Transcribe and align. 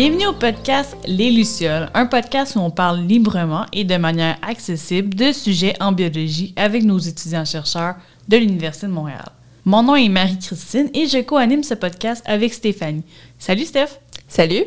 Bienvenue 0.00 0.28
au 0.28 0.32
podcast 0.32 0.96
Les 1.08 1.28
Lucioles, 1.28 1.90
un 1.92 2.06
podcast 2.06 2.54
où 2.54 2.60
on 2.60 2.70
parle 2.70 3.00
librement 3.00 3.66
et 3.72 3.82
de 3.82 3.96
manière 3.96 4.38
accessible 4.48 5.12
de 5.12 5.32
sujets 5.32 5.74
en 5.80 5.90
biologie 5.90 6.54
avec 6.54 6.84
nos 6.84 7.00
étudiants-chercheurs 7.00 7.96
de 8.28 8.36
l'Université 8.36 8.86
de 8.86 8.92
Montréal. 8.92 9.28
Mon 9.64 9.82
nom 9.82 9.96
est 9.96 10.08
Marie-Christine 10.08 10.88
et 10.94 11.08
je 11.08 11.18
co-anime 11.18 11.64
ce 11.64 11.74
podcast 11.74 12.22
avec 12.26 12.54
Stéphanie. 12.54 13.02
Salut 13.40 13.64
Steph! 13.64 13.98
Salut! 14.28 14.66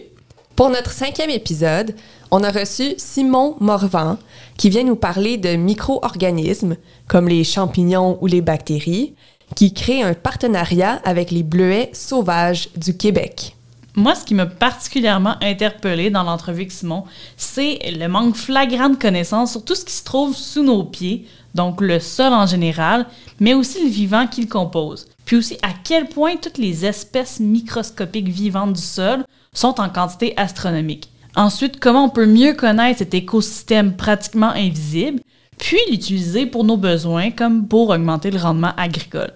Pour 0.57 0.69
notre 0.69 0.91
cinquième 0.91 1.29
épisode, 1.29 1.95
on 2.29 2.43
a 2.43 2.51
reçu 2.51 2.95
Simon 2.97 3.55
Morvan 3.61 4.17
qui 4.57 4.69
vient 4.69 4.83
nous 4.83 4.97
parler 4.97 5.37
de 5.37 5.55
micro-organismes 5.55 6.75
comme 7.07 7.29
les 7.29 7.45
champignons 7.45 8.17
ou 8.19 8.27
les 8.27 8.41
bactéries 8.41 9.15
qui 9.55 9.73
créent 9.73 10.03
un 10.03 10.13
partenariat 10.13 11.01
avec 11.05 11.31
les 11.31 11.43
bleuets 11.43 11.89
sauvages 11.93 12.67
du 12.75 12.97
Québec. 12.97 13.55
Moi, 13.95 14.15
ce 14.15 14.23
qui 14.23 14.35
m'a 14.35 14.45
particulièrement 14.45 15.35
interpellé 15.41 16.09
dans 16.09 16.23
l'entrevue 16.23 16.61
avec 16.61 16.71
Simon, 16.71 17.03
c'est 17.35 17.79
le 17.91 18.07
manque 18.07 18.35
flagrant 18.35 18.89
de 18.89 18.95
connaissances 18.95 19.51
sur 19.51 19.65
tout 19.65 19.75
ce 19.75 19.83
qui 19.83 19.93
se 19.93 20.05
trouve 20.05 20.35
sous 20.35 20.63
nos 20.63 20.83
pieds, 20.83 21.27
donc 21.55 21.81
le 21.81 21.99
sol 21.99 22.31
en 22.31 22.45
général, 22.45 23.05
mais 23.41 23.53
aussi 23.53 23.83
le 23.83 23.89
vivant 23.89 24.27
qu'il 24.27 24.47
compose. 24.47 25.07
Puis 25.25 25.35
aussi 25.35 25.57
à 25.61 25.73
quel 25.83 26.07
point 26.07 26.37
toutes 26.37 26.57
les 26.57 26.85
espèces 26.85 27.41
microscopiques 27.41 28.29
vivantes 28.29 28.73
du 28.73 28.81
sol 28.81 29.25
sont 29.53 29.81
en 29.81 29.89
quantité 29.89 30.33
astronomique. 30.37 31.09
Ensuite, 31.35 31.79
comment 31.79 32.05
on 32.05 32.09
peut 32.09 32.25
mieux 32.25 32.53
connaître 32.53 32.99
cet 32.99 33.13
écosystème 33.13 33.97
pratiquement 33.97 34.51
invisible, 34.51 35.21
puis 35.57 35.77
l'utiliser 35.89 36.45
pour 36.45 36.63
nos 36.63 36.77
besoins 36.77 37.31
comme 37.31 37.67
pour 37.67 37.89
augmenter 37.89 38.31
le 38.31 38.39
rendement 38.39 38.73
agricole. 38.77 39.33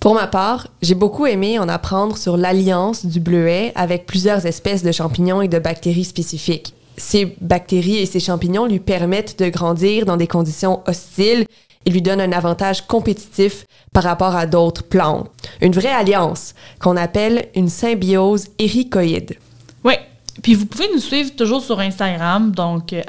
Pour 0.00 0.14
ma 0.14 0.26
part, 0.26 0.68
j'ai 0.80 0.94
beaucoup 0.94 1.26
aimé 1.26 1.58
en 1.58 1.68
apprendre 1.68 2.16
sur 2.16 2.38
l'alliance 2.38 3.04
du 3.04 3.20
bleuet 3.20 3.70
avec 3.74 4.06
plusieurs 4.06 4.46
espèces 4.46 4.82
de 4.82 4.92
champignons 4.92 5.42
et 5.42 5.48
de 5.48 5.58
bactéries 5.58 6.04
spécifiques. 6.04 6.72
Ces 6.96 7.36
bactéries 7.42 7.98
et 7.98 8.06
ces 8.06 8.18
champignons 8.18 8.64
lui 8.64 8.80
permettent 8.80 9.38
de 9.38 9.50
grandir 9.50 10.06
dans 10.06 10.16
des 10.16 10.26
conditions 10.26 10.80
hostiles 10.86 11.44
et 11.84 11.90
lui 11.90 12.00
donnent 12.00 12.22
un 12.22 12.32
avantage 12.32 12.86
compétitif 12.86 13.66
par 13.92 14.04
rapport 14.04 14.34
à 14.34 14.46
d'autres 14.46 14.84
plantes. 14.84 15.30
Une 15.60 15.72
vraie 15.72 15.92
alliance 15.92 16.54
qu'on 16.78 16.96
appelle 16.96 17.48
une 17.54 17.68
symbiose 17.68 18.46
éricoïde. 18.58 19.36
Oui, 19.84 19.94
puis 20.42 20.54
vous 20.54 20.64
pouvez 20.64 20.88
nous 20.94 21.00
suivre 21.00 21.36
toujours 21.36 21.60
sur 21.60 21.78
Instagram, 21.78 22.52
donc 22.52 22.94
euh, 22.94 23.02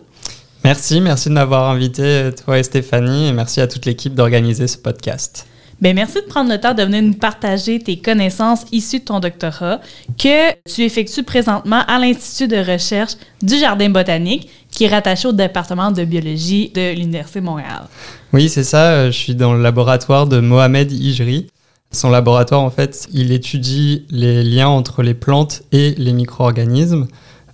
Merci, 0.66 1.00
merci 1.00 1.28
de 1.28 1.34
m'avoir 1.34 1.70
invité, 1.70 2.30
toi 2.44 2.58
et 2.58 2.64
Stéphanie, 2.64 3.28
et 3.28 3.32
merci 3.32 3.60
à 3.60 3.68
toute 3.68 3.86
l'équipe 3.86 4.16
d'organiser 4.16 4.66
ce 4.66 4.76
podcast. 4.76 5.46
Bien, 5.80 5.92
merci 5.92 6.16
de 6.16 6.26
prendre 6.26 6.50
le 6.50 6.58
temps 6.58 6.74
de 6.74 6.82
venir 6.82 7.02
nous 7.02 7.14
partager 7.14 7.78
tes 7.78 7.98
connaissances 7.98 8.64
issues 8.72 8.98
de 8.98 9.04
ton 9.04 9.20
doctorat 9.20 9.80
que 10.18 10.50
tu 10.68 10.82
effectues 10.82 11.22
présentement 11.22 11.82
à 11.86 12.00
l'Institut 12.00 12.48
de 12.48 12.56
recherche 12.56 13.12
du 13.40 13.56
Jardin 13.56 13.90
botanique 13.90 14.50
qui 14.68 14.82
est 14.82 14.88
rattaché 14.88 15.28
au 15.28 15.32
département 15.32 15.92
de 15.92 16.02
biologie 16.02 16.72
de 16.74 16.96
l'Université 16.96 17.38
de 17.38 17.44
Montréal. 17.44 17.84
Oui, 18.32 18.48
c'est 18.48 18.64
ça. 18.64 19.06
Je 19.06 19.16
suis 19.16 19.36
dans 19.36 19.54
le 19.54 19.62
laboratoire 19.62 20.26
de 20.26 20.40
Mohamed 20.40 20.90
Ijri. 20.90 21.46
Son 21.92 22.10
laboratoire, 22.10 22.62
en 22.62 22.70
fait, 22.70 23.06
il 23.12 23.30
étudie 23.30 24.04
les 24.10 24.42
liens 24.42 24.68
entre 24.68 25.04
les 25.04 25.14
plantes 25.14 25.62
et 25.70 25.94
les 25.96 26.12
micro-organismes 26.12 27.06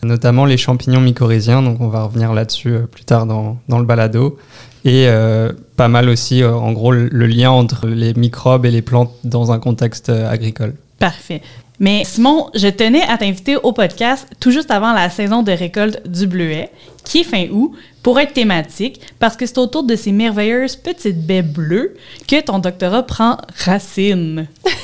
notamment 0.04 0.44
les 0.44 0.56
champignons 0.56 1.00
mycorhiziens, 1.00 1.62
donc 1.62 1.80
on 1.80 1.88
va 1.88 2.04
revenir 2.04 2.32
là-dessus 2.32 2.74
euh, 2.74 2.86
plus 2.86 3.04
tard 3.04 3.26
dans, 3.26 3.58
dans, 3.68 3.78
le 3.78 3.84
balado. 3.84 4.38
Et 4.84 5.06
euh, 5.06 5.52
pas 5.76 5.88
mal 5.88 6.08
aussi, 6.08 6.42
euh, 6.42 6.52
en 6.54 6.72
gros, 6.72 6.90
le 6.92 7.26
lien 7.26 7.50
entre 7.50 7.86
les 7.86 8.14
microbes 8.14 8.66
et 8.66 8.70
les 8.70 8.82
plantes 8.82 9.12
dans 9.24 9.52
un 9.52 9.58
contexte 9.58 10.08
agricole. 10.08 10.74
Parfait. 10.98 11.40
Mais 11.82 12.04
Simon, 12.04 12.48
je 12.54 12.68
tenais 12.68 13.02
à 13.02 13.18
t'inviter 13.18 13.56
au 13.56 13.72
podcast 13.72 14.28
tout 14.38 14.52
juste 14.52 14.70
avant 14.70 14.92
la 14.92 15.10
saison 15.10 15.42
de 15.42 15.50
récolte 15.50 16.00
du 16.08 16.28
bleuet, 16.28 16.70
qui 17.04 17.22
est 17.22 17.24
fin 17.24 17.48
août, 17.50 17.72
pour 18.04 18.20
être 18.20 18.34
thématique, 18.34 19.00
parce 19.18 19.36
que 19.36 19.46
c'est 19.46 19.58
autour 19.58 19.82
de 19.82 19.96
ces 19.96 20.12
merveilleuses 20.12 20.76
petites 20.76 21.26
baies 21.26 21.42
bleues 21.42 21.96
que 22.28 22.40
ton 22.40 22.60
doctorat 22.60 23.02
prend 23.02 23.36
racine. 23.64 24.46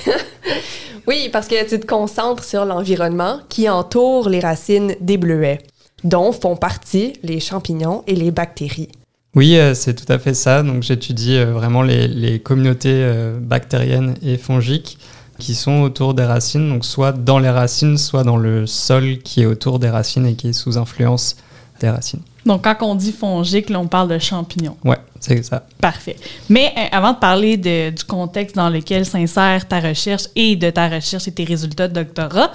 Oui, 1.07 1.31
parce 1.33 1.49
que 1.49 1.67
tu 1.67 1.81
te 1.81 1.87
concentres 1.87 2.45
sur 2.45 2.67
l'environnement 2.67 3.41
qui 3.49 3.67
entoure 3.71 4.29
les 4.29 4.41
racines 4.41 4.95
des 5.01 5.17
bleuets, 5.17 5.57
dont 6.05 6.33
font 6.33 6.55
partie 6.55 7.15
les 7.23 7.41
champignons 7.41 8.05
et 8.07 8.15
les 8.15 8.31
bactéries. 8.31 8.91
Oui, 9.35 9.57
euh, 9.57 9.73
c'est 9.73 9.95
tout 9.95 10.13
à 10.13 10.19
fait 10.19 10.35
ça. 10.35 10.63
Donc 10.63 10.83
j'étudie 10.83 11.39
euh, 11.39 11.53
vraiment 11.53 11.81
les, 11.81 12.41
communautés 12.41 12.91
euh, 12.93 13.39
bactériennes 13.41 14.17
et 14.23 14.37
fongiques 14.37 14.99
qui 15.39 15.55
sont 15.55 15.83
autour 15.83 16.15
des 16.15 16.25
racines, 16.25 16.69
donc 16.69 16.85
soit 16.85 17.13
dans 17.13 17.39
les 17.39 17.51
racines, 17.51 17.97
soit 17.97 18.25
dans 18.25 18.37
le 18.37 18.67
sol 18.67 19.19
qui 19.19 19.43
est 19.43 19.47
autour 19.47 19.79
des 19.79 19.89
racines 19.89 20.27
et 20.27 20.35
qui 20.35 20.49
est 20.49 20.53
sous 20.53 20.77
influence 20.77 21.37
des 21.81 21.89
racines. 21.89 22.23
Donc, 22.45 22.65
quand 22.65 22.77
on 22.81 22.95
dit 22.95 23.13
fongique, 23.13 23.69
là, 23.69 23.79
on 23.79 23.87
parle 23.87 24.09
de 24.09 24.19
champignons. 24.19 24.77
Ouais, 24.85 24.97
c'est 25.21 25.43
ça. 25.45 25.65
Parfait. 25.81 26.17
Mais 26.49 26.73
euh, 26.77 26.97
avant 26.97 27.13
de 27.13 27.19
parler 27.19 27.57
de, 27.57 27.91
du 27.91 28.05
contexte 28.05 28.57
dans 28.57 28.71
lequel 28.71 29.05
s'insère 29.05 29.69
ta 29.69 29.81
recherche 29.81 30.25
et 30.35 30.57
de 30.57 30.71
ta 30.71 30.89
recherche 30.89 31.29
et 31.29 31.33
tes 31.33 31.45
résultats 31.45 31.89
de 31.89 31.95
doctorat, 31.95 32.51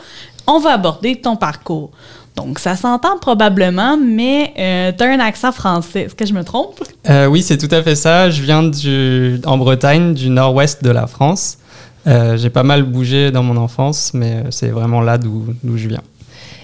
on 0.47 0.59
va 0.59 0.71
aborder 0.71 1.15
ton 1.17 1.35
parcours. 1.35 1.91
Donc, 2.35 2.57
ça 2.57 2.75
s'entend 2.75 3.19
probablement, 3.19 3.95
mais 3.95 4.53
euh, 4.57 4.91
tu 4.97 5.03
as 5.03 5.11
un 5.11 5.19
accent 5.19 5.51
français. 5.51 6.01
Est-ce 6.01 6.15
que 6.15 6.25
je 6.25 6.33
me 6.33 6.43
trompe? 6.43 6.83
Euh, 7.07 7.27
oui, 7.27 7.43
c'est 7.43 7.59
tout 7.59 7.73
à 7.73 7.83
fait 7.83 7.95
ça. 7.95 8.31
Je 8.31 8.41
viens 8.41 8.63
du, 8.63 9.39
en 9.45 9.57
Bretagne, 9.57 10.15
du 10.15 10.29
nord-ouest 10.29 10.83
de 10.83 10.89
la 10.89 11.05
France. 11.05 11.59
J'ai 12.05 12.49
pas 12.49 12.63
mal 12.63 12.83
bougé 12.83 13.31
dans 13.31 13.43
mon 13.43 13.57
enfance, 13.57 14.13
mais 14.13 14.43
c'est 14.49 14.69
vraiment 14.69 15.01
là 15.01 15.17
d'où 15.17 15.53
je 15.75 15.87
viens. 15.87 16.03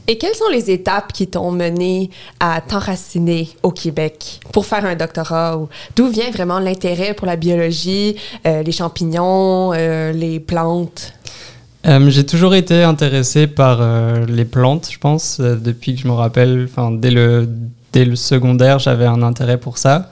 Et 0.09 0.17
quelles 0.17 0.33
sont 0.33 0.49
les 0.51 0.71
étapes 0.71 1.13
qui 1.13 1.27
t'ont 1.27 1.51
mené 1.51 2.09
à 2.39 2.61
t'enraciner 2.61 3.47
au 3.61 3.69
Québec 3.69 4.39
pour 4.51 4.65
faire 4.65 4.83
un 4.83 4.95
doctorat? 4.95 5.59
D'où 5.95 6.07
vient 6.07 6.31
vraiment 6.31 6.57
l'intérêt 6.57 7.13
pour 7.13 7.27
la 7.27 7.35
biologie, 7.35 8.15
euh, 8.47 8.63
les 8.63 8.71
champignons, 8.71 9.71
euh, 9.75 10.11
les 10.11 10.39
plantes? 10.39 11.13
Euh, 11.85 12.09
j'ai 12.09 12.25
toujours 12.25 12.55
été 12.55 12.81
intéressé 12.81 13.45
par 13.45 13.83
les 14.27 14.45
plantes, 14.45 14.89
je 14.91 14.97
pense, 14.97 15.39
depuis 15.39 15.93
que 15.93 16.01
je 16.01 16.07
me 16.07 16.13
rappelle. 16.13 16.67
Enfin, 16.67 16.89
dès 16.89 17.11
le, 17.11 17.47
dès 17.93 18.03
le 18.03 18.15
secondaire, 18.15 18.79
j'avais 18.79 19.05
un 19.05 19.21
intérêt 19.21 19.59
pour 19.59 19.77
ça. 19.77 20.11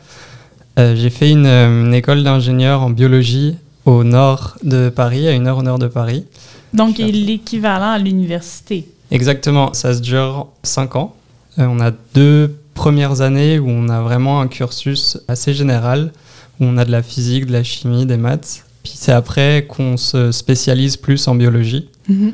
j'ai 0.77 1.09
fait 1.09 1.31
une, 1.31 1.47
une 1.47 1.95
école 1.95 2.23
d'ingénieur 2.23 2.83
en 2.83 2.91
biologie 2.91 3.55
au 3.87 4.03
nord 4.03 4.57
de 4.63 4.89
Paris, 4.89 5.27
à 5.27 5.31
une 5.31 5.47
heure 5.47 5.59
au 5.59 5.63
nord 5.63 5.79
de 5.79 5.87
Paris. 5.87 6.25
Donc, 6.73 6.97
l'équivalent 6.97 7.91
à 7.91 7.97
l'université. 7.97 8.85
Exactement, 9.11 9.73
ça 9.73 9.93
se 9.93 10.01
dure 10.01 10.47
5 10.63 10.97
ans. 10.97 11.15
Euh, 11.57 11.67
on 11.69 11.79
a 11.79 11.91
deux 12.13 12.53
premières 12.73 13.21
années 13.21 13.57
où 13.59 13.69
on 13.69 13.87
a 13.87 14.01
vraiment 14.01 14.41
un 14.41 14.47
cursus 14.47 15.17
assez 15.29 15.53
général, 15.53 16.11
où 16.59 16.65
on 16.65 16.77
a 16.77 16.83
de 16.83 16.91
la 16.91 17.01
physique, 17.01 17.45
de 17.45 17.53
la 17.53 17.63
chimie, 17.63 18.05
des 18.05 18.17
maths. 18.17 18.65
Puis 18.83 18.91
c'est 18.95 19.13
après 19.13 19.65
qu'on 19.67 19.95
se 19.95 20.33
spécialise 20.33 20.97
plus 20.97 21.25
en 21.29 21.35
biologie. 21.35 21.87
Mhm. 22.09 22.33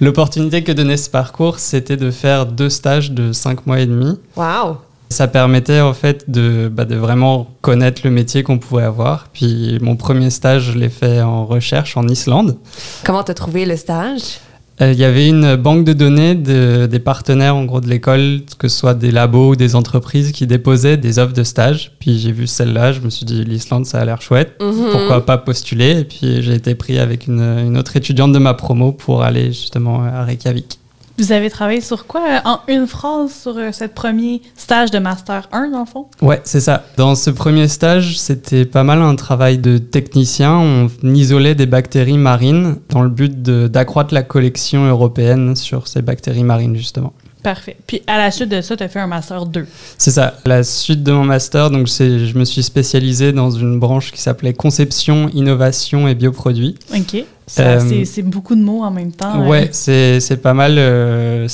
L'opportunité 0.00 0.62
que 0.62 0.72
donnait 0.72 0.98
ce 0.98 1.08
parcours, 1.08 1.58
c'était 1.58 1.96
de 1.96 2.10
faire 2.10 2.44
deux 2.44 2.70
stages 2.70 3.10
de 3.10 3.32
5 3.32 3.66
mois 3.66 3.80
et 3.80 3.86
demi. 3.86 4.18
Waouh 4.36 4.76
ça 5.10 5.28
permettait 5.28 5.80
en 5.80 5.92
fait 5.92 6.30
de, 6.30 6.68
bah, 6.72 6.84
de 6.84 6.94
vraiment 6.94 7.48
connaître 7.60 8.02
le 8.04 8.10
métier 8.10 8.42
qu'on 8.42 8.58
pouvait 8.58 8.84
avoir. 8.84 9.28
Puis 9.32 9.78
mon 9.82 9.96
premier 9.96 10.30
stage, 10.30 10.72
je 10.72 10.78
l'ai 10.78 10.88
fait 10.88 11.20
en 11.20 11.44
recherche 11.44 11.96
en 11.96 12.06
Islande. 12.08 12.56
Comment 13.04 13.24
t'as 13.24 13.34
trouvé 13.34 13.66
le 13.66 13.76
stage? 13.76 14.38
Euh, 14.80 14.92
il 14.92 14.98
y 14.98 15.04
avait 15.04 15.28
une 15.28 15.56
banque 15.56 15.84
de 15.84 15.92
données 15.92 16.34
des 16.34 16.98
partenaires 17.00 17.54
en 17.54 17.64
gros 17.64 17.80
de 17.80 17.88
l'école, 17.88 18.40
que 18.58 18.68
ce 18.68 18.78
soit 18.78 18.94
des 18.94 19.10
labos 19.10 19.50
ou 19.50 19.56
des 19.56 19.74
entreprises 19.74 20.32
qui 20.32 20.46
déposaient 20.46 20.96
des 20.96 21.18
offres 21.18 21.34
de 21.34 21.42
stage. 21.42 21.92
Puis 21.98 22.18
j'ai 22.18 22.32
vu 22.32 22.46
celle-là, 22.46 22.92
je 22.92 23.00
me 23.00 23.10
suis 23.10 23.26
dit 23.26 23.44
l'Islande 23.44 23.84
ça 23.84 24.00
a 24.00 24.04
l'air 24.04 24.22
chouette, 24.22 24.54
mhm. 24.60 24.90
pourquoi 24.90 25.26
pas 25.26 25.38
postuler? 25.38 26.00
Et 26.00 26.04
puis 26.04 26.42
j'ai 26.42 26.54
été 26.54 26.74
pris 26.74 26.98
avec 26.98 27.26
une, 27.26 27.76
autre 27.76 27.96
étudiante 27.96 28.32
de 28.32 28.38
ma 28.38 28.54
promo 28.54 28.92
pour 28.92 29.22
aller 29.22 29.48
justement 29.48 30.02
à 30.02 30.24
Reykjavik. 30.24 30.78
Vous 31.20 31.32
avez 31.32 31.50
travaillé 31.50 31.82
sur 31.82 32.06
quoi 32.06 32.22
euh, 32.22 32.38
en 32.46 32.60
une 32.66 32.86
phrase 32.86 33.30
sur 33.42 33.54
euh, 33.58 33.72
ce 33.72 33.84
premier 33.84 34.40
stage 34.56 34.90
de 34.90 34.98
Master 34.98 35.50
1, 35.52 35.68
dans 35.68 35.80
le 35.80 35.84
fond? 35.84 36.06
Ouais, 36.22 36.40
c'est 36.44 36.60
ça. 36.60 36.84
Dans 36.96 37.14
ce 37.14 37.28
premier 37.28 37.68
stage, 37.68 38.18
c'était 38.18 38.64
pas 38.64 38.84
mal 38.84 39.02
un 39.02 39.14
travail 39.16 39.58
de 39.58 39.76
technicien. 39.76 40.56
On 40.56 40.88
isolait 41.04 41.54
des 41.54 41.66
bactéries 41.66 42.16
marines 42.16 42.76
dans 42.88 43.02
le 43.02 43.10
but 43.10 43.42
d'accroître 43.42 44.14
la 44.14 44.22
collection 44.22 44.86
européenne 44.86 45.56
sur 45.56 45.88
ces 45.88 46.00
bactéries 46.00 46.42
marines, 46.42 46.74
justement. 46.74 47.12
Parfait. 47.42 47.76
Puis 47.86 48.02
à 48.06 48.18
la 48.18 48.30
suite 48.30 48.50
de 48.50 48.60
ça, 48.60 48.76
tu 48.76 48.82
as 48.82 48.88
fait 48.88 49.00
un 49.00 49.06
master 49.06 49.46
2. 49.46 49.66
C'est 49.96 50.10
ça. 50.10 50.34
La 50.44 50.62
suite 50.62 51.02
de 51.02 51.12
mon 51.12 51.24
master, 51.24 51.70
donc 51.70 51.86
je 51.86 52.36
me 52.36 52.44
suis 52.44 52.62
spécialisé 52.62 53.32
dans 53.32 53.50
une 53.50 53.78
branche 53.78 54.12
qui 54.12 54.20
s'appelait 54.20 54.52
conception, 54.52 55.28
innovation 55.32 56.06
et 56.06 56.14
bioproduits. 56.14 56.76
OK. 56.94 57.24
Euh, 57.58 58.04
c'est 58.04 58.22
beaucoup 58.22 58.54
de 58.54 58.60
mots 58.60 58.82
en 58.82 58.90
même 58.90 59.12
temps. 59.12 59.46
Ouais, 59.46 59.70
c'est 59.72 60.42
pas 60.42 60.54
mal. 60.54 60.76
Euh, 60.78 61.48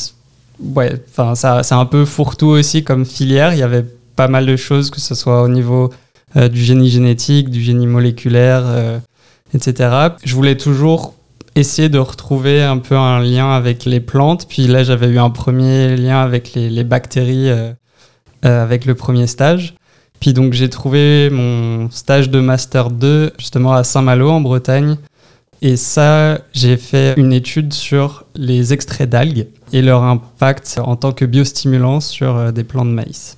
ouais, 0.61 0.93
enfin, 1.17 1.35
c'est 1.63 1.75
un 1.75 1.87
peu 1.87 2.05
fourre-tout 2.05 2.49
aussi 2.49 2.85
comme 2.85 3.05
filière. 3.05 3.53
Il 3.53 3.59
y 3.59 3.63
avait 3.63 3.85
pas 4.15 4.29
mal 4.29 4.47
de 4.47 4.57
choses, 4.57 4.91
que 4.91 5.01
ce 5.01 5.15
soit 5.15 5.43
au 5.43 5.49
niveau 5.49 5.91
euh, 6.37 6.49
du 6.49 6.63
génie 6.63 6.91
génétique, 6.91 7.51
du 7.51 7.63
génie 7.63 7.87
moléculaire, 7.87 8.65
etc. 9.55 10.11
Je 10.25 10.35
voulais 10.35 10.57
toujours 10.57 11.15
essayer 11.57 11.89
de 11.89 11.99
retrouver 11.99 12.63
un 12.63 12.79
peu 12.79 12.97
un 12.97 13.21
lien 13.21 13.51
avec 13.51 13.85
les 13.85 14.01
plantes. 14.01 14.47
Puis 14.49 14.69
là, 14.69 14.85
j'avais 14.85 15.09
eu 15.09 15.19
un 15.19 15.31
premier 15.31 15.97
lien 15.97 16.23
avec 16.23 16.55
les, 16.55 16.85
bactéries 16.85 17.51
avec 18.43 18.85
le 18.85 18.95
premier 18.95 19.27
stage. 19.27 19.75
Puis 20.21 20.33
donc, 20.33 20.53
j'ai 20.53 20.71
trouvé 20.71 21.29
mon 21.31 21.91
stage 21.91 22.31
de 22.31 22.41
Master 22.41 22.91
2 22.91 23.33
justement 23.39 23.73
à 23.73 23.83
Saint-Malo 23.83 24.31
en 24.31 24.41
Bretagne 24.41 24.97
et 25.63 25.77
ça, 25.77 26.39
j'ai 26.53 26.77
fait 26.77 27.15
une 27.17 27.33
étude 27.33 27.73
sur 27.73 28.25
les 28.35 28.73
extraits 28.73 29.09
d'algues 29.09 29.47
et 29.73 29.83
leur 29.83 30.03
impact 30.03 30.79
en 30.83 30.97
tant 30.97 31.13
que 31.13 31.25
biostimulant 31.25 32.01
sur 32.01 32.37
euh, 32.37 32.53
des 32.53 32.65
plants 32.65 32.85
de 32.85 32.91
maïs. 32.91 33.36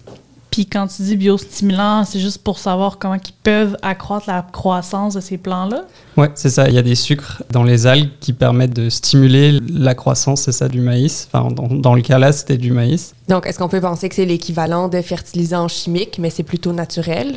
Puis 0.59 0.67
quand 0.67 0.89
tu 0.89 1.03
dis 1.03 1.15
biostimulant, 1.15 2.05
c'est 2.05 2.19
juste 2.19 2.43
pour 2.43 2.59
savoir 2.59 2.99
comment 2.99 3.15
ils 3.15 3.33
peuvent 3.45 3.77
accroître 3.81 4.25
la 4.27 4.43
croissance 4.43 5.15
de 5.15 5.21
ces 5.21 5.39
plants-là? 5.39 5.85
Ouais, 6.17 6.33
c'est 6.35 6.51
ça. 6.51 6.69
Il 6.69 6.75
y 6.75 6.79
a 6.79 6.83
des 6.83 6.97
sucres 6.97 7.45
dans 7.53 7.63
les 7.63 7.87
algues 7.87 8.09
qui 8.19 8.33
permettent 8.33 8.75
de 8.75 8.89
stimuler 8.89 9.61
la 9.73 9.95
croissance, 9.95 10.41
c'est 10.41 10.51
ça, 10.51 10.67
du 10.67 10.81
maïs. 10.81 11.29
Enfin, 11.31 11.53
dans, 11.53 11.69
dans 11.69 11.95
le 11.95 12.03
cas 12.03 12.19
là, 12.19 12.33
c'était 12.33 12.57
du 12.57 12.73
maïs. 12.73 13.15
Donc, 13.29 13.47
est-ce 13.47 13.57
qu'on 13.57 13.69
peut 13.69 13.81
penser 13.81 14.09
que 14.09 14.17
c'est 14.17 14.25
l'équivalent 14.25 14.89
de 14.89 15.01
fertilisants 15.01 15.69
chimiques, 15.69 16.19
mais 16.19 16.29
c'est 16.29 16.43
plutôt 16.43 16.73
naturel? 16.73 17.37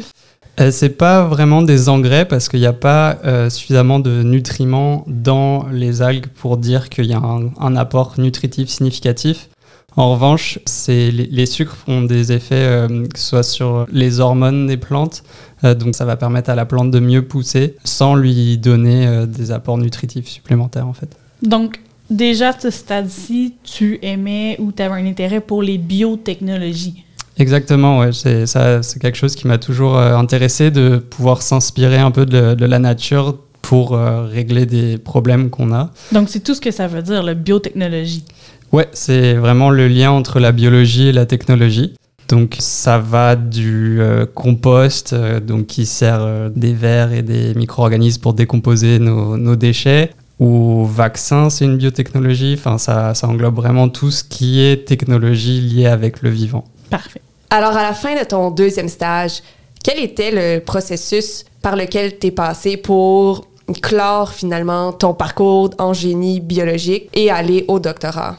Euh, 0.60 0.72
c'est 0.72 0.90
pas 0.90 1.26
vraiment 1.26 1.62
des 1.62 1.90
engrais 1.90 2.26
parce 2.26 2.50
qu'il 2.50 2.60
n'y 2.60 2.66
a 2.66 2.74
pas 2.74 3.20
euh, 3.24 3.50
suffisamment 3.50 4.00
de 4.00 4.22
nutriments 4.24 5.06
dans 5.08 5.68
les 5.72 6.02
algues 6.02 6.28
pour 6.28 6.58
dire 6.58 6.90
qu'il 6.90 7.06
y 7.06 7.14
a 7.14 7.22
un, 7.22 7.76
apport 7.76 8.16
nutritif 8.18 8.70
significatif. 8.70 9.50
En 9.98 10.14
revanche, 10.14 10.60
les, 10.88 11.12
les, 11.12 11.46
sucres 11.46 11.78
ont 11.88 12.04
des 12.04 12.32
effets, 12.32 12.56
euh, 12.56 13.06
que 13.08 13.20
ce 13.20 13.26
soit 13.26 13.44
sur 13.44 13.86
les 13.92 14.20
hormones 14.20 14.68
des 14.68 14.78
plantes, 14.78 15.24
donc 15.64 15.94
ça 15.94 16.06
va 16.06 16.16
permettre 16.16 16.50
à 16.50 16.56
la 16.56 16.66
plante 16.66 16.90
de 16.90 17.00
mieux 17.00 17.22
pousser 17.22 17.76
sans 17.84 18.16
lui 18.16 18.58
donner 18.58 19.28
des 19.28 19.52
apports 19.52 19.78
nutritifs 19.78 20.28
supplémentaires 20.28 20.88
en 20.88 20.94
fait. 20.94 21.16
Donc 21.44 21.80
déjà 22.10 22.50
à 22.50 22.60
ce 22.60 22.70
stade-ci, 22.70 23.56
tu 23.64 24.00
aimais 24.02 24.56
ou 24.60 24.72
tu 24.72 24.82
avais 24.82 25.02
un 25.02 25.06
intérêt 25.06 25.40
pour 25.40 25.64
les 25.64 25.78
biotechnologies? 25.78 27.04
Exactement, 27.38 28.00
ouais. 28.00 28.12
c'est, 28.12 28.46
ça, 28.46 28.84
c'est 28.84 29.00
quelque 29.00 29.18
chose 29.18 29.36
qui 29.36 29.48
m'a 29.48 29.58
toujours 29.58 29.98
euh, 29.98 30.16
intéressé 30.16 30.70
de 30.70 30.98
pouvoir 30.98 31.42
s'inspirer 31.42 31.98
un 31.98 32.12
peu 32.12 32.26
de, 32.26 32.66
la 32.66 32.80
nature 32.80 33.38
pour 33.62 33.96
euh, 33.96 34.26
régler 34.26 34.66
des 34.66 34.98
problèmes 34.98 35.50
qu'on 35.50 35.74
a. 35.74 35.92
Donc 36.12 36.30
c'est 36.30 36.42
tout 36.42 36.54
ce 36.54 36.62
que 36.62 36.72
ça 36.72 36.88
veut 36.88 37.02
dire, 37.02 37.24
la 37.24 37.34
biotechnologie. 37.34 38.26
Ouais, 38.72 38.88
c'est 38.94 39.34
vraiment 39.34 39.70
le 39.70 39.88
lien 39.88 40.12
entre 40.12 40.40
la 40.40 40.52
biologie 40.52 41.08
et 41.08 41.12
la 41.12 41.26
technologie. 41.26 41.94
Donc 42.30 42.56
ça 42.60 42.98
va 42.98 43.36
du 43.36 44.00
euh, 44.00 44.26
compost, 44.26 45.14
donc 45.14 45.68
qui 45.68 45.86
sert 45.86 46.50
des 46.56 46.74
vers 46.74 47.12
et 47.12 47.24
des 47.24 47.54
micro-organismes 47.56 48.22
pour 48.22 48.34
décomposer 48.34 49.00
nos, 49.00 49.56
déchets, 49.58 50.12
ou 50.40 50.86
vaccin, 50.86 51.50
c'est 51.50 51.66
une 51.66 51.78
biotechnologie. 51.78 52.56
Enfin, 52.58 52.78
ça, 52.78 53.14
ça 53.14 53.28
englobe 53.28 53.56
vraiment 53.56 53.90
tout 53.90 54.12
ce 54.12 54.24
qui 54.24 54.62
est 54.62 54.88
technologie 54.88 55.60
liée 55.60 55.88
avec 55.88 56.22
le 56.22 56.30
vivant. 56.30 56.64
Parfait. 56.90 57.22
Alors, 57.50 57.76
à 57.76 57.84
la 57.84 57.94
fin 57.94 58.16
de 58.18 58.24
ton 58.24 58.50
deuxième 58.50 58.88
stage, 58.88 59.44
quel 59.84 60.00
était 60.00 60.32
le 60.32 60.64
processus 60.64 61.44
par 61.62 61.76
lequel 61.76 62.18
tu 62.18 62.28
es 62.28 62.32
passé 62.32 62.78
pour 62.78 63.46
clore 63.82 64.32
finalement 64.32 64.94
ton 64.94 65.14
parcours 65.14 65.70
en 65.78 65.94
génie 65.94 66.40
biologique 66.40 67.10
et 67.14 67.30
aller 67.30 67.66
au 67.68 67.80
doctorat? 67.80 68.38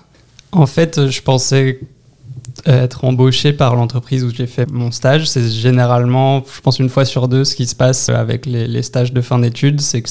En 0.52 0.66
fait, 0.66 1.08
je 1.08 1.22
pensais 1.22 1.80
être 2.66 3.04
embauché 3.04 3.52
par 3.52 3.74
l'entreprise 3.74 4.24
où 4.24 4.30
j'ai 4.30 4.46
fait 4.46 4.70
mon 4.70 4.90
stage. 4.90 5.28
C'est 5.28 5.48
généralement, 5.48 6.42
je 6.54 6.60
pense 6.60 6.78
une 6.78 6.88
fois 6.88 7.04
sur 7.04 7.28
deux, 7.28 7.44
ce 7.44 7.56
qui 7.56 7.66
se 7.66 7.74
passe 7.74 8.08
avec 8.08 8.46
les, 8.46 8.82
stages 8.82 9.12
de 9.12 9.20
fin 9.20 9.38
d'études, 9.38 9.80
c'est 9.80 10.02
que 10.02 10.10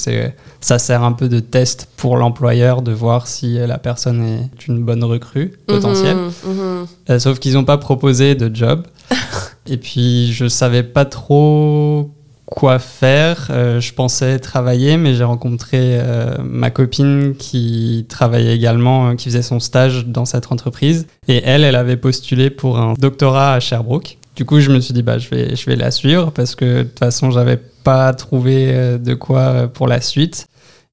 ça 0.60 0.80
sert 0.80 1.04
un 1.04 1.14
peu 1.14 1.30
de 1.30 1.40
test 1.40 1.88
pour 1.98 2.18
l'employeur 2.18 2.82
de 2.82 2.92
voir 2.92 3.28
si 3.28 3.56
la 3.56 3.78
personne 3.78 4.24
est 4.24 4.68
une 4.68 4.84
bonne 4.84 5.04
recrue 5.04 5.54
potentielle. 5.68 6.18
Mhm, 6.18 6.54
mhm. 6.54 6.88
Euh, 7.10 7.20
sauf 7.20 7.40
qu'ils 7.40 7.54
n'ont 7.54 7.66
pas 7.66 7.78
proposé 7.78 8.36
de 8.36 8.54
job. 8.54 8.86
Et 9.68 9.78
puis 9.78 10.34
je 10.34 10.48
savais 10.48 10.84
pas 10.84 11.06
trop 11.06 12.12
quoi 12.52 12.80
faire. 12.80 13.48
Euh, 13.50 13.80
je 13.80 13.94
pensais 13.94 14.38
travailler, 14.38 14.98
mais 14.98 15.16
j'ai 15.16 15.24
rencontré 15.24 15.80
euh, 15.80 16.36
ma 16.44 16.70
copine 16.70 17.34
qui 17.40 18.06
travaillait 18.10 18.54
également, 18.54 19.08
euh, 19.08 19.16
qui 19.16 19.30
faisait 19.30 19.42
son 19.42 19.62
stage 19.62 20.06
dans 20.06 20.26
cette 20.26 20.52
entreprise. 20.52 21.08
Et 21.30 21.42
elle, 21.46 21.64
elle 21.64 21.78
avait 21.78 21.96
postulé 21.96 22.50
pour 22.50 22.78
un 22.78 22.94
doctorat 23.00 23.54
à 23.54 23.60
Sherbrooke. 23.62 24.18
Du 24.36 24.44
coup, 24.44 24.60
je 24.60 24.70
me 24.70 24.82
suis 24.82 24.94
dit, 24.94 25.02
bah, 25.02 25.18
je 25.18 25.30
vais, 25.30 25.56
je 25.56 25.66
vais 25.66 25.78
la 25.78 25.92
suivre 25.92 26.32
parce 26.32 26.56
que 26.56 26.80
de 26.80 26.84
toute 26.84 27.00
façon, 27.00 27.32
j'avais 27.32 27.58
pas 27.58 28.14
trouvé 28.14 28.98
de 29.00 29.14
quoi 29.14 29.70
pour 29.70 29.88
la 29.88 30.02
suite. 30.02 30.46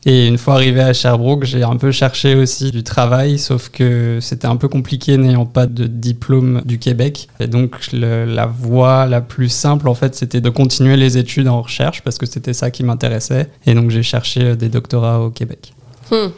Et 0.06 0.28
une 0.28 0.38
fois 0.38 0.54
arrivé 0.54 0.80
à 0.80 0.92
Sherbrooke, 0.92 1.44
j'ai 1.44 1.64
un 1.64 1.76
peu 1.76 1.90
cherché 1.90 2.36
aussi 2.36 2.70
du 2.70 2.84
travail, 2.84 3.36
sauf 3.36 3.68
que 3.68 4.18
c'était 4.20 4.46
un 4.46 4.54
peu 4.54 4.68
compliqué 4.68 5.16
n'ayant 5.16 5.44
pas 5.44 5.66
de 5.66 5.88
diplôme 5.88 6.62
du 6.64 6.78
Québec. 6.78 7.28
Et 7.40 7.48
donc 7.48 7.90
la 7.92 8.46
voie 8.46 9.06
la 9.06 9.20
plus 9.20 9.48
simple, 9.48 9.88
en 9.88 9.94
fait, 9.94 10.14
c'était 10.14 10.40
de 10.40 10.50
continuer 10.50 10.96
les 10.96 11.18
études 11.18 11.48
en 11.48 11.62
recherche, 11.62 12.02
parce 12.02 12.16
que 12.16 12.26
c'était 12.26 12.52
ça 12.52 12.70
qui 12.70 12.84
m'intéressait. 12.84 13.50
Et 13.66 13.74
donc 13.74 13.90
j'ai 13.90 14.04
cherché 14.04 14.54
des 14.54 14.68
doctorats 14.68 15.20
au 15.20 15.30
Québec. 15.30 15.72
Hmm. 16.12 16.28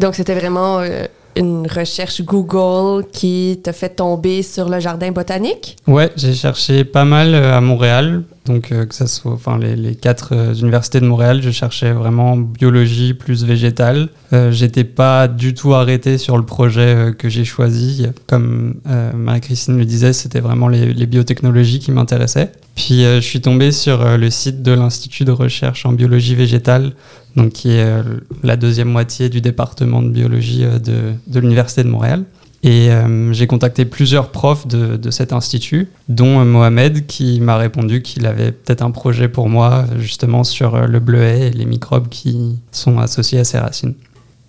Donc 0.00 0.14
c'était 0.14 0.34
vraiment 0.34 0.78
euh, 0.78 1.04
une 1.36 1.66
recherche 1.66 2.22
Google 2.22 3.06
qui 3.12 3.60
t'a 3.62 3.72
fait 3.72 3.90
tomber 3.90 4.42
sur 4.42 4.68
le 4.68 4.80
jardin 4.80 5.12
botanique? 5.12 5.76
Ouais, 5.86 6.10
j'ai 6.16 6.34
cherché 6.34 6.84
pas 6.84 7.04
mal 7.04 7.34
euh, 7.34 7.56
à 7.56 7.60
Montréal. 7.60 8.22
Donc, 8.46 8.72
euh, 8.72 8.86
que 8.86 8.94
ça 8.94 9.06
soit 9.06 9.32
enfin, 9.32 9.56
les, 9.58 9.94
quatre 9.94 10.34
euh, 10.34 10.54
universités 10.54 11.00
de 11.00 11.06
Montréal, 11.06 11.40
je 11.42 11.50
cherchais 11.50 11.92
vraiment 11.92 12.36
biologie 12.36 13.14
plus 13.14 13.44
végétale. 13.44 14.08
J'étais 14.50 14.84
pas 14.84 15.28
du 15.28 15.52
tout 15.52 15.74
arrêté 15.74 16.16
sur 16.16 16.38
le 16.38 16.44
projet 16.46 17.12
que 17.18 17.28
j'ai 17.28 17.44
choisi. 17.44 18.06
Comme 18.26 18.76
Marie-Christine 19.14 19.76
le 19.76 19.84
disait, 19.84 20.14
c'était 20.14 20.40
vraiment 20.40 20.68
les, 20.68 20.94
les, 20.94 21.06
biotechnologies 21.06 21.80
qui 21.80 21.92
m'intéressaient. 21.92 22.50
Puis, 22.74 23.02
je 23.02 23.20
suis 23.20 23.42
tombé 23.42 23.72
sur 23.72 24.16
le 24.16 24.30
site 24.30 24.62
de 24.62 24.72
l'Institut 24.72 25.26
de 25.26 25.32
recherche 25.32 25.84
en 25.84 25.92
biologie 25.92 26.34
végétale 26.34 26.92
donc 27.36 27.52
qui 27.52 27.70
est 27.70 27.84
euh, 27.84 28.02
la 28.42 28.56
deuxième 28.56 28.88
moitié 28.88 29.28
du 29.28 29.40
département 29.40 30.02
de 30.02 30.08
biologie 30.08 30.64
euh, 30.64 30.78
de, 30.78 31.12
de 31.26 31.40
l'Université 31.40 31.82
de 31.82 31.88
Montréal. 31.88 32.24
Et 32.62 32.90
euh, 32.90 33.32
j'ai 33.32 33.48
contacté 33.48 33.84
plusieurs 33.84 34.30
profs 34.30 34.68
de, 34.68 34.96
de, 34.96 35.10
cet 35.10 35.32
institut, 35.32 35.88
dont 36.08 36.44
Mohamed, 36.44 37.06
qui 37.06 37.40
m'a 37.40 37.56
répondu 37.56 38.02
qu'il 38.02 38.24
avait 38.24 38.52
peut-être 38.52 38.82
un 38.82 38.92
projet 38.92 39.28
pour 39.28 39.48
moi, 39.48 39.84
justement 39.98 40.44
sur 40.44 40.86
le 40.86 41.00
bleuet 41.00 41.48
et 41.48 41.50
les 41.50 41.64
microbes 41.64 42.08
qui 42.08 42.60
sont 42.70 42.98
associés 42.98 43.40
à 43.40 43.44
ces 43.44 43.58
racines. 43.58 43.94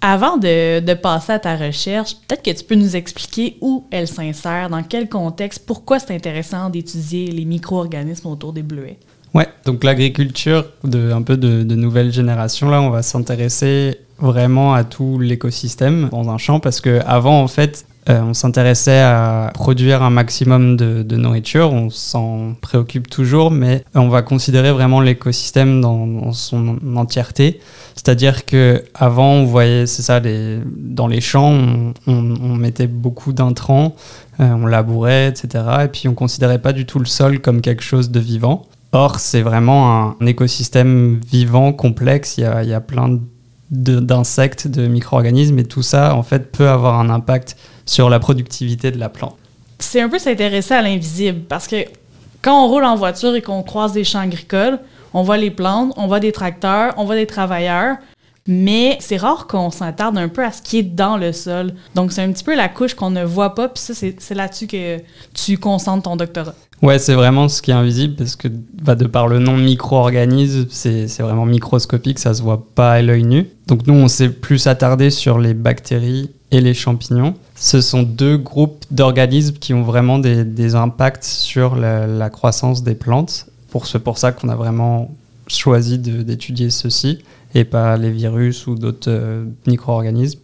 Avant 0.01 0.37
de, 0.37 0.81
de 0.81 0.93
passer 0.93 1.31
à 1.31 1.39
ta 1.39 1.55
recherche, 1.55 2.15
peut-être 2.27 2.43
que 2.43 2.51
tu 2.51 2.65
peux 2.65 2.75
nous 2.75 2.95
expliquer 2.95 3.57
où 3.61 3.85
elle 3.89 4.07
s'insère, 4.07 4.69
dans 4.69 4.83
quel 4.83 5.09
contexte, 5.09 5.63
pourquoi 5.65 5.97
c'est 5.97 6.13
intéressant 6.13 6.69
d'étudier 6.69 7.27
les 7.27 7.45
micro-organismes 7.45 8.27
autour 8.27 8.53
des 8.53 8.63
bleuets? 8.63 8.99
Ouais, 9.33 9.47
donc 9.65 9.83
l'agriculture 9.83 10.65
de 10.83 11.11
un 11.11 11.21
peu 11.23 11.37
de, 11.37 11.63
de 11.63 11.75
nouvelle 11.75 12.11
génération, 12.11 12.69
là, 12.69 12.81
on 12.81 12.89
va 12.89 13.01
s'intéresser 13.01 13.97
vraiment 14.31 14.73
à 14.73 14.83
tout 14.83 15.19
l'écosystème 15.19 16.09
dans 16.09 16.29
un 16.29 16.37
champ 16.37 16.59
parce 16.59 16.81
que 16.81 17.01
avant 17.05 17.41
en 17.41 17.47
fait 17.47 17.85
euh, 18.09 18.21
on 18.21 18.33
s'intéressait 18.33 18.99
à 18.99 19.51
produire 19.53 20.03
un 20.03 20.09
maximum 20.09 20.75
de, 20.75 21.03
de 21.03 21.15
nourriture, 21.15 21.71
on 21.71 21.89
s'en 21.89 22.53
préoccupe 22.59 23.09
toujours, 23.09 23.49
mais 23.49 23.85
on 23.95 24.09
va 24.09 24.21
considérer 24.21 24.73
vraiment 24.73 24.99
l'écosystème 24.99 25.79
dans, 25.79 26.33
son 26.33 26.79
entièreté. 26.97 27.61
C'est-à-dire 27.95 28.45
que 28.45 28.83
avant, 28.93 29.31
on 29.31 29.45
voyait, 29.45 29.85
c'est 29.85 30.01
ça, 30.01 30.19
les, 30.19 30.59
dans 30.65 31.07
les 31.07 31.21
champs, 31.21 31.57
on, 32.07 32.21
mettait 32.57 32.87
beaucoup 32.87 33.31
d'intrants, 33.31 33.95
euh, 34.41 34.51
on 34.51 34.65
labourait, 34.65 35.29
etc. 35.29 35.63
Et 35.85 35.87
puis 35.87 36.09
on 36.09 36.13
considérait 36.13 36.59
pas 36.59 36.73
du 36.73 36.85
tout 36.85 36.99
le 36.99 37.05
sol 37.05 37.39
comme 37.39 37.61
quelque 37.61 37.83
chose 37.83 38.11
de 38.11 38.19
vivant. 38.19 38.65
Or, 38.91 39.19
c'est 39.19 39.41
vraiment 39.41 40.15
un, 40.19 40.25
écosystème 40.25 41.21
vivant, 41.25 41.71
complexe. 41.71 42.37
Il 42.37 42.41
y 42.41 42.45
a, 42.45 42.63
il 42.63 42.69
y 42.69 42.73
a 42.73 42.81
plein 42.81 43.19
d'insectes, 43.73 44.67
de, 44.67 44.87
micro-organismes, 44.87 45.59
et 45.59 45.65
tout 45.65 45.81
ça, 45.81 46.15
en 46.15 46.23
fait, 46.23 46.51
peut 46.51 46.69
avoir 46.69 46.99
un 46.99 47.09
impact 47.09 47.57
sur 47.85 48.09
la 48.09 48.19
productivité 48.19 48.91
de 48.91 48.99
la 48.99 49.09
plante. 49.09 49.35
C'est 49.79 50.01
un 50.01 50.09
peu 50.09 50.19
s'intéresser 50.19 50.73
à 50.73 50.81
l'invisible, 50.81 51.41
parce 51.47 51.67
que 51.67 51.77
quand 52.41 52.65
on 52.65 52.67
roule 52.67 52.83
en 52.83 52.95
voiture 52.95 53.35
et 53.35 53.41
qu'on 53.41 53.63
croise 53.63 53.93
des 53.93 54.03
champs 54.03 54.19
agricoles, 54.19 54.79
on 55.13 55.23
voit 55.23 55.37
les 55.37 55.51
plantes, 55.51 55.93
on 55.97 56.07
voit 56.07 56.19
des 56.19 56.31
tracteurs, 56.31 56.93
on 56.97 57.05
voit 57.05 57.15
des 57.15 57.27
travailleurs, 57.27 57.97
mais 58.47 58.97
c'est 58.99 59.17
rare 59.17 59.47
qu'on 59.47 59.71
s'attarde 59.71 60.17
un 60.17 60.27
peu 60.27 60.43
à 60.43 60.51
ce 60.51 60.61
qui 60.61 60.79
est 60.79 60.83
dans 60.83 61.17
le 61.17 61.31
sol. 61.31 61.73
Donc, 61.95 62.11
c'est 62.11 62.21
un 62.21 62.31
petit 62.31 62.43
peu 62.43 62.55
la 62.55 62.67
couche 62.67 62.93
qu'on 62.93 63.11
ne 63.11 63.23
voit 63.23 63.55
pas, 63.55 63.69
puis 63.69 63.81
ça, 63.81 63.93
c'est 63.93 64.35
là-dessus 64.35 64.67
que 64.67 64.99
tu 65.33 65.57
concentres 65.57 66.03
ton 66.03 66.15
doctorat. 66.15 66.55
Ouais, 66.83 66.99
c'est 66.99 67.13
vraiment 67.13 67.47
ce 67.47 67.61
qui 67.61 67.71
est 67.71 67.73
invisible, 67.73 68.15
parce 68.15 68.35
que 68.35 68.49
bah, 68.49 68.95
de 68.95 69.05
par 69.05 69.29
le 69.29 69.39
nom 69.39 69.55
micro-organisme, 69.55 70.65
c'est 70.69 71.07
vraiment 71.19 71.45
microscopique, 71.45 72.19
ça 72.19 72.33
se 72.33 72.41
voit 72.41 72.67
pas 72.75 72.91
à 72.91 73.01
l'œil 73.01 73.23
nu. 73.23 73.47
Donc, 73.67 73.87
nous, 73.87 73.93
on 73.93 74.09
s'est 74.09 74.27
plus 74.27 74.67
attardé 74.67 75.09
sur 75.09 75.39
les 75.39 75.53
bactéries 75.53 76.29
et 76.51 76.59
les 76.59 76.73
champignons. 76.73 77.35
Ce 77.55 77.79
sont 77.79 78.03
deux 78.03 78.35
groupes 78.35 78.83
d'organismes 78.91 79.55
qui 79.55 79.73
ont 79.73 79.83
vraiment 79.83 80.19
des, 80.19 80.75
impacts 80.75 81.23
sur 81.23 81.77
la, 81.77 82.29
croissance 82.29 82.83
des 82.83 82.95
plantes. 82.95 83.45
C'est 83.85 84.03
pour 84.03 84.17
ça 84.17 84.33
qu'on 84.33 84.49
a 84.49 84.55
vraiment 84.55 85.09
choisi 85.47 85.97
d'étudier 85.97 86.69
ceci 86.69 87.19
et 87.55 87.63
pas 87.63 87.95
les 87.95 88.11
virus 88.11 88.67
ou 88.67 88.75
d'autres 88.75 89.09
euh, 89.09 89.45
micro-organismes. 89.67 90.39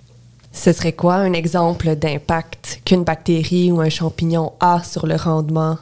Ce 0.53 0.72
serait 0.72 0.93
quoi 0.93 1.15
un 1.15 1.34
exemple 1.34 1.96
d'impact 1.98 2.81
qu'une 2.86 3.03
bactérie 3.03 3.74
ou 3.74 3.81
un 3.81 3.89
champignon 3.89 4.53
a 4.62 4.81
sur 4.84 5.05
le 5.05 5.15
rendement 5.15 5.77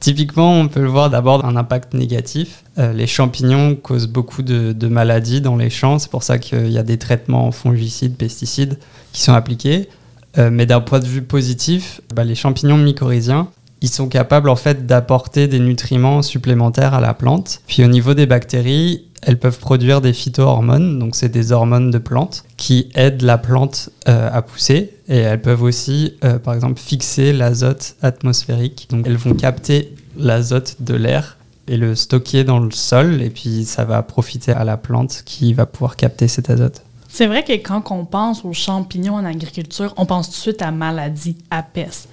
Typiquement, 0.00 0.52
on 0.52 0.68
peut 0.68 0.80
le 0.80 0.88
voir 0.88 1.10
d'abord 1.10 1.44
un 1.44 1.56
impact 1.56 1.94
négatif. 1.94 2.62
Euh, 2.78 2.92
les 2.92 3.06
champignons 3.06 3.74
causent 3.74 4.06
beaucoup 4.06 4.42
de, 4.42 4.74
maladies 4.86 5.40
dans 5.40 5.56
les 5.56 5.70
champs, 5.70 5.98
c'est 5.98 6.10
pour 6.10 6.22
ça 6.22 6.38
qu'il 6.38 6.70
y 6.70 6.78
a 6.78 6.82
des 6.84 6.98
traitements 6.98 7.50
fongicides, 7.50 8.16
pesticides 8.16 8.78
qui 9.12 9.22
sont 9.22 9.32
appliqués. 9.32 9.88
Euh, 10.36 10.50
mais 10.52 10.66
d'un 10.66 10.80
point 10.80 11.00
de 11.00 11.06
vue 11.06 11.22
positif, 11.22 12.00
bah, 12.14 12.22
les 12.22 12.36
champignons 12.36 12.76
mycorhiziens, 12.76 13.48
ils 13.80 13.88
sont 13.88 14.08
capables 14.08 14.48
en 14.48 14.56
fait 14.56 14.86
d'apporter 14.86 15.48
des 15.48 15.58
nutriments 15.58 16.22
supplémentaires 16.22 16.94
à 16.94 17.00
la 17.00 17.14
plante. 17.14 17.60
Puis 17.66 17.84
au 17.84 17.88
niveau 17.88 18.14
des 18.14 18.26
bactéries, 18.26 19.04
elles 19.22 19.38
peuvent 19.38 19.58
produire 19.58 20.00
des 20.00 20.12
phytohormones, 20.12 20.98
donc 20.98 21.16
c'est 21.16 21.28
des 21.28 21.52
hormones 21.52 21.90
de 21.90 21.98
plantes 21.98 22.44
qui 22.56 22.88
aident 22.94 23.22
la 23.22 23.38
plante 23.38 23.90
euh, 24.08 24.30
à 24.32 24.42
pousser. 24.42 24.94
Et 25.08 25.16
elles 25.16 25.40
peuvent 25.40 25.62
aussi, 25.62 26.14
euh, 26.24 26.38
par 26.38 26.54
exemple, 26.54 26.80
fixer 26.80 27.32
l'azote 27.32 27.96
atmosphérique. 28.02 28.86
Donc 28.90 29.06
elles 29.06 29.16
vont 29.16 29.34
capter 29.34 29.94
l'azote 30.16 30.76
de 30.80 30.94
l'air 30.94 31.36
et 31.66 31.76
le 31.76 31.94
stocker 31.94 32.44
dans 32.44 32.60
le 32.60 32.70
sol, 32.70 33.20
et 33.20 33.30
puis 33.30 33.64
ça 33.64 33.84
va 33.84 34.02
profiter 34.02 34.52
à 34.52 34.64
la 34.64 34.76
plante 34.76 35.22
qui 35.24 35.52
va 35.52 35.66
pouvoir 35.66 35.96
capter 35.96 36.28
cet 36.28 36.48
azote. 36.48 36.82
C'est 37.08 37.26
vrai 37.26 37.42
que 37.42 37.52
quand 37.52 37.90
on 37.90 38.04
pense 38.04 38.44
aux 38.44 38.52
champignons 38.52 39.14
en 39.14 39.24
agriculture, 39.24 39.94
on 39.96 40.06
pense 40.06 40.28
tout 40.28 40.36
de 40.36 40.40
suite 40.40 40.62
à 40.62 40.70
maladie, 40.70 41.36
à 41.50 41.62
peste. 41.62 42.08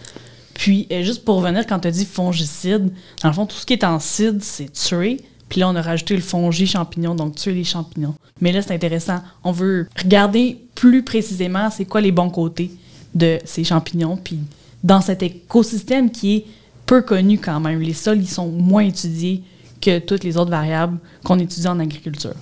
Puis, 0.53 0.87
euh, 0.91 1.03
juste 1.03 1.25
pour 1.25 1.37
revenir, 1.37 1.67
quand 1.67 1.79
tu 1.79 1.91
dit 1.91 2.05
fongicide, 2.05 2.91
dans 3.21 3.29
le 3.29 3.35
fond, 3.35 3.45
tout 3.45 3.57
ce 3.57 3.65
qui 3.65 3.73
est 3.73 3.83
en 3.83 3.99
cide, 3.99 4.41
c'est 4.41 4.71
tuer. 4.71 5.21
Puis 5.49 5.59
là, 5.59 5.69
on 5.69 5.75
a 5.75 5.81
rajouté 5.81 6.15
le 6.15 6.21
fongi 6.21 6.67
champignon, 6.67 7.15
donc 7.15 7.35
tuer 7.35 7.53
les 7.53 7.63
champignons. 7.63 8.15
Mais 8.41 8.51
là, 8.51 8.61
c'est 8.61 8.73
intéressant. 8.73 9.21
On 9.43 9.51
veut 9.51 9.87
regarder 10.01 10.59
plus 10.75 11.03
précisément 11.03 11.69
c'est 11.69 11.85
quoi 11.85 12.01
les 12.01 12.11
bons 12.11 12.29
côtés 12.29 12.71
de 13.13 13.39
ces 13.45 13.63
champignons. 13.63 14.17
Puis 14.17 14.39
dans 14.83 15.01
cet 15.01 15.23
écosystème 15.23 16.11
qui 16.11 16.35
est 16.35 16.45
peu 16.85 17.01
connu 17.01 17.39
quand 17.39 17.59
même, 17.59 17.79
les 17.79 17.93
sols, 17.93 18.19
ils 18.19 18.29
sont 18.29 18.47
moins 18.47 18.83
étudiés 18.83 19.43
que 19.81 19.99
toutes 19.99 20.23
les 20.23 20.37
autres 20.37 20.51
variables 20.51 20.97
qu'on 21.23 21.39
étudie 21.39 21.67
en 21.67 21.79
agriculture. 21.79 22.35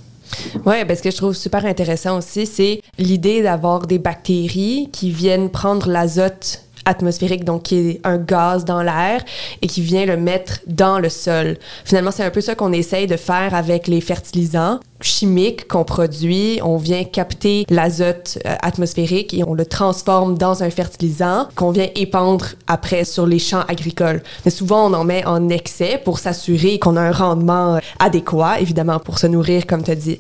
Oui, 0.65 0.83
parce 0.87 1.01
que 1.01 1.11
je 1.11 1.15
trouve 1.15 1.35
super 1.35 1.65
intéressant 1.65 2.17
aussi, 2.17 2.45
c'est 2.45 2.81
l'idée 2.97 3.43
d'avoir 3.43 3.85
des 3.85 3.99
bactéries 3.99 4.89
qui 4.91 5.11
viennent 5.11 5.49
prendre 5.49 5.87
l'azote 5.89 6.62
atmosphérique, 6.85 7.43
donc 7.43 7.63
qui 7.63 7.77
est 7.77 8.01
un 8.03 8.17
gaz 8.17 8.65
dans 8.65 8.81
l'air 8.81 9.23
et 9.61 9.67
qui 9.67 9.81
vient 9.81 10.05
le 10.05 10.17
mettre 10.17 10.59
dans 10.67 10.99
le 10.99 11.09
sol. 11.09 11.57
Finalement, 11.85 12.11
c'est 12.11 12.23
un 12.23 12.29
peu 12.29 12.41
ça 12.41 12.55
qu'on 12.55 12.73
essaye 12.73 13.07
de 13.07 13.17
faire 13.17 13.53
avec 13.53 13.87
les 13.87 14.01
fertilisants 14.01 14.79
chimiques 15.03 15.67
qu'on 15.67 15.83
produit. 15.83 16.59
On 16.63 16.77
vient 16.77 17.03
capter 17.03 17.65
l'azote 17.69 18.39
euh, 18.45 18.55
atmosphérique 18.61 19.33
et 19.33 19.43
on 19.43 19.53
le 19.53 19.65
transforme 19.65 20.37
dans 20.37 20.63
un 20.63 20.69
fertilisant 20.69 21.47
qu'on 21.55 21.71
vient 21.71 21.87
épandre 21.95 22.45
après 22.67 23.03
sur 23.03 23.27
les 23.27 23.39
champs 23.39 23.63
agricoles. 23.67 24.23
Mais 24.45 24.51
souvent, 24.51 24.89
on 24.89 24.93
en 24.93 25.03
met 25.03 25.25
en 25.25 25.49
excès 25.49 26.01
pour 26.03 26.19
s'assurer 26.19 26.79
qu'on 26.79 26.95
a 26.95 27.01
un 27.01 27.11
rendement 27.11 27.75
euh, 27.75 27.79
adéquat, 27.99 28.59
évidemment, 28.59 28.99
pour 28.99 29.19
se 29.19 29.27
nourrir, 29.27 29.67
comme 29.67 29.83
tu 29.83 29.91
as 29.91 29.95
dit. 29.95 30.19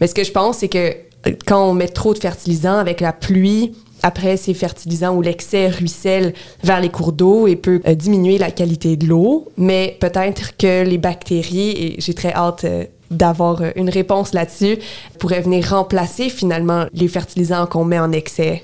Mais 0.00 0.06
ce 0.06 0.14
que 0.14 0.24
je 0.24 0.32
pense, 0.32 0.58
c'est 0.58 0.68
que 0.68 0.78
euh, 1.26 1.32
quand 1.46 1.68
on 1.68 1.74
met 1.74 1.88
trop 1.88 2.14
de 2.14 2.18
fertilisants 2.18 2.78
avec 2.78 3.00
la 3.00 3.12
pluie, 3.12 3.72
après 4.04 4.36
ces 4.36 4.52
fertilisants 4.52 5.16
où 5.16 5.22
l'excès 5.22 5.68
ruisselle 5.68 6.34
vers 6.62 6.78
les 6.80 6.90
cours 6.90 7.12
d'eau 7.12 7.46
et 7.46 7.56
peut 7.56 7.80
euh, 7.88 7.94
diminuer 7.94 8.36
la 8.36 8.50
qualité 8.50 8.96
de 8.96 9.06
l'eau. 9.06 9.48
Mais 9.56 9.96
peut-être 9.98 10.56
que 10.58 10.84
les 10.84 10.98
bactéries, 10.98 11.70
et 11.70 11.96
j'ai 11.98 12.12
très 12.12 12.32
hâte 12.34 12.64
euh, 12.64 12.84
d'avoir 13.10 13.62
euh, 13.62 13.70
une 13.76 13.88
réponse 13.88 14.34
là-dessus, 14.34 14.76
pourraient 15.18 15.40
venir 15.40 15.70
remplacer 15.70 16.28
finalement 16.28 16.84
les 16.92 17.08
fertilisants 17.08 17.64
qu'on 17.66 17.86
met 17.86 17.98
en 17.98 18.12
excès. 18.12 18.62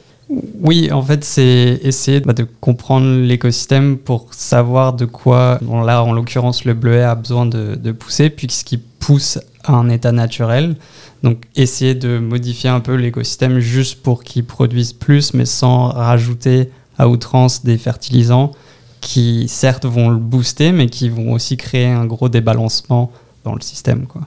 Oui, 0.61 0.93
en 0.93 1.03
fait, 1.03 1.25
c'est 1.25 1.81
essayer 1.83 2.21
bah, 2.21 2.35
de 2.35 2.47
comprendre 2.61 3.07
l'écosystème 3.23 3.97
pour 3.97 4.35
savoir 4.35 4.93
de 4.93 5.07
quoi, 5.07 5.59
là 5.63 6.05
en 6.05 6.13
l'occurrence, 6.13 6.67
le 6.67 6.75
bleuet 6.75 7.03
a 7.03 7.15
besoin 7.15 7.47
de, 7.47 7.77
de 7.77 7.93
pousser, 7.93 8.29
puisqu'il 8.29 8.81
pousse 8.81 9.39
à 9.65 9.73
un 9.73 9.89
état 9.89 10.13
naturel. 10.13 10.77
Donc 11.23 11.45
essayer 11.55 11.95
de 11.95 12.19
modifier 12.19 12.71
un 12.71 12.81
peu 12.81 12.95
l'écosystème 12.95 13.61
juste 13.61 14.03
pour 14.03 14.25
qu'il 14.25 14.45
produise 14.45 14.93
plus, 14.93 15.35
mais 15.35 15.45
sans 15.45 15.89
rajouter 15.89 16.71
à 16.99 17.09
outrance 17.09 17.65
des 17.65 17.79
fertilisants 17.79 18.53
qui 19.01 19.49
certes 19.49 19.87
vont 19.87 20.11
le 20.11 20.17
booster, 20.17 20.73
mais 20.73 20.87
qui 20.87 21.09
vont 21.09 21.33
aussi 21.33 21.57
créer 21.57 21.87
un 21.87 22.07
gros 22.07 22.29
débalancement 22.29 23.11
dans 23.45 23.55
le 23.55 23.61
système. 23.61 24.07
Quoi. 24.07 24.23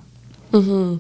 Mm-hmm. 0.53 0.97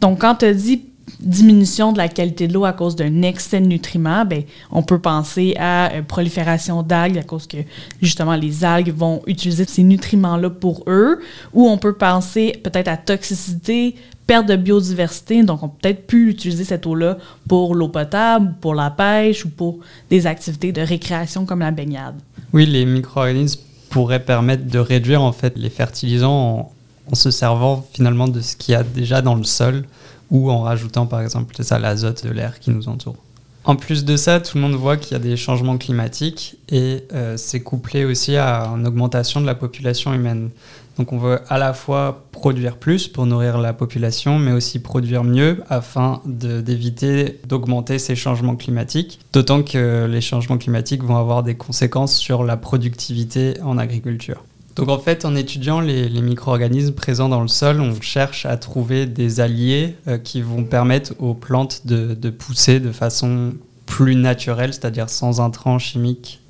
Donc 0.00 0.20
quand 0.20 0.36
tu 0.36 0.54
dit 0.54 0.82
diminution 1.20 1.92
de 1.92 1.98
la 1.98 2.08
qualité 2.08 2.48
de 2.48 2.52
l'eau 2.52 2.64
à 2.64 2.72
cause 2.72 2.94
d'un 2.94 3.22
excès 3.22 3.60
de 3.60 3.66
nutriments, 3.66 4.24
ben, 4.24 4.42
on 4.70 4.82
peut 4.82 4.98
penser 4.98 5.54
à 5.58 5.92
euh, 5.92 6.02
prolifération 6.02 6.82
d'algues 6.82 7.18
à 7.18 7.22
cause 7.22 7.46
que 7.46 7.58
justement 8.02 8.34
les 8.34 8.64
algues 8.64 8.92
vont 8.94 9.22
utiliser 9.26 9.64
ces 9.64 9.82
nutriments-là 9.82 10.50
pour 10.50 10.84
eux, 10.86 11.20
ou 11.52 11.68
on 11.68 11.78
peut 11.78 11.94
penser 11.94 12.58
peut-être 12.62 12.88
à 12.88 12.96
toxicité, 12.96 13.94
perte 14.28 14.46
de 14.46 14.56
biodiversité, 14.56 15.42
donc 15.42 15.62
on 15.62 15.68
peut 15.68 15.78
peut-être 15.80 16.06
plus 16.06 16.30
utiliser 16.30 16.62
cette 16.62 16.86
eau-là 16.86 17.16
pour 17.48 17.74
l'eau 17.74 17.88
potable, 17.88 18.54
pour 18.60 18.74
la 18.74 18.90
pêche 18.90 19.46
ou 19.46 19.48
pour 19.48 19.78
des 20.10 20.26
activités 20.26 20.70
de 20.70 20.82
récréation 20.82 21.46
comme 21.46 21.60
la 21.60 21.70
baignade. 21.70 22.14
Oui, 22.52 22.66
les 22.66 22.84
micro-organismes 22.84 23.62
pourraient 23.88 24.22
permettre 24.22 24.66
de 24.66 24.78
réduire 24.78 25.22
en 25.22 25.32
fait 25.32 25.54
les 25.56 25.70
fertilisants 25.70 26.70
en, 27.10 27.14
se 27.14 27.30
servant 27.30 27.88
finalement 27.94 28.28
de 28.28 28.42
ce 28.42 28.54
qu'il 28.54 28.72
y 28.72 28.74
a 28.76 28.82
déjà 28.82 29.22
dans 29.22 29.34
le 29.34 29.44
sol 29.44 29.86
ou 30.30 30.50
en 30.50 30.60
rajoutant 30.60 31.06
par 31.06 31.22
exemple 31.22 31.54
ça 31.64 31.78
l'azote 31.78 32.26
de 32.26 32.30
l'air 32.30 32.60
qui 32.60 32.70
nous 32.70 32.86
entoure. 32.90 33.16
En 33.64 33.76
plus 33.76 34.04
de 34.04 34.16
ça, 34.16 34.40
tout 34.40 34.56
le 34.58 34.62
monde 34.62 34.74
voit 34.74 34.98
qu'il 34.98 35.12
y 35.12 35.16
a 35.16 35.22
des 35.22 35.36
changements 35.38 35.78
climatiques 35.78 36.56
et 36.68 37.04
euh, 37.14 37.38
c'est 37.38 37.60
couplé 37.60 38.04
aussi 38.04 38.36
à 38.36 38.66
une 38.66 38.86
augmentation 38.86 39.40
de 39.40 39.46
la 39.46 39.54
population 39.54 40.12
humaine. 40.12 40.50
Donc 40.98 41.12
on 41.12 41.18
veut 41.18 41.40
à 41.48 41.58
la 41.58 41.72
fois 41.72 42.24
produire 42.32 42.76
plus 42.76 43.06
pour 43.06 43.24
nourrir 43.24 43.58
la 43.58 43.72
population, 43.72 44.38
mais 44.38 44.52
aussi 44.52 44.80
produire 44.80 45.22
mieux 45.22 45.62
afin 45.68 46.20
d'éviter 46.26 47.40
d'augmenter 47.46 47.98
ces 48.00 48.16
changements 48.16 48.56
climatiques. 48.56 49.20
D'autant 49.32 49.62
que 49.62 50.06
les 50.06 50.20
changements 50.20 50.58
climatiques 50.58 51.04
vont 51.04 51.16
avoir 51.16 51.44
des 51.44 51.54
conséquences 51.54 52.16
sur 52.16 52.42
la 52.42 52.56
productivité 52.56 53.54
en 53.62 53.78
agriculture. 53.78 54.44
Donc 54.74 54.88
en 54.90 54.98
fait, 54.98 55.24
en 55.24 55.34
étudiant 55.34 55.80
les, 55.80 56.08
micro-organismes 56.20 56.94
présents 56.94 57.28
dans 57.28 57.42
le 57.42 57.48
sol, 57.48 57.80
on 57.80 58.00
cherche 58.00 58.46
à 58.46 58.56
trouver 58.56 59.06
des 59.06 59.40
alliés 59.40 59.96
euh, 60.06 60.18
qui 60.18 60.40
vont 60.40 60.62
permettre 60.62 61.14
aux 61.18 61.34
plantes 61.34 61.82
de, 61.84 62.14
de 62.14 62.30
pousser 62.30 62.78
de 62.78 62.92
façon 62.92 63.54
plus 63.86 64.14
naturelle, 64.14 64.72
c'est-à-dire 64.72 65.10
sans 65.10 65.40
intrants 65.40 65.80
chimiques. 65.80 66.40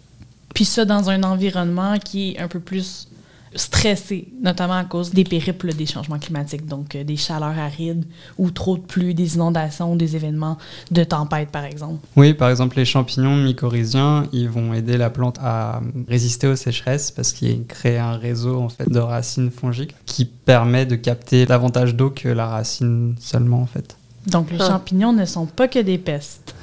Puis 0.54 0.64
ça 0.64 0.84
dans 0.84 1.08
un 1.08 1.22
environnement 1.22 1.98
qui 1.98 2.32
est 2.32 2.38
un 2.38 2.48
peu 2.48 2.60
plus 2.60 3.07
stressés, 3.54 4.28
notamment 4.42 4.74
à 4.74 4.84
cause 4.84 5.12
des 5.12 5.24
périples 5.24 5.72
des 5.74 5.86
changements 5.86 6.18
climatiques, 6.18 6.66
donc 6.66 6.94
euh, 6.94 7.04
des 7.04 7.16
chaleurs 7.16 7.58
arides 7.58 8.04
ou 8.38 8.50
trop 8.50 8.76
de 8.76 8.82
pluie, 8.82 9.14
des 9.14 9.34
inondations, 9.34 9.96
des 9.96 10.16
événements 10.16 10.58
de 10.90 11.04
tempête, 11.04 11.50
par 11.50 11.64
exemple. 11.64 12.06
Oui, 12.16 12.34
par 12.34 12.50
exemple, 12.50 12.76
les 12.76 12.84
champignons 12.84 13.36
mycorhiziens, 13.36 14.26
ils 14.32 14.48
vont 14.48 14.74
aider 14.74 14.96
la 14.96 15.10
plante 15.10 15.38
à 15.42 15.80
résister 16.08 16.46
aux 16.46 16.56
sécheresses 16.56 17.10
parce 17.10 17.32
qu'ils 17.32 17.64
créent 17.66 17.98
un 17.98 18.16
réseau 18.16 18.60
en 18.60 18.68
fait 18.68 18.88
de 18.88 18.98
racines 18.98 19.50
fongiques 19.50 19.94
qui 20.06 20.24
permet 20.24 20.86
de 20.86 20.96
capter 20.96 21.46
davantage 21.46 21.94
d'eau 21.94 22.10
que 22.10 22.28
la 22.28 22.46
racine 22.46 23.14
seulement 23.20 23.62
en 23.62 23.66
fait. 23.66 23.96
Donc 24.26 24.50
les 24.50 24.60
ah. 24.60 24.68
champignons 24.68 25.12
ne 25.12 25.24
sont 25.24 25.46
pas 25.46 25.68
que 25.68 25.78
des 25.78 25.98
pestes. 25.98 26.54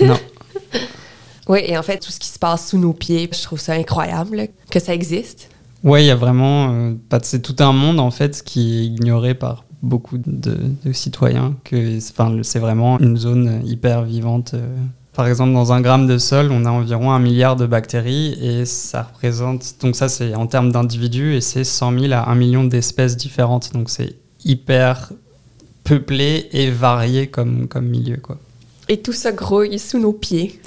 non. 0.00 0.18
Oui, 1.48 1.60
et 1.64 1.76
en 1.76 1.82
fait, 1.82 1.98
tout 1.98 2.10
ce 2.10 2.18
qui 2.18 2.28
se 2.28 2.38
passe 2.38 2.68
sous 2.68 2.78
nos 2.78 2.92
pieds, 2.92 3.28
je 3.30 3.42
trouve 3.42 3.60
ça 3.60 3.74
incroyable 3.74 4.48
que 4.70 4.80
ça 4.80 4.94
existe. 4.94 5.50
Ouais, 5.84 6.02
il 6.02 6.06
y 6.06 6.10
a 6.10 6.16
vraiment. 6.16 6.72
Euh, 6.72 6.94
c'est 7.22 7.42
tout 7.42 7.62
un 7.62 7.72
monde 7.72 8.00
en 8.00 8.10
fait 8.10 8.42
qui 8.42 8.80
est 8.80 8.86
ignoré 8.86 9.34
par 9.34 9.64
beaucoup 9.82 10.16
de, 10.16 10.56
citoyens, 10.92 11.54
c'est 12.42 12.58
vraiment 12.58 12.98
une 13.00 13.18
zone 13.18 13.60
hyper 13.66 14.02
vivante. 14.02 14.54
euh. 14.54 14.76
Par 15.12 15.28
exemple, 15.28 15.52
dans 15.52 15.72
un 15.72 15.80
gramme 15.82 16.06
de 16.06 16.16
sol, 16.16 16.50
on 16.50 16.64
a 16.64 16.70
environ 16.70 17.12
un 17.12 17.20
milliard 17.20 17.54
de 17.54 17.66
bactéries 17.66 18.32
et 18.42 18.64
ça 18.64 19.02
représente, 19.02 19.76
donc 19.80 19.94
ça 19.94 20.08
c'est 20.08 20.34
en 20.34 20.46
termes 20.46 20.72
d'individus 20.72 21.34
et 21.34 21.40
c'est 21.40 21.64
100 21.64 21.98
000 22.00 22.12
à 22.14 22.30
1 22.30 22.34
million 22.34 22.64
d'espèces 22.64 23.16
différentes. 23.16 23.72
Donc 23.74 23.90
c'est 23.90 24.16
hyper 24.44 25.12
peuplé 25.84 26.48
et 26.52 26.70
varié 26.70 27.26
comme, 27.26 27.68
comme 27.68 27.86
milieu. 27.86 28.16
Quoi. 28.16 28.38
Et 28.88 28.98
tout 28.98 29.12
ça 29.12 29.32
grouille 29.32 29.78
sous 29.78 29.98
nos 29.98 30.12
pieds. 30.12 30.60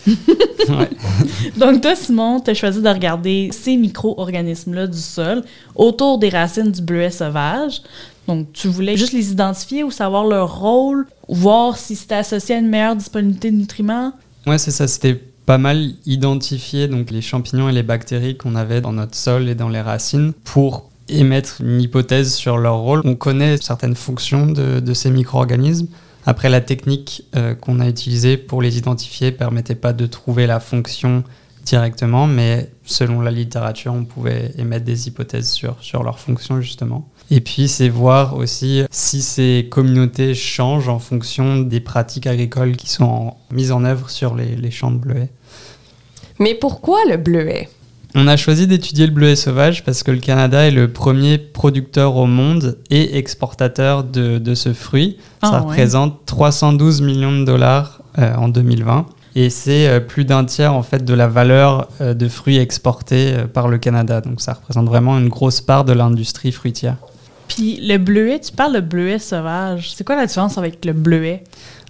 Ouais. 0.70 0.90
Donc, 1.58 1.82
toi, 1.82 1.96
Simon, 1.96 2.40
tu 2.40 2.50
as 2.52 2.54
choisi 2.54 2.82
de 2.82 2.90
regarder 2.90 3.50
ces 3.52 3.78
micro-organismes-là 3.78 4.88
du 4.88 4.98
sol 4.98 5.44
autour 5.76 6.18
des 6.18 6.30
racines 6.30 6.72
du 6.72 6.82
bleuet 6.82 7.12
sauvage. 7.12 7.82
Donc, 8.28 8.52
tu 8.54 8.68
voulais 8.68 8.98
juste 8.98 9.14
les 9.14 9.32
identifier 9.32 9.84
ou 9.84 9.92
savoir 9.92 10.26
leur 10.26 10.60
rôle, 10.60 11.06
voir 11.30 11.78
si 11.78 11.96
c'était 11.96 12.16
associé 12.16 12.56
à 12.56 12.58
une 12.58 12.68
meilleure 12.68 12.96
disponibilité 12.96 13.52
de 13.52 13.56
nutriments? 13.56 14.14
Ouais, 14.46 14.58
c'est 14.58 14.72
ça, 14.72 14.88
c'était 14.88 15.22
pas 15.46 15.58
mal 15.58 15.92
identifié 16.06 16.90
donc 16.90 17.10
les 17.10 17.22
champignons 17.22 17.70
et 17.70 17.72
les 17.72 17.84
bactéries 17.84 18.36
qu'on 18.36 18.56
avait 18.56 18.82
dans 18.82 18.92
notre 18.92 19.16
sol 19.16 19.48
et 19.48 19.56
dans 19.56 19.70
les 19.70 19.80
racines 19.80 20.34
pour 20.44 20.90
émettre 21.08 21.62
une 21.62 21.80
hypothèse 21.80 22.34
sur 22.34 22.58
leur 22.58 22.80
rôle. 22.80 23.02
On 23.06 23.16
connaît 23.16 23.56
certaines 23.58 23.96
fonctions 23.96 24.48
de, 24.48 24.82
de 24.82 24.94
ces 24.94 25.10
micro-organismes. 25.10 25.88
Après, 26.28 26.50
la 26.50 26.60
technique 26.60 27.24
euh, 27.38 27.56
qu'on 27.56 27.80
a 27.80 27.88
utilisée 27.88 28.36
pour 28.36 28.62
les 28.62 28.78
identifier 28.78 29.32
permettait 29.32 29.76
pas 29.76 29.94
de 29.94 30.06
trouver 30.06 30.46
la 30.46 30.60
fonction 30.60 31.24
directement, 31.64 32.28
mais 32.28 32.70
selon 32.84 33.22
la 33.22 33.32
littérature, 33.32 33.94
on 33.94 34.04
pouvait 34.04 34.52
émettre 34.58 34.84
des 34.84 35.08
hypothèses 35.08 35.50
sur, 35.50 36.04
leur 36.04 36.20
fonction 36.20 36.60
justement. 36.60 37.08
Et 37.32 37.40
puis, 37.40 37.70
c'est 37.70 37.88
voir 37.88 38.36
aussi 38.36 38.84
si 38.92 39.22
ces 39.22 39.70
communautés 39.72 40.34
changent 40.34 40.90
en 40.90 41.00
fonction 41.00 41.60
des 41.60 41.80
pratiques 41.80 42.28
agricoles 42.28 42.76
qui 42.76 42.90
sont 42.90 43.36
mises 43.50 43.72
en 43.72 43.86
œuvre 43.86 44.10
sur 44.10 44.36
les, 44.36 44.58
les 44.58 44.72
champs 44.72 44.92
de 44.92 44.98
bleuets. 44.98 45.30
Mais 46.40 46.56
pourquoi 46.56 47.00
le 47.10 47.16
bleuet? 47.16 47.70
On 48.20 48.26
a 48.26 48.36
choisi 48.36 48.66
d'étudier 48.66 49.06
le 49.06 49.12
bleuet 49.14 49.36
sauvage 49.36 49.84
parce 49.84 50.02
que 50.02 50.10
le 50.10 50.18
Canada 50.18 50.66
est 50.66 50.72
le 50.72 50.88
premier 50.92 51.38
producteur 51.38 52.16
au 52.16 52.26
monde 52.26 52.80
et 52.90 53.16
exportateur 53.16 54.04
de, 54.04 54.40
de 54.40 54.56
ce 54.56 54.74
fruit. 54.74 55.18
Ah, 55.44 55.52
Ça 55.52 55.54
ouais. 55.58 55.68
représente 55.68 56.26
312 56.26 57.02
millions 57.04 57.40
de 57.40 57.46
dollars 57.46 58.02
euh, 58.18 58.34
en 58.34 58.48
2020. 58.48 59.06
Et 59.36 59.52
c'est 59.52 59.88
euh, 59.88 60.00
plus 60.00 60.26
d'un 60.26 60.46
tiers 60.46 60.74
en 60.74 60.82
fait 60.82 61.06
de 61.06 61.14
la 61.14 61.28
valeur 61.28 61.90
euh, 62.02 62.16
de 62.16 62.28
fruits 62.28 62.58
exportés 62.58 63.36
par 63.54 63.68
le 63.68 63.78
Canada. 63.78 64.20
Donc 64.20 64.42
ça 64.42 64.54
représente 64.54 64.88
vraiment 64.88 65.20
une 65.20 65.30
grosse 65.30 65.62
part 65.62 65.86
de 65.86 65.94
l'industrie 65.94 66.52
fruitière. 66.52 66.96
Puis 67.48 67.80
le 67.88 67.98
bleuet, 67.98 68.40
tu 68.40 68.52
parles 68.52 68.74
de 68.74 68.80
bleuet 68.80 69.20
sauvage. 69.20 69.94
C'est 69.94 70.04
quoi 70.04 70.16
la 70.16 70.26
différence 70.26 70.58
avec 70.58 70.84
le 70.86 70.94
bleuet? 70.94 71.44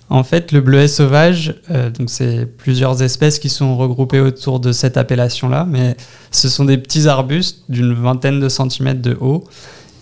En 0.09 0.23
fait, 0.23 0.53
le 0.53 0.61
bleuet 0.61 0.87
sauvage, 0.87 1.55
euh, 1.69 1.89
donc 1.89 2.09
c'est 2.09 2.45
plusieurs 2.45 3.01
espèces 3.01 3.39
qui 3.39 3.49
sont 3.49 3.75
regroupées 3.77 4.21
autour 4.21 4.59
de 4.61 4.71
cette 4.71 4.95
appellation-là, 4.95 5.65
mais 5.69 5.97
ce 6.31 6.47
sont 6.47 6.63
des 6.63 6.77
petits 6.77 7.07
arbustes 7.07 7.63
d'une 7.67 7.93
vingtaine 7.93 8.39
de 8.39 8.47
centimètres 8.47 9.01
de 9.01 9.17
haut. 9.19 9.43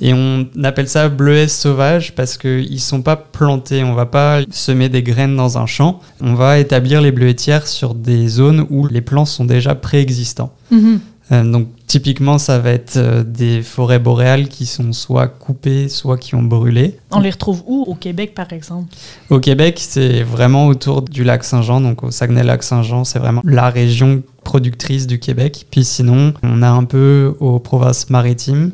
Et 0.01 0.13
on 0.13 0.45
appelle 0.63 0.89
ça 0.89 1.07
bleuet 1.07 1.47
sauvage 1.47 2.13
parce 2.15 2.37
qu'ils 2.37 2.73
ne 2.73 2.77
sont 2.77 3.01
pas 3.01 3.15
plantés, 3.15 3.83
on 3.83 3.93
va 3.93 4.05
pas 4.05 4.41
semer 4.51 4.89
des 4.89 5.01
graines 5.01 5.37
dans 5.37 5.57
un 5.57 5.65
champ, 5.65 6.01
on 6.21 6.33
va 6.33 6.59
établir 6.59 7.01
les 7.01 7.13
bleuetières 7.13 7.65
sur 7.65 7.95
des 7.95 8.27
zones 8.27 8.67
où 8.69 8.87
les 8.87 9.01
plants 9.01 9.25
sont 9.25 9.45
déjà 9.45 9.73
préexistants. 9.73 10.53
Euh, 10.73 10.97
donc 11.31 11.67
typiquement, 11.87 12.37
ça 12.37 12.59
va 12.59 12.71
être 12.71 12.97
euh, 12.97 13.23
des 13.23 13.61
forêts 13.61 13.99
boréales 13.99 14.47
qui 14.47 14.65
sont 14.65 14.91
soit 14.91 15.27
coupées, 15.27 15.89
soit 15.89 16.17
qui 16.17 16.35
ont 16.35 16.43
brûlé. 16.43 16.99
On 17.11 17.19
les 17.19 17.31
retrouve 17.31 17.63
où? 17.65 17.83
Au 17.87 17.95
Québec, 17.95 18.33
par 18.35 18.51
exemple? 18.53 18.93
Au 19.29 19.39
Québec, 19.39 19.79
c'est 19.79 20.23
vraiment 20.23 20.67
autour 20.67 21.01
du 21.01 21.23
lac 21.23 21.43
Saint-Jean, 21.43 21.81
donc 21.81 22.03
au 22.03 22.11
Saguenay-Lac-Saint-Jean, 22.11 23.03
c'est 23.05 23.19
vraiment 23.19 23.41
la 23.43 23.69
région 23.69 24.23
productrice 24.43 25.07
du 25.07 25.19
Québec. 25.19 25.65
Puis 25.71 25.83
sinon, 25.83 26.33
on 26.43 26.61
a 26.61 26.69
un 26.69 26.83
peu 26.83 27.35
aux 27.39 27.59
provinces 27.59 28.09
maritimes 28.09 28.71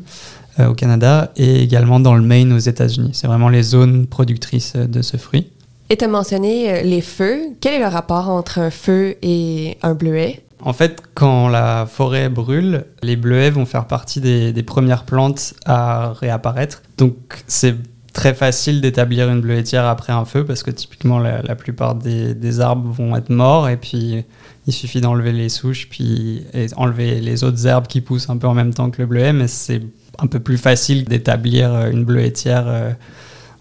euh, 0.60 0.68
au 0.68 0.74
Canada 0.74 1.32
et 1.36 1.62
également 1.62 1.98
dans 1.98 2.14
le 2.14 2.22
Maine 2.22 2.52
aux 2.52 2.58
États-Unis. 2.58 3.10
C'est 3.14 3.26
vraiment 3.26 3.48
les 3.48 3.62
zones 3.62 4.06
productrices 4.06 4.74
euh, 4.76 4.86
de 4.86 5.00
ce 5.00 5.16
fruit. 5.16 5.48
Et 5.88 5.96
tu 5.96 6.04
as 6.04 6.08
mentionné 6.08 6.70
euh, 6.70 6.82
les 6.82 7.00
feux. 7.00 7.38
Quel 7.60 7.74
est 7.74 7.78
le 7.78 7.86
rapport 7.86 8.28
entre 8.28 8.58
un 8.58 8.70
feu 8.70 9.16
et 9.22 9.78
un 9.82 9.94
bleuet? 9.94 10.41
En 10.64 10.72
fait, 10.72 11.02
quand 11.14 11.48
la 11.48 11.86
forêt 11.86 12.28
brûle, 12.28 12.84
les 13.02 13.16
bleuets 13.16 13.50
vont 13.50 13.66
faire 13.66 13.86
partie 13.86 14.20
des, 14.20 14.62
premières 14.62 15.04
plantes 15.04 15.54
à 15.66 16.12
réapparaître. 16.12 16.82
Donc 16.98 17.16
c'est 17.48 17.74
très 18.12 18.34
facile 18.34 18.80
d'établir 18.80 19.28
une 19.28 19.40
bleuetière 19.40 19.86
après 19.86 20.12
un 20.12 20.24
feu 20.24 20.44
parce 20.44 20.62
que 20.62 20.70
typiquement 20.70 21.18
la, 21.18 21.54
plupart 21.56 21.94
des, 21.94 22.34
des 22.34 22.60
arbres 22.60 22.90
vont 22.90 23.16
être 23.16 23.30
morts 23.30 23.68
et 23.68 23.76
puis 23.76 24.24
il 24.66 24.72
suffit 24.72 25.00
d'enlever 25.00 25.32
les 25.32 25.48
souches 25.48 25.88
puis 25.88 26.44
et 26.52 26.66
enlever 26.76 27.20
les 27.20 27.42
autres 27.42 27.66
herbes 27.66 27.86
qui 27.86 28.00
poussent 28.00 28.30
un 28.30 28.36
peu 28.36 28.46
en 28.46 28.54
même 28.54 28.72
temps 28.72 28.90
que 28.90 29.02
le 29.02 29.06
bleuet, 29.06 29.32
mais 29.32 29.48
c'est 29.48 29.82
un 30.18 30.26
peu 30.26 30.40
plus 30.40 30.58
facile 30.58 31.04
d'établir 31.04 31.72
euh, 31.72 31.90
une 31.90 32.04
bleuetière 32.04 32.64
euh, 32.66 32.92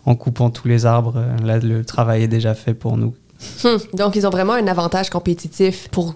en 0.05 0.15
coupant 0.15 0.49
tous 0.49 0.67
les 0.67 0.85
arbres. 0.85 1.23
Là, 1.43 1.59
le 1.59 1.83
travail 1.85 2.23
est 2.23 2.27
déjà 2.27 2.53
fait 2.53 2.73
pour 2.73 2.97
nous. 2.97 3.15
Hum, 3.63 3.77
Donc, 3.93 4.15
ils 4.15 4.27
ont 4.27 4.29
vraiment 4.29 4.53
un 4.53 4.67
avantage 4.67 5.09
compétitif 5.09 5.87
pour 5.89 6.15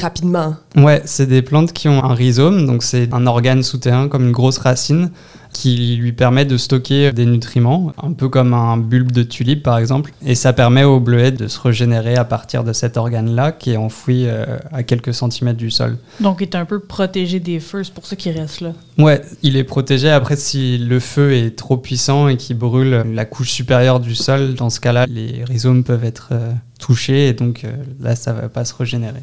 rapidement. 0.00 0.56
Ouais, 0.76 1.02
c'est 1.04 1.26
des 1.26 1.42
plantes 1.42 1.72
qui 1.72 1.88
ont 1.88 2.04
un 2.04 2.14
rhizome, 2.14 2.66
donc 2.66 2.82
c'est 2.82 3.12
un 3.12 3.26
organe 3.26 3.62
souterrain 3.62 4.08
comme 4.08 4.26
une 4.26 4.32
grosse 4.32 4.58
racine 4.58 5.10
qui 5.52 5.96
lui 5.96 6.12
permet 6.12 6.44
de 6.44 6.56
stocker 6.56 7.12
des 7.12 7.26
nutriments, 7.26 7.92
un 8.02 8.12
peu 8.12 8.28
comme 8.28 8.54
un 8.54 8.78
bulbe 8.78 9.12
de 9.12 9.22
tulipe 9.22 9.62
par 9.62 9.78
exemple. 9.78 10.12
Et 10.24 10.34
ça 10.34 10.52
permet 10.52 10.84
au 10.84 10.98
bleuet 10.98 11.30
de 11.30 11.46
se 11.46 11.60
régénérer 11.60 12.16
à 12.16 12.24
partir 12.24 12.64
de 12.64 12.72
cet 12.72 12.96
organe-là 12.96 13.52
qui 13.52 13.72
est 13.72 13.76
enfoui 13.76 14.26
euh, 14.26 14.56
à 14.72 14.82
quelques 14.82 15.12
centimètres 15.12 15.58
du 15.58 15.70
sol. 15.70 15.98
Donc, 16.20 16.38
il 16.40 16.44
est 16.44 16.56
un 16.56 16.64
peu 16.64 16.80
protégé 16.80 17.38
des 17.38 17.60
feux, 17.60 17.84
c'est 17.84 17.92
pour 17.92 18.06
ça 18.06 18.16
qu'il 18.16 18.36
reste 18.36 18.60
là. 18.60 18.72
Ouais, 18.98 19.20
il 19.42 19.56
est 19.56 19.64
protégé. 19.64 20.10
Après, 20.10 20.36
si 20.36 20.78
le 20.78 21.00
feu 21.00 21.34
est 21.34 21.56
trop 21.56 21.76
puissant 21.76 22.28
et 22.28 22.36
qu'il 22.36 22.56
brûle 22.56 23.04
la 23.12 23.24
couche 23.24 23.50
supérieure 23.50 24.00
du 24.00 24.14
sol, 24.14 24.54
dans 24.54 24.70
ce 24.70 24.80
cas-là, 24.80 25.06
les 25.06 25.44
rhizomes 25.44 25.84
peuvent 25.84 26.04
être 26.04 26.30
euh, 26.32 26.52
touchés 26.78 27.28
et 27.28 27.32
donc 27.34 27.64
euh, 27.64 27.72
là, 28.00 28.16
ça 28.16 28.32
va 28.32 28.48
pas 28.48 28.64
se 28.64 28.74
régénérer. 28.74 29.22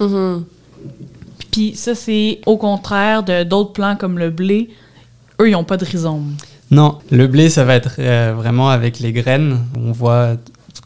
Mhm. 0.00 0.44
Puis 1.50 1.74
ça, 1.74 1.94
c'est 1.94 2.40
au 2.46 2.56
contraire 2.56 3.22
de 3.22 3.44
d'autres 3.44 3.72
plants 3.72 3.96
comme 3.96 4.18
le 4.18 4.30
blé. 4.30 4.70
Eux, 5.40 5.48
ils 5.48 5.52
n'ont 5.52 5.64
pas 5.64 5.76
de 5.76 5.84
rhizome. 5.84 6.34
Non, 6.70 6.98
le 7.10 7.26
blé, 7.26 7.50
ça 7.50 7.64
va 7.64 7.74
être 7.74 7.96
euh, 7.98 8.34
vraiment 8.36 8.70
avec 8.70 8.98
les 9.00 9.12
graines. 9.12 9.60
On 9.76 9.92
voit 9.92 10.36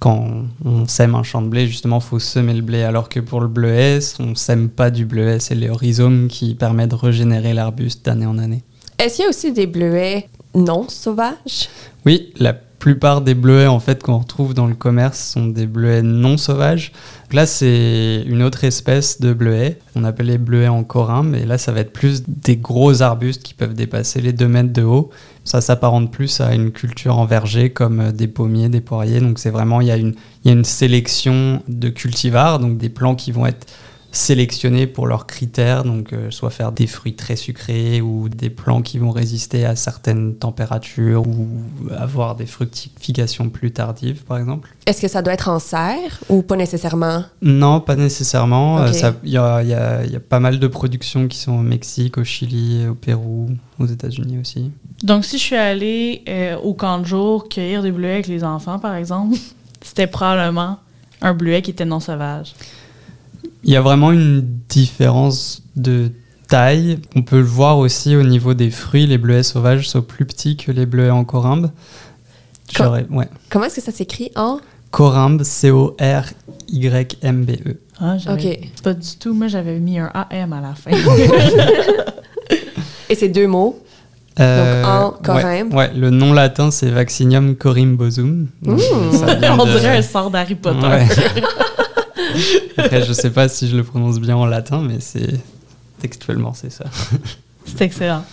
quand 0.01 0.45
on 0.65 0.87
sème 0.87 1.15
un 1.15 1.23
champ 1.23 1.43
de 1.43 1.49
blé, 1.49 1.67
justement, 1.67 2.01
faut 2.01 2.19
semer 2.19 2.55
le 2.55 2.63
blé. 2.63 2.83
Alors 2.83 3.09
que 3.09 3.21
pour 3.21 3.41
le 3.41 3.49
bleuet, 3.49 3.99
on 4.21 4.35
sème 4.35 4.69
pas 4.69 4.91
du 4.91 5.05
bleuet, 5.05 5.41
c'est 5.41 5.55
le 5.55 5.73
rhizome 5.73 6.29
qui 6.29 6.55
permet 6.55 6.87
de 6.87 6.95
régénérer 6.95 7.53
l'arbuste 7.55 8.05
d'année 8.05 8.27
en 8.27 8.39
année. 8.39 8.63
Est-ce 8.99 9.17
qu'il 9.17 9.23
y 9.25 9.27
a 9.27 9.31
aussi 9.31 9.53
des 9.53 9.67
bleuets 9.67 10.29
non 10.55 10.89
sauvages? 10.89 11.69
Oui, 12.07 12.33
la 12.39 12.55
plupart 12.79 13.21
des 13.21 13.35
bleuets 13.35 13.67
en 13.67 13.81
fait 13.81 14.03
qu'on 14.03 14.19
retrouve 14.19 14.55
dans 14.55 14.67
le 14.67 14.75
commerce 14.75 15.19
sont 15.19 15.47
des 15.47 15.67
bleuets 15.67 16.03
non 16.03 16.37
sauvages. 16.37 16.93
Là, 17.33 17.45
c'est 17.45 18.23
une 18.27 18.43
autre 18.43 18.65
espèce 18.65 19.21
de 19.21 19.33
bleuet. 19.33 19.79
On 19.95 20.05
appelle 20.05 20.27
les 20.27 20.39
bleuets 20.39 20.69
en 20.69 20.85
corimbe. 20.85 21.35
Et 21.35 21.45
là, 21.45 21.59
ça 21.59 21.73
va 21.73 21.81
être 21.81 21.93
plus 21.93 22.23
des 22.27 22.57
gros 22.57 23.03
arbustes 23.03 23.43
qui 23.43 23.55
peuvent 23.55 23.75
dépasser 23.75 24.21
les 24.21 24.33
2 24.33 24.49
mètres 24.49 24.73
de 24.73 24.83
haut. 24.83 25.11
Ça 25.45 25.61
s'apparente 25.61 26.13
plus 26.13 26.41
à 26.41 26.55
une 26.55 26.71
culture 26.71 27.19
en 27.19 27.27
verger 27.27 27.71
comme 27.71 28.01
euh, 28.01 28.13
des 28.13 28.29
pommiers, 28.29 28.69
des 28.69 28.81
poiriers. 28.81 29.21
Donc 29.21 29.39
c'est 29.39 29.51
vraiment, 29.51 29.81
il 29.81 29.89
y, 29.89 30.01
il 30.01 30.15
y 30.45 30.49
a 30.49 30.53
une 30.53 30.65
sélection 30.65 31.63
de 31.69 31.89
cultivars, 31.89 32.59
donc 32.59 32.79
des 32.79 32.89
plants 32.89 33.15
qui 33.15 33.33
vont 33.33 33.47
être 33.47 33.67
sélectionnés 34.11 34.87
pour 34.87 35.07
leurs 35.07 35.27
critères, 35.27 35.85
donc 35.85 36.13
euh, 36.13 36.31
soit 36.31 36.51
faire 36.51 36.73
des 36.73 36.87
fruits 36.87 37.15
très 37.15 37.37
sucrés 37.37 38.01
ou 38.01 38.29
des 38.29 38.49
plants 38.51 38.81
qui 38.83 38.99
vont 38.99 39.11
résister 39.11 39.65
à 39.67 39.77
certaines 39.77 40.35
températures 40.35 41.27
ou 41.27 41.47
avoir 41.97 42.35
des 42.35 42.47
fructifications 42.47 43.51
plus 43.51 43.71
tardives, 43.71 44.25
par 44.25 44.39
exemple. 44.39 44.71
Est-ce 44.87 45.03
que 45.03 45.09
ça 45.09 45.21
doit 45.21 45.35
être 45.35 45.49
en 45.49 45.59
serre 45.59 46.21
ou 46.31 46.43
pas 46.43 46.57
nécessairement? 46.57 47.25
Non, 47.43 47.81
pas 47.81 47.97
nécessairement. 47.97 48.79
Euh, 48.81 48.91
y, 49.25 49.37
a, 49.37 49.63
y 49.63 49.75
a- 49.75 50.05
il 50.05 50.11
y 50.13 50.17
a 50.17 50.21
pas 50.21 50.41
mal 50.41 50.59
de 50.59 50.67
productions 50.67 51.29
qui 51.29 51.37
sont 51.39 51.53
au 51.53 51.63
Mexique, 51.63 52.17
au 52.17 52.25
Chili, 52.25 52.87
au 52.89 52.95
Pérou, 52.95 53.51
aux 53.79 53.87
États-Unis 53.87 54.39
aussi. 54.41 54.71
Donc, 55.03 55.25
si 55.27 55.37
je 55.39 55.43
suis 55.43 55.57
allée 55.57 56.23
euh, 56.29 56.57
au 56.57 56.73
camp 56.75 56.99
de 56.99 57.05
jour 57.05 57.49
cueillir 57.49 57.83
des 57.83 57.93
bleuets 57.93 58.15
avec 58.15 58.27
les 58.27 58.43
enfants, 58.43 58.79
par 58.79 58.95
exemple, 58.95 59.37
c'était 59.83 60.07
probablement 60.07 60.79
un 61.21 61.35
bleuet 61.35 61.61
qui 61.63 61.73
était 61.73 61.85
non 61.85 62.01
sauvage. 62.01 62.55
Il 63.65 63.73
y 63.73 63.77
a 63.77 63.81
vraiment 63.81 64.13
une 64.13 64.43
différence 64.69 65.63
de 65.77 66.11
taille. 66.49 66.99
On 67.17 67.23
peut 67.23 67.39
le 67.39 67.45
voir 67.45 67.79
aussi 67.79 68.17
au 68.17 68.23
niveau 68.23 68.55
des 68.55 68.71
fruits. 68.71 69.07
Les 69.07 69.19
bleuets 69.19 69.43
sauvages 69.43 69.89
sont 69.89 70.03
plus 70.03 70.25
petits 70.25 70.57
que 70.57 70.71
les 70.73 70.87
bleuets 70.87 71.11
en 71.11 71.25
corimbe. 71.25 71.71
Co- 72.77 72.85
J'aurais- 72.85 73.07
ouais. 73.11 73.29
Comment 73.51 73.65
est-ce 73.67 73.77
que 73.77 73.81
ça 73.83 73.93
s'écrit 73.93 74.31
en? 74.37 74.59
Corimbe, 74.91 75.43
C-O-R-Y-M-B-E. 76.73 77.77
Ah, 78.01 78.17
j'avais 78.19 78.61
Ok. 78.61 78.69
pas 78.83 78.95
du 78.95 79.17
tout. 79.19 79.35
Moi, 79.35 79.49
j'avais 79.49 79.79
mis 79.81 79.99
un 79.99 80.11
AM 80.15 80.53
à 80.53 80.61
la 80.61 80.75
fin. 80.75 80.91
Et 83.11 83.15
c'est 83.15 83.29
deux 83.29 83.47
mots. 83.47 83.79
Euh, 84.41 84.85
en 84.85 85.09
ouais, 85.11 85.17
corymbe. 85.25 85.75
Ouais, 85.75 85.91
le 85.95 86.11
nom 86.11 86.33
latin 86.33 86.71
c'est 86.71 86.91
Vaccinium 86.91 87.57
corymbosum. 87.57 88.47
Donc, 88.63 88.79
Mmh. 88.79 88.83
On 89.59 89.65
dirait 89.67 89.97
un 89.99 90.03
sort 90.03 90.31
d'Harry 90.31 90.55
Potter. 90.55 90.87
Ouais. 90.87 91.07
Après, 92.77 93.03
je 93.05 93.13
sais 93.13 93.31
pas 93.31 93.49
si 93.49 93.69
je 93.69 93.77
le 93.77 93.85
prononce 93.85 94.19
bien 94.21 94.37
en 94.37 94.47
latin, 94.47 94.83
mais 94.87 95.01
c'est 95.01 95.41
textuellement 96.01 96.55
c'est 96.55 96.71
ça. 96.71 96.85
C'est 97.67 97.83
excellent. 97.83 98.25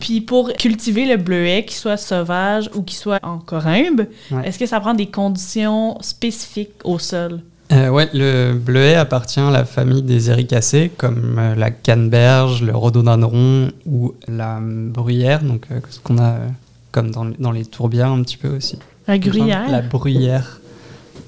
Puis 0.00 0.20
pour 0.20 0.52
cultiver 0.52 1.06
le 1.06 1.16
bleuet, 1.16 1.64
qu'il 1.64 1.76
soit 1.76 1.96
sauvage 1.96 2.68
ou 2.74 2.82
qu'il 2.82 2.98
soit 2.98 3.18
en 3.22 3.38
corymbe, 3.38 4.06
Ouais. 4.30 4.46
est-ce 4.46 4.58
que 4.58 4.66
ça 4.66 4.80
prend 4.80 4.92
des 4.92 5.06
conditions 5.06 5.96
spécifiques 6.02 6.72
au 6.84 6.98
sol? 6.98 7.40
Euh, 7.72 7.88
ouais, 7.88 8.10
le 8.12 8.52
bleuet 8.52 8.96
appartient 8.96 9.40
à 9.40 9.50
la 9.50 9.64
famille 9.64 10.02
des 10.02 10.28
éricacées, 10.28 10.90
comme 10.98 11.36
euh, 11.38 11.54
la 11.54 11.70
canneberge, 11.70 12.62
le 12.62 12.76
rhododendron 12.76 13.70
ou 13.86 14.12
la 14.28 14.58
euh, 14.58 14.90
bruyère, 14.90 15.40
donc 15.42 15.64
euh, 15.70 15.80
ce 15.88 15.98
qu'on 16.00 16.18
a 16.18 16.32
euh, 16.32 16.48
comme 16.90 17.10
dans, 17.12 17.24
dans 17.38 17.52
les 17.52 17.64
tourbières 17.64 18.08
un 18.10 18.20
petit 18.22 18.36
peu 18.36 18.48
aussi. 18.54 18.78
La 19.08 19.16
gruyère? 19.16 19.70
La 19.70 19.80
bruyère. 19.80 20.60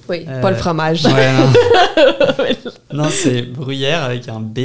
Oui, 0.08 0.24
Euh, 0.28 0.40
pas 0.42 0.50
le 0.50 0.56
fromage. 0.56 1.04
Ouais, 1.06 1.32
non. 1.32 1.52
non, 2.92 3.08
c'est 3.10 3.42
bruyère 3.42 4.02
avec 4.04 4.28
un 4.28 4.40
B. 4.40 4.58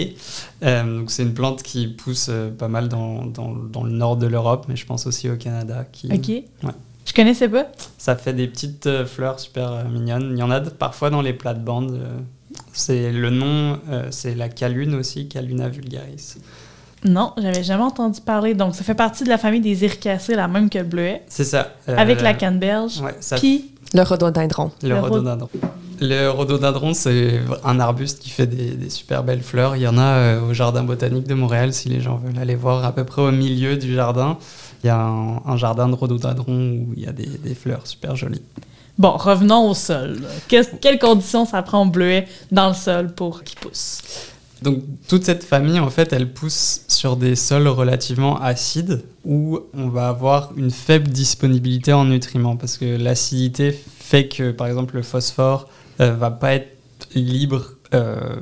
Euh, 0.63 0.99
donc 0.99 1.11
c'est 1.11 1.23
une 1.23 1.33
plante 1.33 1.63
qui 1.63 1.87
pousse 1.87 2.27
euh, 2.29 2.49
pas 2.51 2.67
mal 2.67 2.89
dans, 2.89 3.25
dans, 3.25 3.53
dans 3.53 3.83
le 3.83 3.91
nord 3.91 4.17
de 4.17 4.27
l'Europe, 4.27 4.65
mais 4.67 4.75
je 4.75 4.85
pense 4.85 5.07
aussi 5.07 5.29
au 5.29 5.35
Canada. 5.37 5.85
Qui, 5.91 6.07
OK. 6.11 6.27
Ouais. 6.27 6.73
Je 7.05 7.13
connaissais 7.13 7.47
pas. 7.49 7.65
Ça 7.97 8.15
fait 8.15 8.33
des 8.33 8.47
petites 8.47 9.05
fleurs 9.05 9.39
super 9.39 9.85
mignonnes. 9.89 10.31
Il 10.33 10.39
y 10.39 10.43
en 10.43 10.51
a 10.51 10.59
parfois 10.61 11.09
dans 11.09 11.21
les 11.21 11.33
plates-bandes. 11.33 11.99
c'est 12.73 13.11
le 13.11 13.29
nom, 13.31 13.79
c'est 14.11 14.35
la 14.35 14.47
calune 14.49 14.93
aussi, 14.95 15.27
Caluna 15.27 15.69
vulgaris. 15.69 16.35
Non, 17.05 17.31
j'avais 17.37 17.63
jamais 17.63 17.83
entendu 17.83 18.19
parler. 18.21 18.53
Donc, 18.53 18.75
ça 18.75 18.83
fait 18.83 18.93
partie 18.93 19.23
de 19.23 19.29
la 19.29 19.37
famille 19.37 19.61
des 19.61 19.85
iricacées, 19.85 20.35
la 20.35 20.47
même 20.49 20.69
que 20.69 20.77
le 20.79 20.83
bleuet, 20.83 21.23
C'est 21.29 21.45
ça. 21.45 21.73
euh, 21.87 21.97
avec 21.97 22.19
la 22.21 22.33
canneberge. 22.33 22.99
Ouais, 22.99 23.15
ça 23.21 23.37
Puis, 23.37 23.71
Le 23.93 24.01
rhododendron. 24.03 24.71
Le 24.83 24.89
Le 24.89 24.95
rhod- 24.95 25.01
rhododendron. 25.11 25.49
Le 26.01 26.29
rhododendron, 26.29 26.93
c'est 26.93 27.41
un 27.65 27.79
arbuste 27.79 28.19
qui 28.19 28.29
fait 28.29 28.47
des, 28.47 28.71
des 28.71 28.89
super 28.89 29.23
belles 29.23 29.41
fleurs. 29.41 29.75
Il 29.75 29.81
y 29.81 29.87
en 29.87 29.97
a 29.97 30.01
euh, 30.03 30.49
au 30.49 30.53
Jardin 30.53 30.83
botanique 30.83 31.27
de 31.27 31.33
Montréal, 31.33 31.73
si 31.73 31.89
les 31.89 31.99
gens 31.99 32.15
veulent 32.23 32.39
aller 32.41 32.55
voir 32.55 32.85
à 32.85 32.93
peu 32.93 33.03
près 33.03 33.21
au 33.21 33.31
milieu 33.31 33.75
du 33.75 33.93
jardin. 33.93 34.37
Il 34.83 34.87
y 34.87 34.89
a 34.89 34.97
un, 34.97 35.41
un 35.45 35.57
jardin 35.57 35.89
de 35.89 35.95
rhododendron 35.95 36.53
où 36.53 36.93
il 36.95 37.03
y 37.03 37.07
a 37.07 37.11
des, 37.11 37.25
des 37.27 37.53
fleurs 37.55 37.85
super 37.85 38.15
jolies. 38.15 38.41
bon, 38.97 39.11
revenons 39.17 39.69
au 39.69 39.73
sol. 39.73 40.21
quelles 40.47 40.99
conditions 40.99 41.45
ça 41.45 41.61
prend 41.63 41.85
au 41.85 41.89
bleuet 41.89 42.27
dans 42.51 42.69
le 42.69 42.75
sol 42.75 43.13
pour 43.13 43.43
qu'il 43.43 43.59
pousse? 43.59 43.99
Donc 44.61 44.83
toute 45.07 45.23
cette 45.23 45.43
famille, 45.43 45.79
en 45.79 45.89
fait, 45.89 46.11
elle 46.11 46.31
pousse 46.33 46.81
sur 46.87 47.15
des 47.15 47.35
sols 47.35 47.67
relativement 47.67 48.39
acides 48.41 49.03
où 49.25 49.59
on 49.73 49.87
va 49.87 50.09
avoir 50.09 50.51
une 50.57 50.71
faible 50.71 51.07
disponibilité 51.07 51.93
en 51.93 52.05
nutriments 52.05 52.57
parce 52.57 52.77
que 52.77 52.97
l'acidité 52.97 53.71
fait 53.71 54.27
que, 54.27 54.51
par 54.51 54.67
exemple, 54.67 54.95
le 54.95 55.01
phosphore 55.01 55.69
euh, 56.01 56.13
va 56.13 56.31
pas 56.31 56.55
être 56.55 56.77
libre 57.15 57.73
euh, 57.93 58.35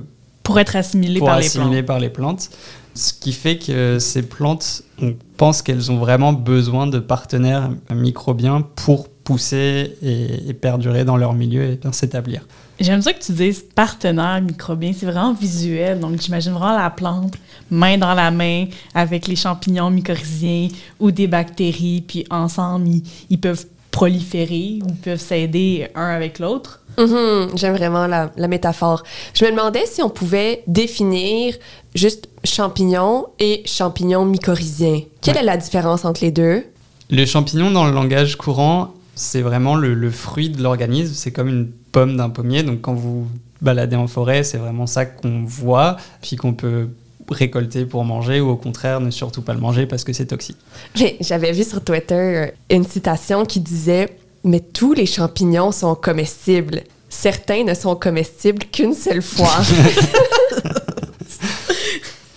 Pour 0.43 0.59
être 0.59 0.75
assimilé 0.75 1.19
pour 1.19 1.27
par 1.27 1.39
les 1.39 1.83
par 1.83 1.99
les 1.99 2.09
plantes. 2.09 2.49
Ce 2.95 3.13
qui 3.13 3.31
fait 3.31 3.59
que 3.59 3.99
ces 3.99 4.23
plantes, 4.23 4.81
on 4.99 5.13
pense 5.37 5.61
qu'elles 5.61 5.91
ont 5.91 5.97
vraiment 5.97 6.33
besoin 6.33 6.87
de 6.87 6.97
partenaires 6.97 7.69
microbiens 7.93 8.61
pour 8.75 9.07
pousser 9.09 9.97
et, 10.01 10.49
et 10.49 10.53
perdurer 10.55 11.05
dans 11.05 11.17
leur 11.17 11.33
milieu 11.33 11.63
et 11.63 11.75
bien 11.75 11.91
s'établir. 11.91 12.47
J'aime 12.79 13.01
ça 13.01 13.11
que 13.13 13.23
tu 13.23 13.31
dises 13.31 13.65
partenaire 13.73 14.39
microbien. 14.41 14.91
C'est 14.97 15.05
vraiment 15.07 15.33
visuel. 15.33 15.99
Donc, 15.99 16.21
j'imagine 16.21 16.51
vraiment 16.53 16.77
la 16.77 16.89
plante, 16.91 17.33
main 17.71 17.97
dans 17.97 18.13
la 18.13 18.29
main, 18.31 18.65
avec 18.93 19.27
les 19.27 19.35
champignons 19.35 19.89
mycorhiziens 19.89 20.67
ou 20.99 21.09
des 21.11 21.27
bactéries. 21.27 22.03
Puis 22.07 22.25
ensemble, 22.29 22.87
ils, 22.87 23.03
ils 23.31 23.39
peuvent 23.39 23.65
proliférer 23.89 24.79
ou 24.83 24.91
peuvent 25.03 25.19
s'aider 25.19 25.87
un 25.95 26.09
avec 26.09 26.37
l'autre. 26.39 26.81
Mhm, 26.99 27.49
J'aime 27.57 27.75
vraiment 27.75 28.05
la, 28.07 28.31
la 28.37 28.47
métaphore. 28.47 29.03
Je 29.33 29.43
me 29.45 29.49
demandais 29.51 29.85
si 29.87 30.01
on 30.03 30.09
pouvait 30.09 30.63
définir 30.67 31.55
juste 31.95 32.29
champignons 32.43 33.25
et 33.39 33.63
champignons 33.65 34.25
mycorhiziens. 34.25 35.01
Quelle 35.21 35.35
Ouais. 35.35 35.41
est 35.41 35.45
la 35.45 35.57
différence 35.57 36.05
entre 36.05 36.23
les 36.23 36.31
deux? 36.31 36.63
Le 37.09 37.25
champignon, 37.25 37.71
dans 37.71 37.85
le 37.85 37.91
langage 37.91 38.35
courant, 38.35 38.93
c'est 39.17 39.41
vraiment 39.41 39.75
le, 39.75 39.93
le 39.93 40.11
fruit 40.11 40.49
de 40.49 40.61
l'organisme. 40.61 41.13
C'est 41.13 41.31
comme 41.31 41.49
une 41.49 41.67
pomme 41.91 42.15
d'un 42.15 42.29
pommier. 42.29 42.63
Donc, 42.63 42.81
quand 42.81 42.93
vous 42.93 43.27
baladez 43.61 43.95
en 43.95 44.07
forêt, 44.07 44.43
c'est 44.43 44.57
vraiment 44.57 44.87
ça 44.87 45.05
qu'on 45.05 45.43
voit, 45.43 45.97
puis 46.21 46.35
qu'on 46.35 46.53
peut 46.53 46.89
récolter 47.29 47.85
pour 47.85 48.05
manger, 48.05 48.39
ou 48.39 48.49
au 48.49 48.55
contraire, 48.55 49.01
ne 49.01 49.09
surtout 49.09 49.41
pas 49.41 49.53
le 49.53 49.59
manger 49.59 49.85
parce 49.85 50.03
que 50.03 50.13
c'est 50.13 50.27
toxique. 50.27 50.57
Mais 50.99 51.17
J'avais 51.19 51.51
vu 51.51 51.63
sur 51.63 51.83
Twitter 51.83 52.13
euh, 52.15 52.47
une 52.69 52.85
citation 52.85 53.45
qui 53.45 53.59
disait 53.59 54.17
Mais 54.43 54.61
tous 54.61 54.93
les 54.93 55.05
champignons 55.05 55.71
sont 55.71 55.95
comestibles. 55.95 56.83
Certains 57.09 57.63
ne 57.63 57.73
sont 57.73 57.95
comestibles 57.95 58.63
qu'une 58.71 58.93
seule 58.93 59.21
fois. 59.21 59.57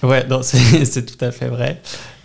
Ouais, 0.03 0.25
c'est 0.43 1.05
tout 1.05 1.23
à 1.25 1.31
fait 1.31 1.49
vrai. 1.49 1.81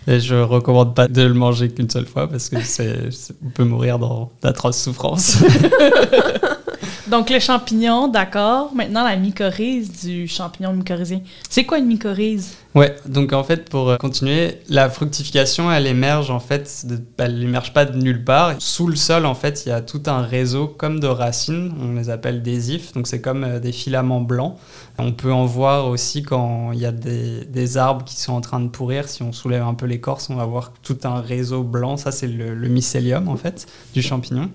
Et 0.08 0.20
je 0.20 0.36
recommande 0.36 0.94
pas 0.94 1.08
de 1.08 1.22
le 1.22 1.34
manger 1.34 1.68
qu'une 1.68 1.90
seule 1.90 2.06
fois 2.06 2.28
parce 2.28 2.48
que 2.48 2.60
c'est, 2.62 3.08
on 3.44 3.50
peut 3.50 3.64
mourir 3.64 3.98
dans 3.98 4.30
d'atroces 4.42 4.82
souffrances. 4.82 5.38
Donc, 7.08 7.30
le 7.30 7.38
champignon, 7.38 8.08
d'accord. 8.08 8.74
Maintenant, 8.74 9.04
la 9.04 9.16
mycorhize 9.16 10.04
du 10.04 10.26
champignon 10.26 10.72
mycorhizien. 10.72 11.20
C'est 11.48 11.64
quoi 11.64 11.78
une 11.78 11.86
mycorhize? 11.86 12.56
Ouais, 12.76 12.94
donc 13.06 13.32
en 13.32 13.42
fait, 13.42 13.70
pour 13.70 13.88
euh, 13.88 13.96
continuer, 13.96 14.58
la 14.68 14.90
fructification, 14.90 15.72
elle 15.72 15.86
émerge 15.86 16.30
en 16.30 16.40
fait, 16.40 16.86
elle 17.16 17.42
émerge 17.42 17.72
pas 17.72 17.86
de 17.86 17.96
nulle 17.96 18.22
part. 18.22 18.56
Sous 18.58 18.86
le 18.86 18.96
sol, 18.96 19.24
en 19.24 19.34
fait, 19.34 19.64
il 19.64 19.70
y 19.70 19.72
a 19.72 19.80
tout 19.80 20.02
un 20.04 20.20
réseau 20.20 20.66
comme 20.66 21.00
de 21.00 21.06
racines, 21.06 21.72
on 21.80 21.94
les 21.94 22.10
appelle 22.10 22.42
des 22.42 22.74
ifs, 22.74 22.92
donc 22.92 23.06
c'est 23.06 23.22
comme 23.22 23.44
euh, 23.44 23.60
des 23.60 23.72
filaments 23.72 24.20
blancs. 24.20 24.58
On 24.98 25.12
peut 25.12 25.32
en 25.32 25.46
voir 25.46 25.88
aussi 25.88 26.22
quand 26.22 26.72
il 26.72 26.78
y 26.78 26.84
a 26.84 26.92
des, 26.92 27.76
arbres 27.78 28.04
qui 28.04 28.16
sont 28.20 28.34
en 28.34 28.42
train 28.42 28.60
de 28.60 28.68
pourrir. 28.68 29.08
Si 29.08 29.22
on 29.22 29.32
soulève 29.32 29.62
un 29.62 29.72
peu 29.72 29.86
l'écorce, 29.86 30.28
on 30.28 30.34
va 30.34 30.44
voir 30.44 30.74
tout 30.82 30.98
un 31.04 31.22
réseau 31.22 31.62
blanc. 31.62 31.96
Ça, 31.96 32.12
c'est 32.12 32.28
le, 32.28 32.68
mycélium, 32.68 33.28
en 33.28 33.36
fait, 33.36 33.66
du 33.94 34.02
champignon. 34.02 34.50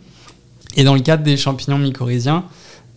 Et 0.75 0.83
dans 0.83 0.93
le 0.93 1.01
cadre 1.01 1.23
des 1.23 1.37
champignons 1.37 1.79
mycorhiziens, 1.79 2.45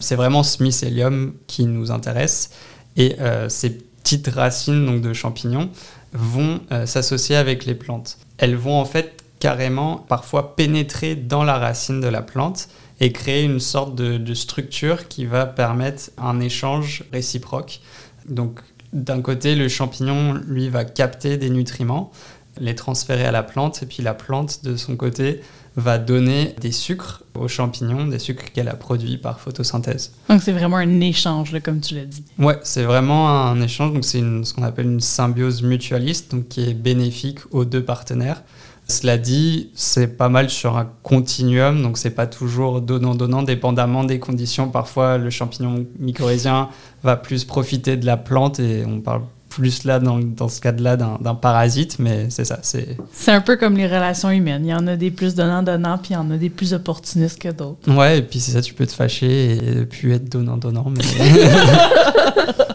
c'est 0.01 0.17
vraiment 0.17 0.43
ce 0.43 0.63
mycélium 0.63 1.33
qui 1.47 1.65
nous 1.65 1.91
intéresse. 1.91 2.51
Et 2.99 3.17
euh, 3.21 3.49
ces 3.49 3.79
petites 4.05 4.29
racines 4.29 4.87
donc, 4.87 5.01
de 5.01 5.13
champignons 5.13 5.71
vont 6.13 6.61
euh, 6.71 6.87
s'associer 6.87 7.35
avec 7.35 7.65
les 7.65 7.75
plantes. 7.75 8.19
Elles 8.39 8.55
vont 8.55 8.79
en 8.79 8.85
fait 8.85 9.25
carrément 9.41 9.97
parfois 9.97 10.55
pénétrer 10.55 11.17
dans 11.17 11.43
la 11.43 11.59
racine 11.59 12.01
de 12.01 12.07
la 12.07 12.23
plante 12.23 12.69
et 13.01 13.11
créer 13.11 13.43
une 13.43 13.59
sorte 13.59 13.97
de, 13.97 14.19
de 14.19 14.35
structure 14.35 15.09
qui 15.09 15.27
va 15.27 15.47
permettre 15.47 16.11
un 16.19 16.39
échange 16.39 17.05
réciproque. 17.13 17.81
Donc 18.29 18.61
d'un 18.93 19.21
côté, 19.21 19.57
le 19.57 19.69
champignon, 19.69 20.35
lui, 20.47 20.69
va 20.69 20.85
capter 20.85 21.37
des 21.37 21.51
nutriments, 21.51 22.13
les 22.61 22.77
transférer 22.77 23.25
à 23.25 23.33
la 23.33 23.43
plante, 23.43 23.83
et 23.83 23.87
puis 23.87 24.05
la 24.05 24.15
plante, 24.15 24.65
de 24.65 24.77
son 24.77 24.95
côté, 24.95 25.41
va 25.77 25.99
donner 25.99 26.55
des 26.61 26.71
sucres 26.73 27.23
aux 27.35 27.49
champignons, 27.49 28.07
des 28.07 28.19
sucres 28.19 28.53
qu'elle 28.53 28.69
a 28.69 28.75
produits 28.75 29.19
par 29.19 29.41
photosynthèse. 29.41 30.13
Donc, 30.29 30.41
c'est 30.43 30.53
vraiment 30.53 30.77
un 30.77 31.01
échange, 31.01 31.51
là, 31.53 31.61
comme 31.61 31.81
tu 31.81 31.95
l'as 31.95 32.05
dit. 32.05 32.23
Ouais, 32.39 32.59
c'est 32.63 32.85
vraiment 32.85 33.29
un 33.29 33.61
échange, 33.61 33.93
donc 33.93 34.05
c'est 34.05 34.21
ce 34.21 34.55
qu'on 34.55 34.63
appelle 34.63 34.87
une 34.87 35.01
symbiose 35.01 35.63
mutualiste, 35.63 36.31
donc 36.33 36.49
qui 36.49 36.69
est 36.69 36.75
bénéfique 36.75 37.41
aux 37.51 37.65
deux 37.65 37.83
partenaires. 37.83 38.43
Cela 38.87 39.17
dit, 39.17 39.71
c'est 39.75 40.09
pas 40.19 40.29
mal 40.29 40.51
sur 40.51 40.77
un 40.77 40.87
continuum, 41.03 41.83
donc 41.83 41.97
c'est 41.97 42.11
pas 42.11 42.27
toujours 42.27 42.83
donnant-donnant, 42.83 43.43
dépendamment 43.43 44.05
des 44.05 44.19
conditions. 44.19 44.69
Parfois, 44.69 45.17
le 45.17 45.31
champignon 45.31 45.87
mycorhizien 45.99 46.69
va 47.03 47.17
plus 47.17 47.45
profiter 47.45 47.97
de 47.97 48.05
la 48.05 48.19
plante, 48.19 48.61
et 48.61 48.85
on 48.87 49.01
parle 49.01 49.23
plus 49.55 49.85
là, 49.85 49.99
dans, 49.99 50.19
dans 50.19 50.49
ce 50.49 50.61
cas-là, 50.61 50.97
d'un 50.97 51.35
parasite, 51.35 51.99
mais 51.99 52.27
c'est 52.31 52.45
ça, 52.45 52.59
c'est... 52.63 52.97
Un 53.29 53.41
peu 53.41 53.57
comme 53.57 53.77
les 53.77 53.87
relations 53.87 54.31
humaines. 54.31 54.65
Il 54.65 54.71
y 54.71 54.75
en 54.75 54.87
a 54.87 54.97
des 54.97 55.11
plus 55.11 55.35
donnants-donnants, 55.35 55.99
puis 55.99 56.11
il 56.11 56.15
y 56.15 56.17
en 56.17 56.31
a 56.31 56.37
des 56.37 56.51
plus 56.51 56.75
opportunistes 56.75 57.39
que 57.39 57.49
d'autres. 57.49 57.91
Ouais, 57.91 58.19
et 58.19 58.23
puis 58.23 58.41
c'est 58.41 58.53
ça, 58.53 58.63
tu 58.63 58.75
peux 58.75 58.87
te 58.87 58.93
fâcher 58.93 59.53
et 59.53 59.87
puis 59.87 60.13
être 60.13 60.29
donnant-donnant. 60.29 60.91
Mais... 60.91 61.05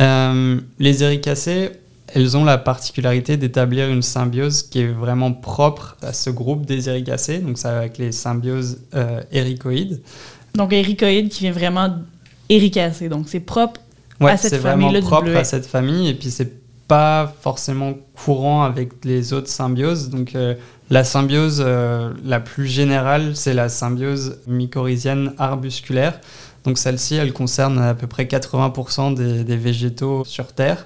Euh, 0.00 0.58
les 0.78 1.02
éricacées, 1.04 1.72
elles 2.14 2.34
ont 2.34 2.44
la 2.44 2.56
particularité 2.56 3.36
d'établir 3.36 3.90
une 3.90 4.00
symbiose 4.00 4.62
qui 4.62 4.80
est 4.80 4.86
vraiment 4.86 5.32
propre 5.32 5.98
à 6.00 6.14
ce 6.14 6.30
groupe 6.30 6.64
des 6.64 6.88
éricacées, 6.88 7.38
donc 7.40 7.58
ça 7.58 7.76
avec 7.76 7.98
les 7.98 8.10
symbioses 8.10 8.78
euh, 8.94 9.20
éricoïdes. 9.30 10.00
Donc, 10.54 10.72
éricoïde 10.72 11.28
qui 11.28 11.40
vient 11.40 11.52
vraiment 11.52 11.96
éricacé. 12.48 13.08
Donc, 13.08 13.28
c'est 13.28 13.40
propre. 13.40 13.80
Ouais, 14.20 14.36
c'est 14.36 14.58
vraiment 14.58 14.92
propre 15.00 15.34
à 15.34 15.44
cette 15.44 15.66
famille 15.66 16.08
et 16.08 16.14
puis 16.14 16.30
c'est 16.30 16.60
pas 16.90 17.32
forcément 17.40 17.94
courant 18.24 18.64
avec 18.64 19.04
les 19.04 19.32
autres 19.32 19.48
symbioses. 19.48 20.10
Donc 20.10 20.34
euh, 20.34 20.54
la 20.90 21.04
symbiose 21.04 21.62
euh, 21.64 22.12
la 22.24 22.40
plus 22.40 22.66
générale, 22.66 23.36
c'est 23.36 23.54
la 23.54 23.68
symbiose 23.68 24.40
mycorhizienne 24.48 25.32
arbusculaire. 25.38 26.20
Donc 26.64 26.78
celle-ci, 26.78 27.14
elle 27.14 27.32
concerne 27.32 27.78
à 27.78 27.94
peu 27.94 28.08
près 28.08 28.24
80% 28.24 29.14
des, 29.14 29.44
des 29.44 29.56
végétaux 29.56 30.24
sur 30.24 30.52
Terre. 30.52 30.84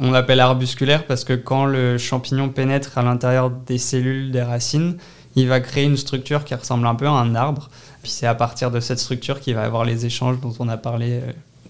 On 0.00 0.12
l'appelle 0.12 0.40
arbusculaire 0.40 1.04
parce 1.04 1.24
que 1.24 1.32
quand 1.32 1.64
le 1.64 1.98
champignon 1.98 2.48
pénètre 2.48 2.96
à 2.96 3.02
l'intérieur 3.02 3.50
des 3.50 3.78
cellules 3.78 4.30
des 4.30 4.42
racines, 4.42 4.96
il 5.34 5.48
va 5.48 5.60
créer 5.60 5.84
une 5.84 5.96
structure 5.96 6.44
qui 6.44 6.54
ressemble 6.54 6.86
un 6.86 6.94
peu 6.94 7.06
à 7.06 7.10
un 7.10 7.34
arbre. 7.34 7.70
Puis 8.02 8.12
c'est 8.12 8.26
à 8.26 8.36
partir 8.36 8.70
de 8.70 8.78
cette 8.78 9.00
structure 9.00 9.40
qu'il 9.40 9.56
va 9.56 9.64
avoir 9.64 9.84
les 9.84 10.06
échanges 10.06 10.40
dont 10.40 10.54
on 10.60 10.68
a 10.68 10.76
parlé 10.76 11.20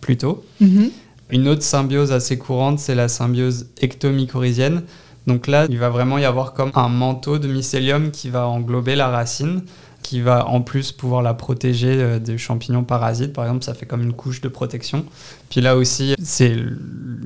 euh, 0.01 0.07
plus 0.07 0.17
tôt. 0.17 0.45
Mhm. 0.61 0.91
Une 1.31 1.49
autre 1.49 1.63
symbiose 1.63 2.11
assez 2.13 2.39
courante, 2.39 2.79
c'est 2.81 2.95
la 2.97 3.09
symbiose 3.09 3.67
ectomycorhizienne. 3.81 4.83
Donc 5.27 5.47
là, 5.47 5.67
il 5.69 5.79
va 5.79 5.91
vraiment 5.91 6.19
y 6.19 6.25
avoir 6.25 6.55
comme 6.55 6.73
un 6.75 6.89
manteau 6.89 7.39
de 7.39 7.47
mycélium 7.47 8.11
qui 8.11 8.31
va 8.31 8.49
englober 8.49 8.97
la 8.97 9.09
racine, 9.09 9.63
qui 10.03 10.23
va 10.23 10.47
en 10.49 10.63
plus 10.63 10.91
pouvoir 10.93 11.23
la 11.23 11.35
protéger 11.35 11.93
euh, 12.01 12.19
des 12.19 12.39
champignons 12.39 12.83
parasites. 12.83 13.33
Par 13.35 13.45
exemple, 13.45 13.63
ça 13.65 13.75
fait 13.75 13.87
comme 13.87 14.03
une 14.03 14.15
couche 14.15 14.41
de 14.41 14.49
protection. 14.49 15.05
Puis 15.51 15.61
là 15.61 15.77
aussi, 15.77 16.15
c'est 16.21 16.57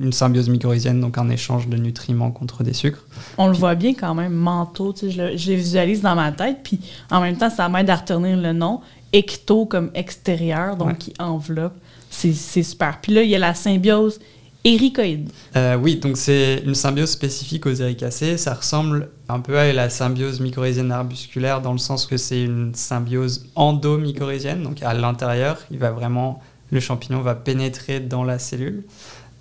une 0.01 0.11
symbiose 0.11 0.49
mycorhizienne, 0.49 0.99
donc 0.99 1.17
un 1.17 1.29
échange 1.29 1.67
de 1.67 1.77
nutriments 1.77 2.31
contre 2.31 2.63
des 2.63 2.73
sucres. 2.73 3.05
On 3.37 3.47
le 3.47 3.53
voit 3.53 3.75
bien 3.75 3.93
quand 3.95 4.13
même, 4.13 4.33
manteau, 4.33 4.91
tu 4.93 5.07
sais, 5.07 5.11
je, 5.11 5.21
le, 5.21 5.37
je 5.37 5.47
les 5.51 5.55
visualise 5.55 6.01
dans 6.01 6.15
ma 6.15 6.31
tête, 6.33 6.57
puis 6.63 6.79
en 7.09 7.21
même 7.21 7.37
temps, 7.37 7.49
ça 7.49 7.69
m'aide 7.69 7.89
à 7.89 7.95
retenir 7.95 8.37
le 8.37 8.51
nom. 8.53 8.81
Ecto 9.13 9.65
comme 9.65 9.89
extérieur, 9.93 10.75
donc 10.75 10.89
Ouais. 10.89 10.95
qui 10.97 11.13
enveloppe. 11.17 11.73
C'est 12.17 12.63
super. 12.63 12.99
Puis 13.01 13.13
là, 13.13 13.23
il 13.23 13.29
y 13.29 13.35
a 13.35 13.39
la 13.39 13.53
symbiose 13.53 14.19
éricoïde. 14.63 15.29
Euh, 15.55 15.77
oui, 15.77 15.97
donc 15.97 16.17
c'est 16.17 16.63
une 16.65 16.75
symbiose 16.75 17.11
spécifique 17.11 17.65
aux 17.65 17.73
éricacées. 17.73 18.37
Ça 18.37 18.53
ressemble 18.53 19.09
un 19.29 19.39
peu 19.39 19.57
à 19.57 19.71
la 19.71 19.89
symbiose 19.89 20.39
mycorhizienne 20.39 20.91
arbusculaire 20.91 21.61
dans 21.61 21.71
le 21.71 21.77
sens 21.77 22.05
que 22.05 22.17
c'est 22.17 22.43
une 22.43 22.73
symbiose 22.73 23.47
endomycorhizienne, 23.55 24.63
donc 24.63 24.81
à 24.81 24.93
l'intérieur, 24.93 25.59
il 25.71 25.77
va 25.77 25.91
vraiment 25.91 26.41
le 26.71 26.79
champignon 26.79 27.21
va 27.21 27.35
pénétrer 27.35 27.99
dans 27.99 28.23
la 28.23 28.39
cellule. 28.39 28.83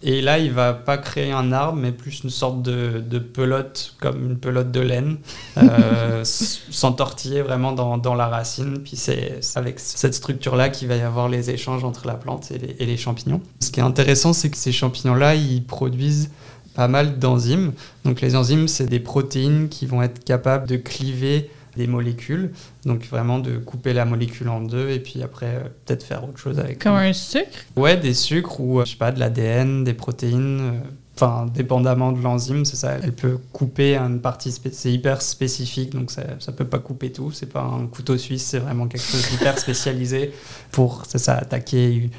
Et 0.06 0.20
là, 0.20 0.38
il 0.38 0.52
va 0.52 0.74
pas 0.74 0.98
créer 0.98 1.32
un 1.32 1.50
arbre, 1.50 1.78
mais 1.78 1.90
plus 1.90 2.24
une 2.24 2.30
sorte 2.30 2.60
de, 2.60 3.00
de 3.00 3.18
pelote, 3.18 3.94
comme 4.00 4.22
une 4.22 4.36
pelote 4.36 4.70
de 4.70 4.80
laine, 4.80 5.16
euh, 5.56 6.22
s'entortiller 6.24 7.40
vraiment 7.40 7.72
dans, 7.72 7.96
dans 7.96 8.14
la 8.14 8.28
racine. 8.28 8.80
Puis 8.84 8.96
c'est 8.96 9.38
c'est 9.40 9.58
avec 9.58 9.80
cette 9.80 10.12
structure-là 10.12 10.68
qu'il 10.68 10.88
va 10.88 10.96
y 10.96 11.00
avoir 11.00 11.30
les 11.30 11.48
échanges 11.48 11.84
entre 11.84 12.06
la 12.06 12.14
plante 12.14 12.50
et 12.50 12.58
les, 12.58 12.76
et 12.78 12.84
les 12.84 12.98
champignons. 12.98 13.40
Ce 13.60 13.70
qui 13.70 13.80
est 13.80 13.84
intéressant, 13.84 14.34
c'est 14.34 14.50
que 14.50 14.58
ces 14.58 14.72
champignons-là, 14.72 15.36
ils 15.36 15.64
produisent 15.64 16.30
pas 16.74 16.86
mal 16.86 17.18
d'enzymes. 17.18 17.72
Donc 18.04 18.20
les 18.20 18.36
enzymes, 18.36 18.68
c'est 18.68 18.86
des 18.86 19.00
protéines 19.00 19.70
qui 19.70 19.86
vont 19.86 20.02
être 20.02 20.22
capables 20.22 20.68
de 20.68 20.76
cliver 20.76 21.50
des 21.76 21.86
molécules, 21.86 22.52
donc 22.84 23.04
vraiment 23.06 23.38
de 23.38 23.56
couper 23.58 23.92
la 23.92 24.04
molécule 24.04 24.48
en 24.48 24.60
deux 24.60 24.90
et 24.90 25.00
puis 25.00 25.22
après 25.22 25.46
euh, 25.56 25.68
peut-être 25.84 26.02
faire 26.04 26.24
autre 26.24 26.38
chose 26.38 26.58
avec. 26.58 26.78
Comme 26.78 26.94
un 26.94 27.12
sucre? 27.12 27.48
Ouais, 27.76 27.96
des 27.96 28.14
sucres 28.14 28.60
ou, 28.60 28.80
euh, 28.80 28.84
je 28.84 28.92
sais 28.92 28.96
pas, 28.96 29.12
de 29.12 29.18
l'ADN, 29.20 29.84
des 29.84 29.94
protéines. 29.94 30.60
euh, 30.60 30.72
Enfin, 31.16 31.46
dépendamment 31.54 32.10
de 32.10 32.20
l'enzyme, 32.20 32.64
c'est 32.64 32.74
ça. 32.74 32.98
Elle 33.00 33.12
peut 33.12 33.38
couper 33.52 33.96
une 33.96 34.20
partie, 34.20 34.50
c'est 34.50 34.92
hyper 34.92 35.22
spécifique, 35.22 35.90
donc 35.90 36.10
ça, 36.10 36.24
ça 36.40 36.50
peut 36.50 36.64
pas 36.64 36.80
couper 36.80 37.12
tout. 37.12 37.30
C'est 37.30 37.46
pas 37.52 37.62
un 37.62 37.86
couteau 37.86 38.16
suisse, 38.18 38.42
c'est 38.42 38.58
vraiment 38.58 38.88
quelque 38.88 39.06
chose 39.06 39.30
d'hyper 39.30 39.56
spécialisé 39.56 40.32
pour, 40.72 41.04
c'est 41.06 41.18
ça, 41.18 41.34
attaquer 41.36 42.10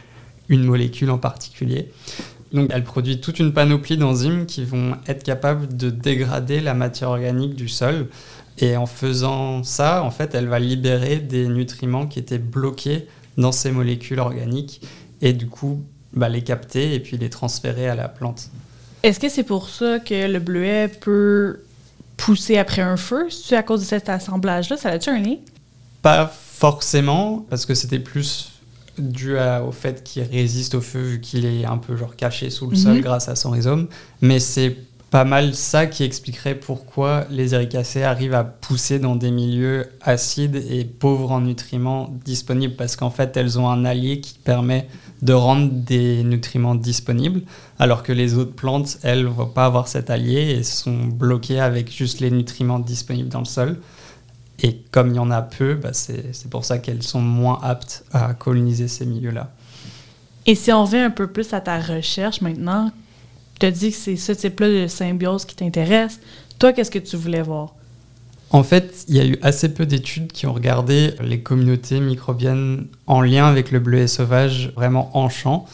une 0.47 0.63
molécule 0.63 1.09
en 1.09 1.17
particulier. 1.17 1.91
Donc, 2.55 2.69
elle 2.73 2.85
produit 2.85 3.19
toute 3.19 3.39
une 3.39 3.51
panoplie 3.51 3.97
d'enzymes 3.97 4.45
qui 4.45 4.63
vont 4.63 4.95
être 5.07 5.23
capables 5.23 5.75
de 5.75 5.89
dégrader 5.89 6.61
la 6.61 6.73
matière 6.73 7.09
organique 7.09 7.53
du 7.53 7.67
sol. 7.67 8.07
Et 8.59 8.77
en 8.77 8.85
faisant 8.85 9.63
ça, 9.63 10.01
en 10.03 10.09
fait, 10.09 10.33
elle 10.33 10.47
va 10.47 10.57
libérer 10.57 11.17
des 11.17 11.49
nutriments 11.49 12.07
qui 12.07 12.17
étaient 12.17 12.37
bloqués 12.37 13.07
dans 13.37 13.51
ces 13.51 13.71
molécules 13.71 14.19
organiques 14.19 14.81
et 15.21 15.33
du 15.33 15.47
coup 15.47 15.83
bah, 16.13 16.29
les 16.29 16.41
capter 16.41 16.95
et 16.95 17.01
puis 17.01 17.17
les 17.17 17.29
transférer 17.29 17.89
à 17.89 17.95
la 17.95 18.07
plante. 18.07 18.49
Est-ce 19.03 19.19
que 19.19 19.27
c'est 19.27 19.43
pour 19.43 19.67
ça 19.67 19.99
que 19.99 20.31
le 20.31 20.39
bleuet 20.39 20.87
peut 20.87 21.59
pousser 22.15 22.57
après 22.57 22.81
un 22.81 22.95
feu? 22.95 23.27
C'est 23.29 23.57
à 23.57 23.63
cause 23.63 23.81
de 23.81 23.85
cet 23.85 24.07
assemblage-là? 24.07 24.77
Ça 24.77 24.91
a-tu 24.91 25.09
un 25.09 25.19
lien? 25.19 25.35
Pas 26.01 26.25
forcément, 26.27 27.45
parce 27.49 27.65
que 27.65 27.75
c'était 27.75 27.99
plus 27.99 28.53
dû 28.97 29.37
à- 29.37 29.63
au 29.63 29.71
fait 29.71 30.03
qu'il 30.03 30.23
résiste 30.23 30.75
au 30.75 30.81
feu 30.81 30.99
vu 31.01 31.21
qu'il 31.21 31.45
est 31.45 31.65
un 31.65 31.77
peu 31.77 31.95
genre 31.95 32.15
caché 32.15 32.49
sous 32.49 32.69
le 32.69 32.75
sol 32.75 32.95
Mhm. 32.95 33.01
grâce 33.01 33.29
à 33.29 33.35
son 33.35 33.51
rhizome. 33.51 33.87
Mais 34.21 34.39
c'est 34.39 34.75
pas 35.11 35.23
mal 35.23 35.53
ça 35.55 35.85
qui 35.85 36.03
expliquerait 36.03 36.55
pourquoi 36.55 37.25
les 37.29 37.53
éricacées 37.53 38.03
arrivent 38.03 38.33
à 38.33 38.43
pousser 38.43 38.99
dans 38.99 39.15
des 39.15 39.31
milieux 39.31 39.85
acides 40.01 40.61
et 40.69 40.83
pauvres 40.83 41.31
en 41.31 41.41
nutriments 41.41 42.13
disponibles, 42.25 42.75
parce 42.75 42.95
qu'en 42.97 43.11
fait 43.11 43.37
elles 43.37 43.57
ont 43.57 43.69
un 43.69 43.85
allié 43.85 44.19
qui 44.19 44.33
permet 44.43 44.87
de 45.21 45.31
rendre 45.31 45.71
des 45.71 46.23
nutriments 46.23 46.75
disponibles, 46.75 47.43
alors 47.79 48.03
que 48.03 48.11
les 48.11 48.33
autres 48.37 48.51
plantes, 48.53 48.97
elles, 49.03 49.23
ne 49.23 49.29
vont 49.29 49.45
pas 49.45 49.65
avoir 49.65 49.87
cet 49.87 50.09
allié 50.09 50.55
et 50.57 50.63
sont 50.63 51.05
bloquées 51.05 51.61
avec 51.61 51.95
juste 51.95 52.19
les 52.19 52.29
nutriments 52.31 52.79
disponibles 52.79 53.29
dans 53.29 53.39
le 53.39 53.45
sol. 53.45 53.77
Et 54.63 54.77
comme 54.91 55.09
il 55.09 55.15
y 55.15 55.19
en 55.19 55.31
a 55.31 55.41
peu, 55.41 55.75
bah, 55.75 55.91
c'est 55.93 56.49
pour 56.49 56.65
ça 56.65 56.77
qu'elles 56.77 57.03
sont 57.03 57.21
moins 57.21 57.59
aptes 57.61 58.05
à 58.13 58.33
coloniser 58.33 58.87
ces 58.87 59.05
milieux-là. 59.05 59.51
Et 60.45 60.55
si 60.55 60.71
on 60.71 60.85
revient 60.85 60.99
un 60.99 61.09
peu 61.09 61.27
plus 61.27 61.53
à 61.53 61.61
ta 61.61 61.79
recherche 61.79 62.41
maintenant, 62.41 62.91
tu 63.59 63.65
as 63.65 63.71
dit 63.71 63.91
que 63.91 63.97
c'est 63.97 64.15
ce 64.15 64.31
type-là 64.31 64.69
de 64.69 64.87
symbiose 64.87 65.45
qui 65.45 65.55
t'intéresse. 65.55 66.19
Toi, 66.59 66.71
qu'est-ce 66.73 66.91
que 66.91 66.99
tu 66.99 67.15
voulais 67.15 67.41
voir? 67.41 67.73
En 68.51 68.63
fait, 68.63 69.05
il 69.07 69.15
y 69.15 69.19
a 69.19 69.25
eu 69.25 69.37
assez 69.41 69.73
peu 69.73 69.85
d'études 69.85 70.31
qui 70.31 70.45
ont 70.45 70.53
regardé 70.53 71.15
les 71.21 71.41
communautés 71.41 71.99
microbiennes 71.99 72.87
en 73.07 73.21
lien 73.21 73.47
avec 73.47 73.71
le 73.71 73.79
bleuet 73.79 74.07
sauvage 74.07 74.71
vraiment 74.75 75.17
en 75.17 75.29
champ. 75.29 75.65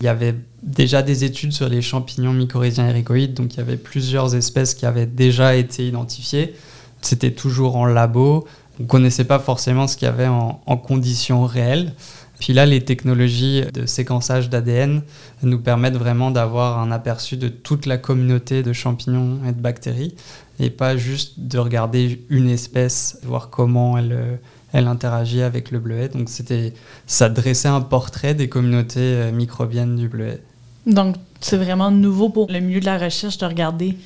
Il 0.00 0.04
y 0.04 0.08
avait 0.08 0.34
déjà 0.62 1.02
des 1.02 1.24
études 1.24 1.52
sur 1.52 1.68
les 1.68 1.82
champignons 1.82 2.32
mycorhiziens 2.32 2.88
éricoïdes, 2.88 3.34
donc 3.34 3.54
il 3.54 3.56
y 3.56 3.60
avait 3.60 3.76
plusieurs 3.76 4.34
espèces 4.36 4.74
qui 4.74 4.86
avaient 4.86 5.06
déjà 5.06 5.56
été 5.56 5.88
identifiées. 5.88 6.54
C'était 7.02 7.32
toujours 7.32 7.76
en 7.76 7.86
labo. 7.86 8.46
On 8.78 8.84
ne 8.84 8.88
connaissait 8.88 9.24
pas 9.24 9.38
forcément 9.38 9.86
ce 9.86 9.96
qu'il 9.96 10.06
y 10.06 10.08
avait 10.08 10.26
en, 10.28 10.60
en 10.64 10.76
conditions 10.76 11.44
réelles. 11.44 11.92
Puis 12.38 12.52
là, 12.52 12.66
les 12.66 12.84
technologies 12.84 13.62
de 13.74 13.84
séquençage 13.86 14.48
d'ADN 14.48 15.02
nous 15.42 15.58
permettent 15.58 15.96
vraiment 15.96 16.30
d'avoir 16.30 16.78
un 16.78 16.92
aperçu 16.92 17.36
de 17.36 17.48
toute 17.48 17.86
la 17.86 17.98
communauté 17.98 18.62
de 18.62 18.72
champignons 18.72 19.38
et 19.48 19.52
de 19.52 19.60
bactéries 19.60 20.14
et 20.60 20.70
pas 20.70 20.96
juste 20.96 21.34
de 21.38 21.58
regarder 21.58 22.24
une 22.30 22.48
espèce, 22.48 23.18
voir 23.24 23.50
comment 23.50 23.98
elle, 23.98 24.38
elle 24.72 24.86
interagit 24.86 25.42
avec 25.42 25.72
le 25.72 25.80
bleuet. 25.80 26.08
Donc 26.08 26.28
c'était, 26.28 26.74
ça 27.06 27.28
dressait 27.28 27.68
un 27.68 27.80
portrait 27.80 28.34
des 28.34 28.48
communautés 28.48 29.32
microbiennes 29.32 29.96
du 29.96 30.08
bleuet. 30.08 30.40
Donc, 30.86 31.16
c'est 31.40 31.58
vraiment 31.58 31.90
nouveau 31.90 32.30
pour 32.30 32.50
le 32.50 32.60
milieu 32.60 32.80
de 32.80 32.86
la 32.86 32.98
recherche 32.98 33.38
de 33.38 33.46
regarder 33.46 33.96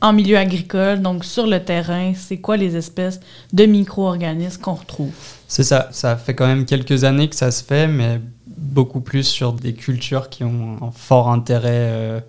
en 0.00 0.12
milieu 0.12 0.36
agricole, 0.38 1.00
donc 1.02 1.24
sur 1.24 1.46
le 1.46 1.62
terrain, 1.62 2.12
c'est 2.14 2.38
quoi 2.38 2.56
les 2.56 2.76
espèces 2.76 3.20
de 3.52 3.64
micro-organismes 3.66 4.60
qu'on 4.60 4.74
retrouve? 4.74 5.12
C'est 5.48 5.64
ça, 5.64 5.88
ça 5.92 6.16
fait 6.16 6.34
quand 6.34 6.46
même 6.46 6.64
quelques 6.64 7.04
années 7.04 7.28
que 7.28 7.36
ça 7.36 7.50
se 7.50 7.62
fait, 7.62 7.86
mais 7.86 8.20
beaucoup 8.46 9.00
plus 9.00 9.24
sur 9.24 9.52
des 9.52 9.74
cultures 9.74 10.28
qui 10.28 10.44
ont 10.44 10.78
un 10.82 10.90
fort 10.90 11.30
intérêt 11.30 11.68
euh, 11.90 12.20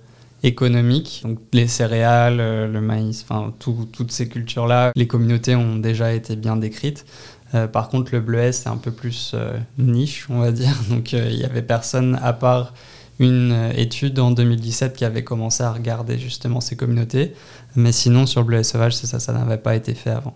économique. 0.44 1.22
Donc 1.24 1.40
les 1.54 1.68
céréales, 1.68 2.40
euh, 2.40 2.68
le 2.68 2.82
maïs, 2.82 3.24
enfin 3.28 3.54
tout- 3.60 3.88
toutes 3.92 4.12
ces 4.12 4.28
cultures-là, 4.28 4.92
les 4.96 5.08
communautés 5.08 5.56
ont 5.56 5.76
déjà 5.78 6.14
été 6.14 6.36
bien 6.36 6.56
décrites. 6.58 7.06
Euh, 7.54 7.68
par 7.68 7.90
contre, 7.90 8.12
le 8.14 8.22
bleuet, 8.22 8.54
c'est 8.54 8.70
un 8.70 8.78
peu 8.78 8.92
plus 8.92 9.36
niche, 9.78 10.28
on 10.30 10.40
va 10.40 10.52
dire. 10.52 10.74
Donc 10.90 11.12
il 11.14 11.36
y 11.36 11.44
avait 11.44 11.62
personne 11.62 12.20
à 12.24 12.34
part 12.34 12.74
une 13.20 13.70
étude 13.76 14.18
en 14.20 14.32
2017 14.32 14.96
qui 14.96 15.06
avait 15.06 15.24
commencé 15.24 15.62
à 15.62 15.72
regarder 15.72 16.18
justement 16.18 16.60
ces 16.60 16.76
communautés. 16.76 17.36
Mais 17.76 17.92
sinon, 17.92 18.26
sur 18.26 18.42
le 18.42 18.48
bleuet 18.48 18.64
sauvage, 18.64 18.96
c'est 18.96 19.08
ça, 19.08 19.20
ça 19.20 19.32
n'avait 19.34 19.58
pas 19.58 19.76
été 19.76 19.94
fait 19.94 20.10
avant. 20.10 20.34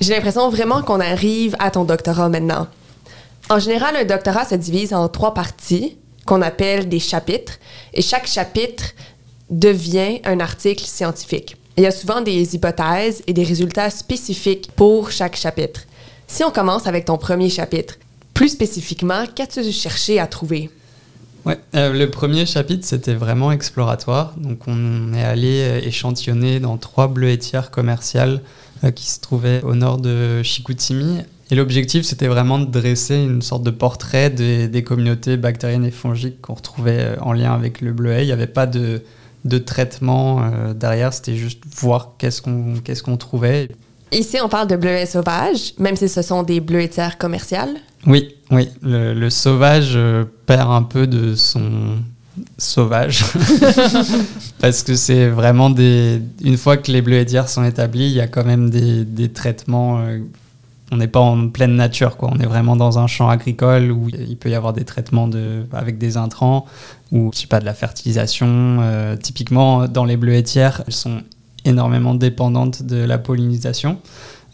J'ai 0.00 0.14
l'impression 0.14 0.48
vraiment 0.48 0.82
qu'on 0.82 1.00
arrive 1.00 1.54
à 1.58 1.70
ton 1.70 1.84
doctorat 1.84 2.28
maintenant. 2.28 2.66
En 3.50 3.58
général, 3.58 3.96
un 3.96 4.04
doctorat 4.04 4.46
se 4.46 4.54
divise 4.54 4.94
en 4.94 5.08
trois 5.08 5.34
parties 5.34 5.96
qu'on 6.24 6.40
appelle 6.42 6.88
des 6.88 7.00
chapitres, 7.00 7.54
et 7.92 8.02
chaque 8.02 8.26
chapitre 8.26 8.84
devient 9.50 10.20
un 10.24 10.40
article 10.40 10.84
scientifique. 10.84 11.56
Il 11.76 11.82
y 11.82 11.86
a 11.86 11.90
souvent 11.90 12.20
des 12.20 12.54
hypothèses 12.54 13.22
et 13.26 13.32
des 13.32 13.44
résultats 13.44 13.90
spécifiques 13.90 14.70
pour 14.76 15.10
chaque 15.10 15.36
chapitre. 15.36 15.82
Si 16.26 16.44
on 16.44 16.50
commence 16.50 16.86
avec 16.86 17.04
ton 17.04 17.18
premier 17.18 17.50
chapitre, 17.50 17.96
plus 18.34 18.50
spécifiquement, 18.50 19.24
qu'as-tu 19.34 19.70
cherché 19.72 20.18
à 20.18 20.26
trouver? 20.26 20.70
Ouais, 21.44 21.58
euh, 21.74 21.92
le 21.92 22.10
premier 22.10 22.46
chapitre, 22.46 22.86
c'était 22.86 23.14
vraiment 23.14 23.50
exploratoire. 23.50 24.34
Donc, 24.36 24.68
on 24.68 25.12
est 25.12 25.24
allé 25.24 25.62
euh, 25.62 25.80
échantillonner 25.82 26.60
dans 26.60 26.76
trois 26.76 27.08
bleuetières 27.08 27.70
commerciales 27.70 28.42
euh, 28.84 28.90
qui 28.90 29.10
se 29.10 29.20
trouvaient 29.20 29.62
au 29.62 29.74
nord 29.74 29.98
de 29.98 30.42
Chicoutimi. 30.42 31.18
Et 31.50 31.54
l'objectif, 31.54 32.04
c'était 32.04 32.28
vraiment 32.28 32.58
de 32.58 32.64
dresser 32.66 33.16
une 33.16 33.42
sorte 33.42 33.62
de 33.64 33.70
portrait 33.70 34.30
des, 34.30 34.68
des 34.68 34.84
communautés 34.84 35.36
bactériennes 35.36 35.84
et 35.84 35.90
fongiques 35.90 36.40
qu'on 36.40 36.54
retrouvait 36.54 37.16
en 37.20 37.32
lien 37.32 37.52
avec 37.52 37.80
le 37.80 37.92
bleuet. 37.92 38.22
Il 38.22 38.26
n'y 38.26 38.32
avait 38.32 38.46
pas 38.46 38.66
de, 38.66 39.02
de 39.44 39.58
traitement 39.58 40.42
euh, 40.42 40.74
derrière, 40.74 41.12
c'était 41.12 41.36
juste 41.36 41.62
voir 41.66 42.12
qu'est-ce 42.18 42.42
qu'on 42.42 42.74
qu'est-ce 42.82 43.02
qu'on 43.02 43.16
trouvait. 43.16 43.68
Ici, 44.12 44.38
on 44.42 44.48
parle 44.48 44.68
de 44.68 44.76
bleuets 44.76 45.06
sauvages, 45.06 45.72
même 45.78 45.96
si 45.96 46.08
ce 46.08 46.22
sont 46.22 46.42
des 46.42 46.60
bleuetières 46.60 47.16
commerciales. 47.16 47.74
Oui, 48.06 48.36
oui, 48.52 48.68
le, 48.82 49.14
le 49.14 49.30
sauvage 49.30 49.92
euh, 49.96 50.24
perd 50.46 50.70
un 50.70 50.82
peu 50.82 51.06
de 51.06 51.34
son 51.34 51.96
sauvage. 52.58 53.24
Parce 54.60 54.82
que 54.82 54.94
c'est 54.94 55.26
vraiment 55.28 55.70
des. 55.70 56.20
Une 56.42 56.56
fois 56.56 56.76
que 56.76 56.92
les 56.92 57.02
bleuetières 57.02 57.48
sont 57.48 57.64
établis, 57.64 58.04
il 58.06 58.12
y 58.12 58.20
a 58.20 58.28
quand 58.28 58.44
même 58.44 58.70
des, 58.70 59.04
des 59.04 59.30
traitements. 59.30 60.00
euh, 60.00 60.18
on 60.90 60.98
n'est 60.98 61.08
pas 61.08 61.20
en 61.20 61.48
pleine 61.48 61.74
nature, 61.74 62.18
quoi. 62.18 62.30
On 62.30 62.38
est 62.38 62.46
vraiment 62.46 62.76
dans 62.76 62.98
un 62.98 63.06
champ 63.06 63.30
agricole 63.30 63.90
où 63.90 64.10
il 64.10 64.36
peut 64.36 64.50
y 64.50 64.54
avoir 64.54 64.74
des 64.74 64.84
traitements 64.84 65.26
de, 65.26 65.64
avec 65.72 65.96
des 65.96 66.18
intrants 66.18 66.66
ou, 67.10 67.30
je 67.32 67.40
sais 67.40 67.46
pas, 67.46 67.60
de 67.60 67.64
la 67.64 67.72
fertilisation. 67.72 68.76
Euh, 68.82 69.16
typiquement, 69.16 69.88
dans 69.88 70.04
les 70.04 70.18
bleuetières, 70.18 70.82
elles 70.86 70.92
sont 70.92 71.22
énormément 71.64 72.14
dépendantes 72.14 72.82
de 72.82 72.96
la 72.96 73.16
pollinisation. 73.16 73.98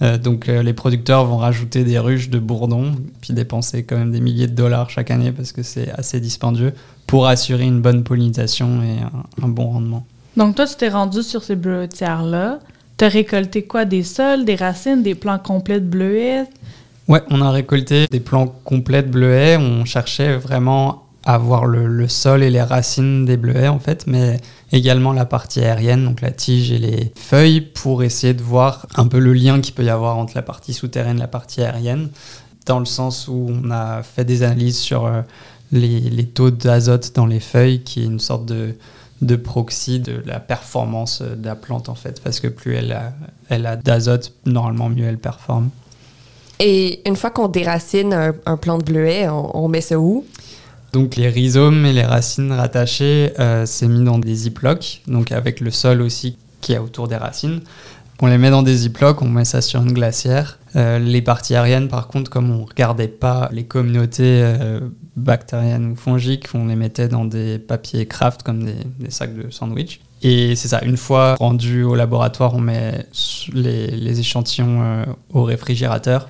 Euh, 0.01 0.17
donc 0.17 0.49
euh, 0.49 0.63
les 0.63 0.73
producteurs 0.73 1.25
vont 1.25 1.39
rajouter 1.39 1.83
des 1.85 1.99
ruches 1.99 2.31
de 2.31 2.39
bourdons, 2.39 2.93
puis 3.21 3.33
dépenser 3.33 3.83
quand 3.83 3.97
même 3.97 4.13
des 4.13 4.21
milliers 4.21 4.47
de 4.47 4.55
dollars 4.55 4.91
chaque 4.91 5.11
année 5.11 5.33
parce 5.33 5.53
que 5.53 5.63
c'est 5.63 5.91
assez 5.91 6.21
dispendieux 6.21 6.73
pour 7.07 7.27
assurer 7.27 7.65
une 7.65 7.81
bonne 7.81 8.05
pollinisation 8.05 8.83
et 8.83 9.01
un, 9.03 9.45
un 9.45 9.49
bon 9.49 9.71
rendement. 9.71 10.07
Donc, 10.37 10.55
toi, 10.55 10.67
tu 10.67 10.77
t'es 10.77 10.89
rendu 10.89 11.25
sur 11.25 11.43
ces 11.43 11.57
bleuetières-là. 11.57 12.61
Tu 12.97 13.05
as 13.05 13.09
récolté 13.09 13.65
quoi? 13.65 13.85
Des 13.85 14.05
sols, 14.05 14.45
des 14.45 14.55
racines, 14.55 15.03
des 15.03 15.17
plants 15.17 15.39
complets 15.39 15.81
de 15.81 15.87
bleuets? 15.87 16.45
Ouais, 17.09 17.23
on 17.31 17.41
a 17.41 17.51
récolté 17.51 18.07
des 18.09 18.21
plants 18.21 18.55
complets 18.65 19.03
de 19.03 19.09
bleuets. 19.09 19.57
On 19.57 19.85
cherchait 19.85 20.37
vraiment 20.37 21.08
à 21.29 21.37
voir 21.37 21.67
le, 21.67 21.87
le 21.87 22.09
sol 22.09 22.43
et 22.43 22.49
les 22.49 22.63
racines 22.63 23.27
des 23.27 23.37
bleuets 23.37 23.69
en 23.69 23.79
fait, 23.79 24.07
mais 24.07 24.41
également 24.73 25.13
la 25.13 25.27
partie 25.27 25.61
aérienne, 25.61 26.07
donc 26.07 26.23
la 26.23 26.31
tige 26.31 26.73
et 26.73 26.79
les 26.79 27.13
feuilles, 27.17 27.61
pour 27.61 28.03
essayer 28.03 28.33
de 28.33 28.43
voir 28.43 28.87
un 28.97 29.07
peu 29.07 29.19
le 29.19 29.35
lien 29.35 29.61
qu'il 29.61 29.75
peut 29.75 29.85
y 29.85 29.91
avoir 29.91 30.17
entre 30.17 30.33
la 30.35 30.41
partie 30.41 30.73
souterraine 30.73 31.19
et 31.19 31.21
la 31.21 31.29
partie 31.29 31.61
aérienne, 31.61 32.09
dans 32.65 32.79
le 32.79 32.87
sens 32.87 33.29
où 33.29 33.47
on 33.51 33.71
a 33.71 34.03
fait 34.03 34.25
des 34.25 34.43
analyses 34.43 34.79
sur 34.79 35.05
euh, 35.05 35.21
les, 35.71 36.25
taux 36.25 36.51
d'azote 36.51 37.15
dans 37.15 37.27
les 37.27 37.41
feuilles, 37.41 37.83
qui 37.83 38.01
est 38.01 38.07
une 38.07 38.21
sorte 38.21 38.47
de, 38.47 38.75
de 39.21 39.37
proxy 39.37 40.01
de 40.01 40.23
la 40.25 40.41
performance 40.41 41.21
de 41.21 41.45
la 41.45 41.57
plante 41.57 41.91
en 41.91 41.95
fait, 41.95 42.23
parce 42.23 42.41
que 42.41 42.49
plus 42.49 42.75
elle 42.75 42.93
a, 42.93 43.13
elle 43.51 43.67
a 43.67 43.77
d'azote, 43.77 44.33
normalement 44.47 44.89
mieux 44.89 45.05
elle 45.05 45.19
performe. 45.19 45.69
Et 46.59 47.07
une 47.07 47.17
fois 47.17 47.29
qu'on 47.29 47.49
déracine 47.49 48.15
un, 48.15 48.33
un 48.47 48.57
plant 48.57 48.79
de 48.79 48.85
bleuet, 48.85 49.29
on, 49.29 49.65
on 49.65 49.69
met 49.69 49.83
ça 49.83 50.01
où? 50.01 50.25
Donc 50.93 51.17
les 51.17 51.29
rhizomes 51.29 51.85
et 51.85 51.93
les 51.93 52.05
racines 52.05 52.53
rattachées, 52.53 53.33
euh, 53.39 53.67
c'est 53.67 53.89
mis 53.89 54.05
dans 54.05 54.19
des 54.19 54.35
ziplocs, 54.35 55.03
donc 55.07 55.33
avec 55.33 55.61
le 55.61 55.71
sol 55.71 56.01
aussi 56.01 56.39
qui 56.61 56.73
est 56.73 56.79
autour 56.79 57.09
des 57.09 57.17
racines. 57.17 57.61
On 58.21 58.27
les 58.27 58.39
met 58.39 58.51
dans 58.51 58.63
des 58.63 58.75
ziplocs, 58.75 59.23
on 59.23 59.29
met 59.29 59.45
ça 59.45 59.61
sur 59.61 59.81
une 59.81 59.93
glacière. 59.93 60.59
Euh, 60.75 60.99
les 60.99 61.23
parties 61.23 61.55
aériennes, 61.55 61.89
par 61.89 62.09
contre, 62.09 62.31
comme 62.31 62.51
on 62.51 62.65
regardait 62.65 63.07
pas 63.07 63.49
les 63.53 63.65
communautés 63.65 64.43
euh, 64.43 64.81
bactériennes 65.15 65.93
ou 65.93 65.97
fongiques, 65.97 66.49
on 66.55 66.67
les 66.67 66.75
mettait 66.75 67.07
dans 67.07 67.25
des 67.25 67.59
papiers 67.59 68.07
craft 68.07 68.43
comme 68.43 68.65
des, 68.65 69.11
sacs 69.11 69.37
de 69.37 69.51
sandwich. 69.51 70.01
Et 70.23 70.57
c'est 70.57 70.67
ça, 70.67 70.81
une 70.83 70.97
fois 70.97 71.37
rendu 71.37 71.85
au 71.85 71.95
laboratoire, 71.95 72.55
on 72.55 72.61
met 72.61 73.07
les, 73.53 74.19
échantillons 74.19 75.05
au 75.33 75.45
réfrigérateur 75.45 76.29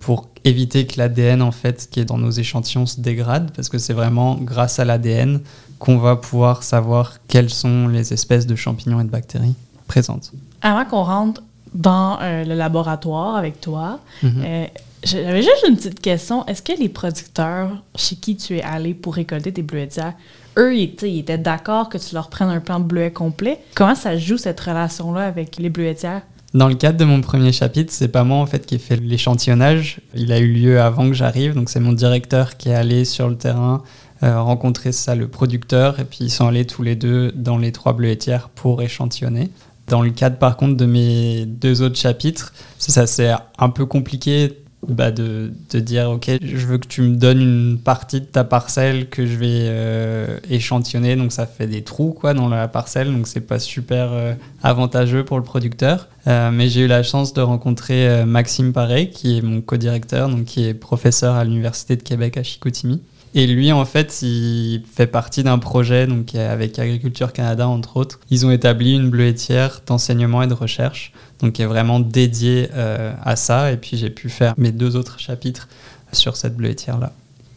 pour 0.00 0.28
éviter 0.44 0.86
que 0.86 0.98
l'ADN 0.98 1.42
en 1.42 1.52
fait 1.52 1.88
qui 1.90 2.00
est 2.00 2.04
dans 2.04 2.18
nos 2.18 2.30
échantillons 2.30 2.86
se 2.86 3.00
dégrade 3.00 3.50
parce 3.54 3.68
que 3.68 3.78
c'est 3.78 3.92
vraiment 3.92 4.34
grâce 4.36 4.78
à 4.78 4.84
l'ADN 4.84 5.40
qu'on 5.78 5.98
va 5.98 6.16
pouvoir 6.16 6.62
savoir 6.62 7.18
quelles 7.28 7.50
sont 7.50 7.86
les 7.88 8.12
espèces 8.12 8.46
de 8.46 8.56
champignons 8.56 9.00
et 9.00 9.04
de 9.04 9.10
bactéries 9.10 9.54
présentes. 9.86 10.32
Avant 10.62 10.84
qu'on 10.84 11.02
rentre 11.04 11.42
dans 11.74 12.18
euh, 12.20 12.44
le 12.44 12.54
laboratoire 12.54 13.36
avec 13.36 13.60
toi, 13.60 14.00
Mhm. 14.22 14.42
euh, 14.44 14.66
j'avais 15.04 15.42
juste 15.42 15.64
une 15.68 15.76
petite 15.76 16.00
question. 16.00 16.44
Est-ce 16.46 16.62
que 16.62 16.72
les 16.78 16.88
producteurs 16.88 17.70
chez 17.94 18.16
qui 18.16 18.36
tu 18.36 18.56
es 18.58 18.62
allé 18.62 18.92
pour 18.94 19.14
récolter 19.14 19.52
tes 19.52 19.62
bleuetières, 19.62 20.14
eux, 20.58 20.74
ils, 20.76 20.94
étaient 21.18 21.38
d'accord 21.38 21.88
que 21.88 21.96
tu 21.98 22.14
leur 22.14 22.28
prennes 22.28 22.50
un 22.50 22.60
plan 22.60 22.80
de 22.80 22.84
bleuet 22.84 23.10
complet? 23.12 23.60
Comment 23.74 23.94
ça 23.94 24.16
joue 24.18 24.36
cette 24.36 24.60
relation-là 24.60 25.22
avec 25.26 25.56
les 25.58 25.70
bleuetières? 25.70 26.22
Dans 26.52 26.66
le 26.66 26.74
cadre 26.74 26.98
de 26.98 27.04
mon 27.04 27.20
premier 27.20 27.52
chapitre, 27.52 27.92
c'est 27.92 28.08
pas 28.08 28.24
moi 28.24 28.38
en 28.38 28.46
fait 28.46 28.66
qui 28.66 28.74
ai 28.74 28.78
fait 28.78 28.96
l'échantillonnage. 28.96 30.00
Il 30.16 30.32
a 30.32 30.40
eu 30.40 30.52
lieu 30.52 30.80
avant 30.80 31.06
que 31.06 31.14
j'arrive, 31.14 31.54
donc 31.54 31.70
c'est 31.70 31.78
mon 31.78 31.92
directeur 31.92 32.56
qui 32.56 32.70
est 32.70 32.74
allé 32.74 33.04
sur 33.04 33.28
le 33.28 33.36
terrain 33.36 33.82
euh, 34.24 34.42
rencontrer 34.42 34.90
ça 34.90 35.14
le 35.14 35.28
producteur 35.28 36.00
et 36.00 36.04
puis 36.04 36.18
ils 36.22 36.30
sont 36.30 36.46
allés 36.48 36.66
tous 36.66 36.82
les 36.82 36.96
deux 36.96 37.32
dans 37.32 37.56
les 37.56 37.70
trois 37.70 37.92
bleuetières 37.92 38.48
pour 38.48 38.82
échantillonner. 38.82 39.48
Dans 39.86 40.02
le 40.02 40.10
cadre 40.10 40.38
par 40.38 40.56
contre 40.56 40.76
de 40.76 40.86
mes 40.86 41.46
deux 41.46 41.82
autres 41.82 41.96
chapitres, 41.96 42.52
ça 42.78 43.06
c'est 43.06 43.32
un 43.58 43.68
peu 43.70 43.86
compliqué 43.86 44.58
bah, 44.88 45.10
de, 45.10 45.52
de 45.70 45.80
dire 45.80 46.10
ok 46.10 46.30
je 46.42 46.66
veux 46.66 46.78
que 46.78 46.86
tu 46.86 47.02
me 47.02 47.16
donnes 47.16 47.40
une 47.40 47.78
partie 47.78 48.20
de 48.20 48.26
ta 48.26 48.44
parcelle 48.44 49.10
que 49.10 49.26
je 49.26 49.36
vais 49.36 49.66
euh, 49.68 50.38
échantillonner. 50.48 51.16
Donc 51.16 51.32
ça 51.32 51.46
fait 51.46 51.66
des 51.66 51.82
trous 51.82 52.12
quoi 52.12 52.32
dans 52.34 52.48
la 52.48 52.66
parcelle. 52.66 53.12
Donc 53.12 53.26
c'est 53.26 53.42
pas 53.42 53.58
super 53.58 54.10
euh, 54.12 54.34
avantageux 54.62 55.24
pour 55.24 55.36
le 55.38 55.44
producteur. 55.44 56.08
Euh, 56.26 56.50
mais 56.50 56.68
j'ai 56.68 56.82
eu 56.82 56.86
la 56.86 57.02
chance 57.02 57.32
de 57.34 57.40
rencontrer 57.40 58.24
Maxime 58.24 58.72
Paré 58.72 59.10
qui 59.10 59.38
est 59.38 59.42
mon 59.42 59.60
co-directeur 59.60 60.28
donc 60.28 60.44
qui 60.44 60.66
est 60.66 60.74
professeur 60.74 61.34
à 61.34 61.44
l'université 61.44 61.96
de 61.96 62.02
Québec 62.02 62.36
à 62.36 62.42
Chicoutimi 62.42 63.02
et 63.34 63.46
lui, 63.46 63.70
en 63.70 63.84
fait, 63.84 64.22
il 64.22 64.82
fait 64.92 65.06
partie 65.06 65.44
d'un 65.44 65.58
projet 65.58 66.06
donc, 66.06 66.34
avec 66.34 66.78
Agriculture 66.78 67.32
Canada, 67.32 67.68
entre 67.68 67.96
autres. 67.96 68.18
Ils 68.30 68.44
ont 68.44 68.50
établi 68.50 68.94
une 68.94 69.08
bleuetière 69.08 69.82
d'enseignement 69.86 70.42
et 70.42 70.48
de 70.48 70.54
recherche, 70.54 71.12
donc 71.40 71.52
qui 71.52 71.62
est 71.62 71.66
vraiment 71.66 72.00
dédiée 72.00 72.68
euh, 72.74 73.12
à 73.22 73.36
ça. 73.36 73.70
Et 73.70 73.76
puis, 73.76 73.96
j'ai 73.96 74.10
pu 74.10 74.28
faire 74.28 74.54
mes 74.58 74.72
deux 74.72 74.96
autres 74.96 75.20
chapitres 75.20 75.68
sur 76.12 76.36
cette 76.36 76.56
bleuetière-là. 76.56 77.12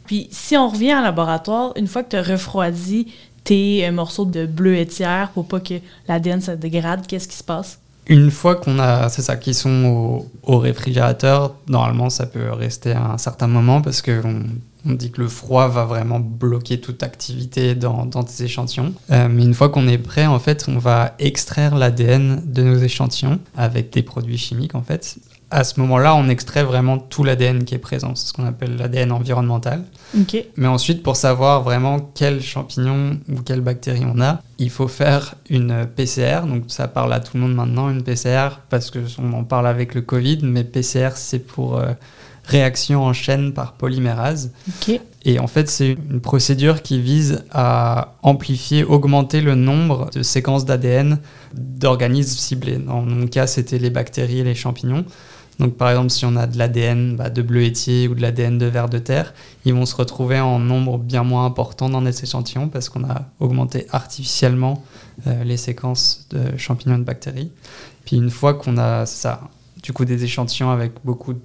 Puis, 0.05 0.27
si 0.31 0.55
on 0.55 0.69
revient 0.69 0.93
en 0.93 1.01
laboratoire, 1.01 1.73
une 1.75 1.87
fois 1.87 2.03
que 2.03 2.09
tu 2.09 2.17
as 2.17 2.23
refroidi 2.23 3.07
tes 3.43 3.87
euh, 3.87 3.91
morceaux 3.91 4.25
de 4.25 4.45
bleuetière 4.45 5.31
pour 5.33 5.47
pas 5.47 5.59
que 5.59 5.75
l'ADN 6.07 6.39
se 6.39 6.51
dégrade, 6.51 7.07
qu'est-ce 7.07 7.27
qui 7.27 7.37
se 7.37 7.43
passe? 7.43 7.79
Une 8.07 8.29
fois 8.29 8.55
qu'on 8.57 8.77
a, 8.77 9.09
c'est 9.09 9.23
ça, 9.23 9.37
qui 9.37 9.55
sont 9.55 9.85
au, 9.85 10.29
au 10.43 10.59
réfrigérateur, 10.59 11.55
normalement, 11.67 12.11
ça 12.11 12.27
peut 12.27 12.51
rester 12.51 12.91
un 12.91 13.17
certain 13.17 13.47
moment 13.47 13.81
parce 13.81 14.03
qu'on 14.03 14.21
on 14.23 14.43
dit 14.85 15.11
que 15.11 15.21
le 15.21 15.27
froid 15.27 15.67
va 15.67 15.85
vraiment 15.85 16.19
bloquer 16.19 16.79
toute 16.79 17.03
activité 17.03 17.75
dans, 17.75 18.05
dans 18.05 18.23
des 18.23 18.43
échantillons. 18.43 18.93
Euh, 19.11 19.27
mais 19.29 19.43
une 19.43 19.53
fois 19.53 19.69
qu'on 19.69 19.87
est 19.87 19.97
prêt, 19.97 20.25
en 20.25 20.39
fait, 20.39 20.65
on 20.67 20.77
va 20.77 21.15
extraire 21.19 21.75
l'ADN 21.75 22.41
de 22.45 22.63
nos 22.63 22.77
échantillons 22.77 23.39
avec 23.55 23.91
des 23.91 24.03
produits 24.03 24.37
chimiques, 24.37 24.75
en 24.75 24.81
fait. 24.81 25.17
À 25.51 25.63
ce 25.63 25.79
moment-là, 25.81 26.15
on 26.15 26.29
extrait 26.29 26.63
vraiment 26.63 26.97
tout 26.97 27.23
l'ADN 27.23 27.63
qui 27.63 27.75
est 27.75 27.79
présent. 27.79 28.15
C'est 28.15 28.27
ce 28.27 28.33
qu'on 28.33 28.45
appelle 28.45 28.75
l'ADN 28.75 29.11
environnemental. 29.11 29.83
Mais 30.57 30.67
ensuite, 30.67 31.03
pour 31.03 31.15
savoir 31.15 31.61
vraiment 31.61 32.11
quel 32.15 32.41
champignon 32.41 33.19
ou 33.29 33.41
quelle 33.41 33.61
bactérie 33.61 34.03
on 34.03 34.19
a, 34.19 34.41
il 34.57 34.71
faut 34.71 34.87
faire 34.87 35.35
une 35.51 35.85
PCR. 35.95 36.41
Donc 36.47 36.63
ça 36.69 36.87
parle 36.87 37.13
à 37.13 37.19
tout 37.19 37.37
le 37.37 37.41
monde 37.41 37.53
maintenant, 37.53 37.89
une 37.89 38.01
PCR, 38.01 38.61
parce 38.69 38.89
qu'on 38.89 39.33
en 39.33 39.43
parle 39.43 39.67
avec 39.67 39.93
le 39.93 40.01
Covid, 40.01 40.39
mais 40.41 40.63
PCR, 40.63 41.11
c'est 41.15 41.45
pour 41.45 41.77
euh, 41.77 41.93
réaction 42.43 43.03
en 43.03 43.13
chaîne 43.13 43.53
par 43.53 43.73
polymérase. 43.73 44.51
Et 45.25 45.39
en 45.39 45.47
fait, 45.47 45.69
c'est 45.69 45.97
une 46.09 46.19
procédure 46.19 46.81
qui 46.81 46.99
vise 46.99 47.43
à 47.51 48.15
amplifier, 48.23 48.83
augmenter 48.83 49.41
le 49.41 49.55
nombre 49.55 50.09
de 50.11 50.21
séquences 50.21 50.65
d'ADN 50.65 51.19
d'organismes 51.53 52.37
ciblés. 52.37 52.77
Dans 52.77 53.01
mon 53.01 53.27
cas, 53.27 53.47
c'était 53.47 53.79
les 53.79 53.89
bactéries 53.89 54.39
et 54.39 54.43
les 54.43 54.55
champignons. 54.55 55.05
Donc, 55.59 55.75
par 55.75 55.89
exemple, 55.89 56.09
si 56.09 56.25
on 56.25 56.35
a 56.35 56.47
de 56.47 56.57
l'ADN 56.57 57.15
bah, 57.15 57.29
de 57.29 57.41
bleuetier 57.41 58.07
ou 58.07 58.15
de 58.15 58.21
l'ADN 58.21 58.57
de 58.57 58.65
vers 58.65 58.89
de 58.89 58.97
terre, 58.97 59.33
ils 59.65 59.73
vont 59.73 59.85
se 59.85 59.95
retrouver 59.95 60.39
en 60.39 60.59
nombre 60.59 60.97
bien 60.97 61.23
moins 61.23 61.45
important 61.45 61.89
dans 61.89 62.01
les 62.01 62.23
échantillons 62.23 62.69
parce 62.69 62.89
qu'on 62.89 63.03
a 63.03 63.29
augmenté 63.39 63.85
artificiellement 63.91 64.83
euh, 65.27 65.43
les 65.43 65.57
séquences 65.57 66.27
de 66.31 66.57
champignons 66.57 66.95
et 66.95 66.99
de 66.99 67.03
bactéries. 67.03 67.51
Puis, 68.03 68.17
une 68.17 68.31
fois 68.31 68.55
qu'on 68.55 68.77
a 68.77 69.05
ça, 69.05 69.41
du 69.81 69.93
coup, 69.93 70.05
des 70.05 70.23
échantillons 70.23 70.71
avec 70.71 70.93
beaucoup 71.05 71.33
de 71.33 71.41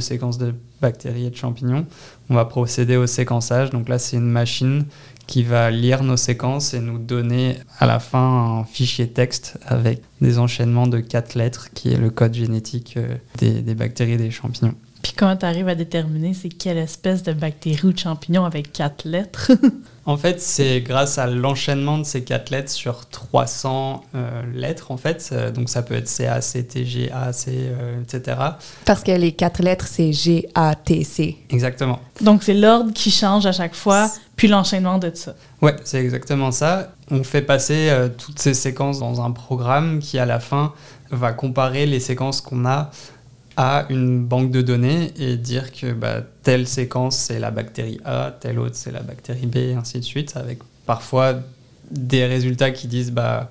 séquences 0.00 0.38
de 0.38 0.54
bactéries 0.80 1.26
et 1.26 1.30
de 1.30 1.36
champignons, 1.36 1.86
on 2.30 2.34
va 2.34 2.44
procéder 2.44 2.96
au 2.96 3.06
séquençage. 3.06 3.70
Donc 3.70 3.88
là, 3.88 3.98
c'est 3.98 4.16
une 4.16 4.30
machine 4.30 4.84
qui 5.26 5.42
va 5.42 5.70
lire 5.70 6.02
nos 6.02 6.16
séquences 6.16 6.72
et 6.74 6.80
nous 6.80 6.98
donner 6.98 7.58
à 7.78 7.86
la 7.86 8.00
fin 8.00 8.60
un 8.60 8.64
fichier 8.64 9.08
texte 9.08 9.58
avec 9.66 10.02
des 10.20 10.38
enchaînements 10.38 10.86
de 10.86 11.00
quatre 11.00 11.34
lettres 11.34 11.68
qui 11.74 11.92
est 11.92 11.98
le 11.98 12.10
code 12.10 12.34
génétique 12.34 12.94
euh, 12.96 13.16
des, 13.36 13.60
des 13.60 13.74
bactéries 13.74 14.12
et 14.12 14.16
des 14.16 14.30
champignons. 14.30 14.74
Puis 15.08 15.16
comment 15.16 15.38
tu 15.38 15.46
arrives 15.46 15.68
à 15.68 15.74
déterminer 15.74 16.34
c'est 16.34 16.50
quelle 16.50 16.76
espèce 16.76 17.22
de 17.22 17.32
bactérie 17.32 17.80
ou 17.82 17.92
de 17.94 17.98
champignon 17.98 18.44
avec 18.44 18.72
quatre 18.74 19.06
lettres? 19.06 19.52
En 20.04 20.16
fait, 20.16 20.40
c'est 20.40 20.80
grâce 20.80 21.18
à 21.18 21.26
l'enchaînement 21.26 21.98
de 21.98 22.02
ces 22.02 22.24
quatre 22.24 22.48
lettres 22.48 22.70
sur 22.70 23.10
300 23.10 24.04
euh, 24.14 24.42
lettres, 24.54 24.90
en 24.90 24.96
fait. 24.96 25.28
Euh, 25.32 25.50
donc 25.50 25.68
ça 25.68 25.82
peut 25.82 25.92
être 25.92 26.08
CA, 26.08 26.40
CT, 26.40 26.82
GA, 26.82 27.30
C, 27.34 27.50
euh, 27.54 28.00
etc. 28.00 28.38
Parce 28.86 29.02
que 29.02 29.10
les 29.12 29.32
quatre 29.32 29.62
lettres, 29.62 29.86
c'est 29.86 30.14
G-A-T-C. 30.14 31.36
Exactement. 31.50 32.00
Donc 32.22 32.42
c'est 32.42 32.54
l'ordre 32.54 32.90
qui 32.94 33.10
change 33.10 33.44
à 33.44 33.52
chaque 33.52 33.74
fois, 33.74 34.10
puis 34.34 34.48
l'enchaînement 34.48 34.96
de 34.96 35.10
ça. 35.14 35.34
Ouais, 35.60 35.76
c'est 35.84 36.00
exactement 36.00 36.52
ça. 36.52 36.94
On 37.10 37.22
fait 37.22 37.42
passer 37.42 37.90
euh, 37.90 38.08
toutes 38.08 38.38
ces 38.38 38.54
séquences 38.54 39.00
dans 39.00 39.20
un 39.20 39.32
programme 39.32 39.98
qui, 39.98 40.18
à 40.18 40.24
la 40.24 40.40
fin, 40.40 40.72
va 41.10 41.32
comparer 41.32 41.84
les 41.84 42.00
séquences 42.00 42.40
qu'on 42.40 42.64
a 42.64 42.90
à 43.60 43.86
une 43.90 44.24
banque 44.24 44.52
de 44.52 44.62
données 44.62 45.12
et 45.18 45.36
dire 45.36 45.72
que 45.72 45.92
bah, 45.92 46.22
telle 46.44 46.68
séquence 46.68 47.16
c'est 47.18 47.40
la 47.40 47.50
bactérie 47.50 47.98
A, 48.04 48.32
telle 48.40 48.60
autre 48.60 48.76
c'est 48.76 48.92
la 48.92 49.00
bactérie 49.00 49.46
B, 49.46 49.56
et 49.56 49.74
ainsi 49.74 49.98
de 49.98 50.04
suite, 50.04 50.36
avec 50.36 50.60
parfois 50.86 51.40
des 51.90 52.24
résultats 52.24 52.70
qui 52.70 52.86
disent 52.86 53.10
bah 53.10 53.50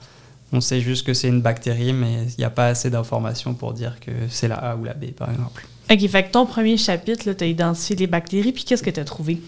on 0.54 0.62
sait 0.62 0.80
juste 0.80 1.06
que 1.06 1.14
c'est 1.14 1.28
une 1.28 1.42
bactérie, 1.42 1.92
mais 1.92 2.24
il 2.24 2.40
n'y 2.40 2.46
a 2.46 2.50
pas 2.50 2.68
assez 2.68 2.90
d'informations 2.90 3.54
pour 3.54 3.74
dire 3.74 4.00
que 4.00 4.12
c'est 4.30 4.48
la 4.48 4.56
A 4.56 4.76
ou 4.78 4.86
la 4.86 4.94
B, 4.94 5.08
par 5.08 5.30
exemple. 5.30 5.68
OK, 5.92 6.08
fait 6.08 6.24
que 6.24 6.32
ton 6.32 6.46
premier 6.46 6.78
chapitre, 6.78 7.34
tu 7.34 7.44
as 7.44 7.48
identifié 7.48 7.98
les 7.98 8.08
bactéries, 8.08 8.54
puis 8.54 8.64
qu'est-ce 8.64 8.84
que 8.84 8.90
tu 8.90 9.00
as 9.02 9.04
trouvé? 9.04 9.42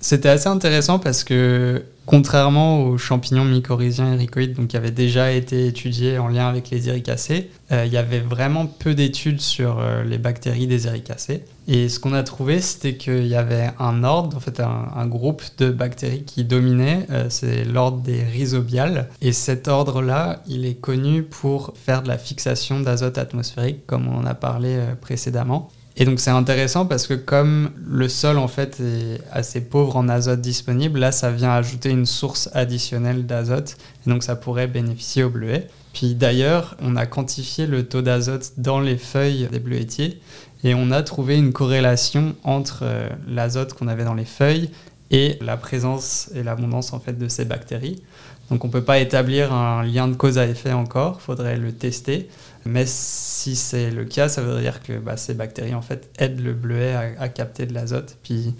C'était 0.00 0.28
assez 0.28 0.48
intéressant 0.48 0.98
parce 0.98 1.22
que, 1.22 1.84
contrairement 2.06 2.84
aux 2.84 2.98
champignons 2.98 3.44
mycorhiziens 3.44 4.14
ericoïdes, 4.14 4.54
donc 4.54 4.68
qui 4.68 4.76
avaient 4.76 4.90
déjà 4.90 5.32
été 5.32 5.66
étudiés 5.66 6.18
en 6.18 6.28
lien 6.28 6.48
avec 6.48 6.70
les 6.70 6.88
éricacées, 6.88 7.50
euh, 7.72 7.84
il 7.86 7.92
y 7.92 7.96
avait 7.96 8.20
vraiment 8.20 8.66
peu 8.66 8.94
d'études 8.94 9.40
sur 9.40 9.78
euh, 9.78 10.04
les 10.04 10.18
bactéries 10.18 10.66
des 10.66 10.86
éricacées. 10.86 11.44
Et 11.66 11.88
ce 11.88 11.98
qu'on 11.98 12.12
a 12.12 12.22
trouvé, 12.22 12.60
c'était 12.60 12.96
qu'il 12.96 13.26
y 13.26 13.34
avait 13.34 13.70
un 13.78 14.04
ordre, 14.04 14.36
en 14.36 14.40
fait 14.40 14.60
un, 14.60 15.06
groupe 15.06 15.42
de 15.58 15.70
bactéries 15.70 16.24
qui 16.24 16.44
dominait, 16.44 17.06
euh, 17.10 17.26
c'est 17.30 17.64
l'ordre 17.64 17.98
des 17.98 18.22
rhizobiales. 18.22 19.08
Et 19.22 19.32
cet 19.32 19.68
ordre-là, 19.68 20.42
il 20.46 20.66
est 20.66 20.74
connu 20.74 21.22
pour 21.22 21.72
faire 21.76 22.02
de 22.02 22.08
la 22.08 22.18
fixation 22.18 22.80
d'azote 22.80 23.16
atmosphérique, 23.16 23.86
comme 23.86 24.08
on 24.08 24.18
en 24.18 24.26
a 24.26 24.34
parlé 24.34 24.78
précédemment. 25.00 25.70
Et 25.96 26.04
donc 26.04 26.18
c'est 26.18 26.30
intéressant 26.30 26.86
parce 26.86 27.06
que 27.06 27.14
comme 27.14 27.70
le 27.86 28.08
sol 28.08 28.38
en 28.38 28.48
fait 28.48 28.80
est 28.80 29.20
assez 29.30 29.60
pauvre 29.60 29.96
en 29.96 30.08
azote 30.08 30.40
disponible, 30.40 30.98
là 30.98 31.12
ça 31.12 31.30
vient 31.30 31.52
ajouter 31.52 31.90
une 31.90 32.06
source 32.06 32.50
additionnelle 32.52 33.26
d'azote 33.26 33.76
et 34.04 34.10
donc 34.10 34.24
ça 34.24 34.34
pourrait 34.34 34.66
bénéficier 34.66 35.22
aux 35.22 35.30
bleuets. 35.30 35.68
Puis 35.92 36.16
d'ailleurs, 36.16 36.76
on 36.82 36.96
a 36.96 37.06
quantifié 37.06 37.68
le 37.68 37.86
taux 37.86 38.02
d'azote 38.02 38.54
dans 38.56 38.80
les 38.80 38.96
feuilles 38.96 39.48
des 39.52 39.60
bleuetiers 39.60 40.20
et 40.64 40.74
on 40.74 40.90
a 40.90 41.02
trouvé 41.04 41.36
une 41.36 41.52
corrélation 41.52 42.34
entre 42.42 42.80
euh, 42.82 43.08
l'azote 43.28 43.74
qu'on 43.74 43.86
avait 43.86 44.04
dans 44.04 44.14
les 44.14 44.24
feuilles 44.24 44.70
et 45.12 45.38
la 45.40 45.56
présence 45.56 46.30
et 46.34 46.42
l'abondance 46.42 46.92
en 46.92 46.98
fait 46.98 47.16
de 47.16 47.28
ces 47.28 47.44
bactéries. 47.44 48.02
Donc 48.50 48.64
on 48.64 48.66
ne 48.66 48.72
peut 48.72 48.82
pas 48.82 48.98
établir 48.98 49.52
un 49.52 49.84
lien 49.84 50.08
de 50.08 50.16
cause 50.16 50.38
à 50.38 50.46
effet 50.46 50.72
encore, 50.72 51.18
il 51.20 51.24
faudrait 51.24 51.56
le 51.56 51.72
tester. 51.72 52.28
Mais 52.66 52.84
si 52.86 53.56
c'est 53.56 53.90
le 53.90 54.04
cas, 54.04 54.28
ça 54.28 54.42
veut 54.42 54.60
dire 54.60 54.82
que 54.82 54.94
bah, 54.94 55.16
ces 55.16 55.34
bactéries 55.34 55.74
en 55.74 55.82
fait 55.82 56.10
aident 56.18 56.40
le 56.40 56.54
bleuet 56.54 56.94
à, 57.18 57.28
capter 57.28 57.66
de 57.66 57.74
l'azote, 57.74 58.16
puis 58.22 58.54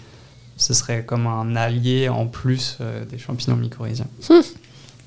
ce 0.57 0.73
serait 0.73 1.03
comme 1.03 1.27
un 1.27 1.55
allié 1.55 2.07
en 2.07 2.27
plus 2.27 2.77
euh, 2.81 3.03
des 3.05 3.17
champignons 3.17 3.55
mycorhiziens. 3.57 4.07
Hum. 4.29 4.43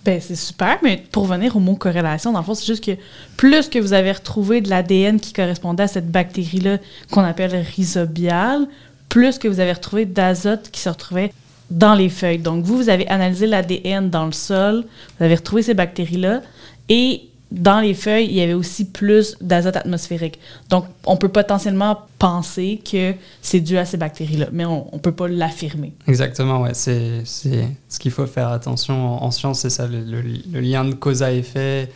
Ben, 0.04 0.20
c'est 0.20 0.36
super, 0.36 0.78
mais 0.82 1.02
pour 1.10 1.26
venir 1.26 1.56
au 1.56 1.60
mot 1.60 1.74
corrélation, 1.74 2.32
dans 2.32 2.38
le 2.38 2.44
fond, 2.44 2.54
c'est 2.54 2.66
juste 2.66 2.84
que 2.84 2.92
plus 3.36 3.68
que 3.68 3.78
vous 3.78 3.92
avez 3.92 4.12
retrouvé 4.12 4.60
de 4.60 4.70
l'ADN 4.70 5.20
qui 5.20 5.32
correspondait 5.32 5.82
à 5.82 5.88
cette 5.88 6.10
bactérie-là 6.10 6.78
qu'on 7.10 7.22
appelle 7.24 7.54
rhizobiale, 7.54 8.68
plus 9.08 9.38
que 9.38 9.48
vous 9.48 9.60
avez 9.60 9.72
retrouvé 9.72 10.06
d'azote 10.06 10.70
qui 10.70 10.80
se 10.80 10.88
retrouvait 10.88 11.32
dans 11.70 11.94
les 11.94 12.08
feuilles. 12.08 12.38
Donc, 12.38 12.64
vous, 12.64 12.76
vous 12.76 12.88
avez 12.88 13.06
analysé 13.08 13.46
l'ADN 13.46 14.08
dans 14.08 14.26
le 14.26 14.32
sol, 14.32 14.84
vous 15.18 15.24
avez 15.24 15.34
retrouvé 15.34 15.62
ces 15.62 15.74
bactéries-là, 15.74 16.42
et 16.88 17.28
dans 17.50 17.80
les 17.80 17.94
feuilles, 17.94 18.26
il 18.26 18.34
y 18.34 18.42
avait 18.42 18.54
aussi 18.54 18.84
plus 18.84 19.36
d'azote 19.40 19.76
atmosphérique. 19.76 20.38
Donc, 20.68 20.84
on 21.06 21.16
peut 21.16 21.30
potentiellement 21.30 22.02
penser 22.18 22.80
que 22.90 23.14
c'est 23.40 23.60
dû 23.60 23.78
à 23.78 23.86
ces 23.86 23.96
bactéries-là, 23.96 24.48
mais 24.52 24.66
on 24.66 24.90
ne 24.92 24.98
peut 24.98 25.12
pas 25.12 25.28
l'affirmer. 25.28 25.94
Exactement, 26.06 26.60
ouais. 26.62 26.74
C'est 26.74 27.24
ce 27.24 27.98
qu'il 27.98 28.10
faut 28.10 28.26
faire 28.26 28.48
attention 28.48 29.22
en, 29.22 29.30
science, 29.30 29.60
c'est 29.60 29.70
ça. 29.70 29.86
Le, 29.86 30.60
lien 30.60 30.84
de 30.84 30.94
cause 30.94 31.22
à 31.22 31.32
effet 31.32 31.90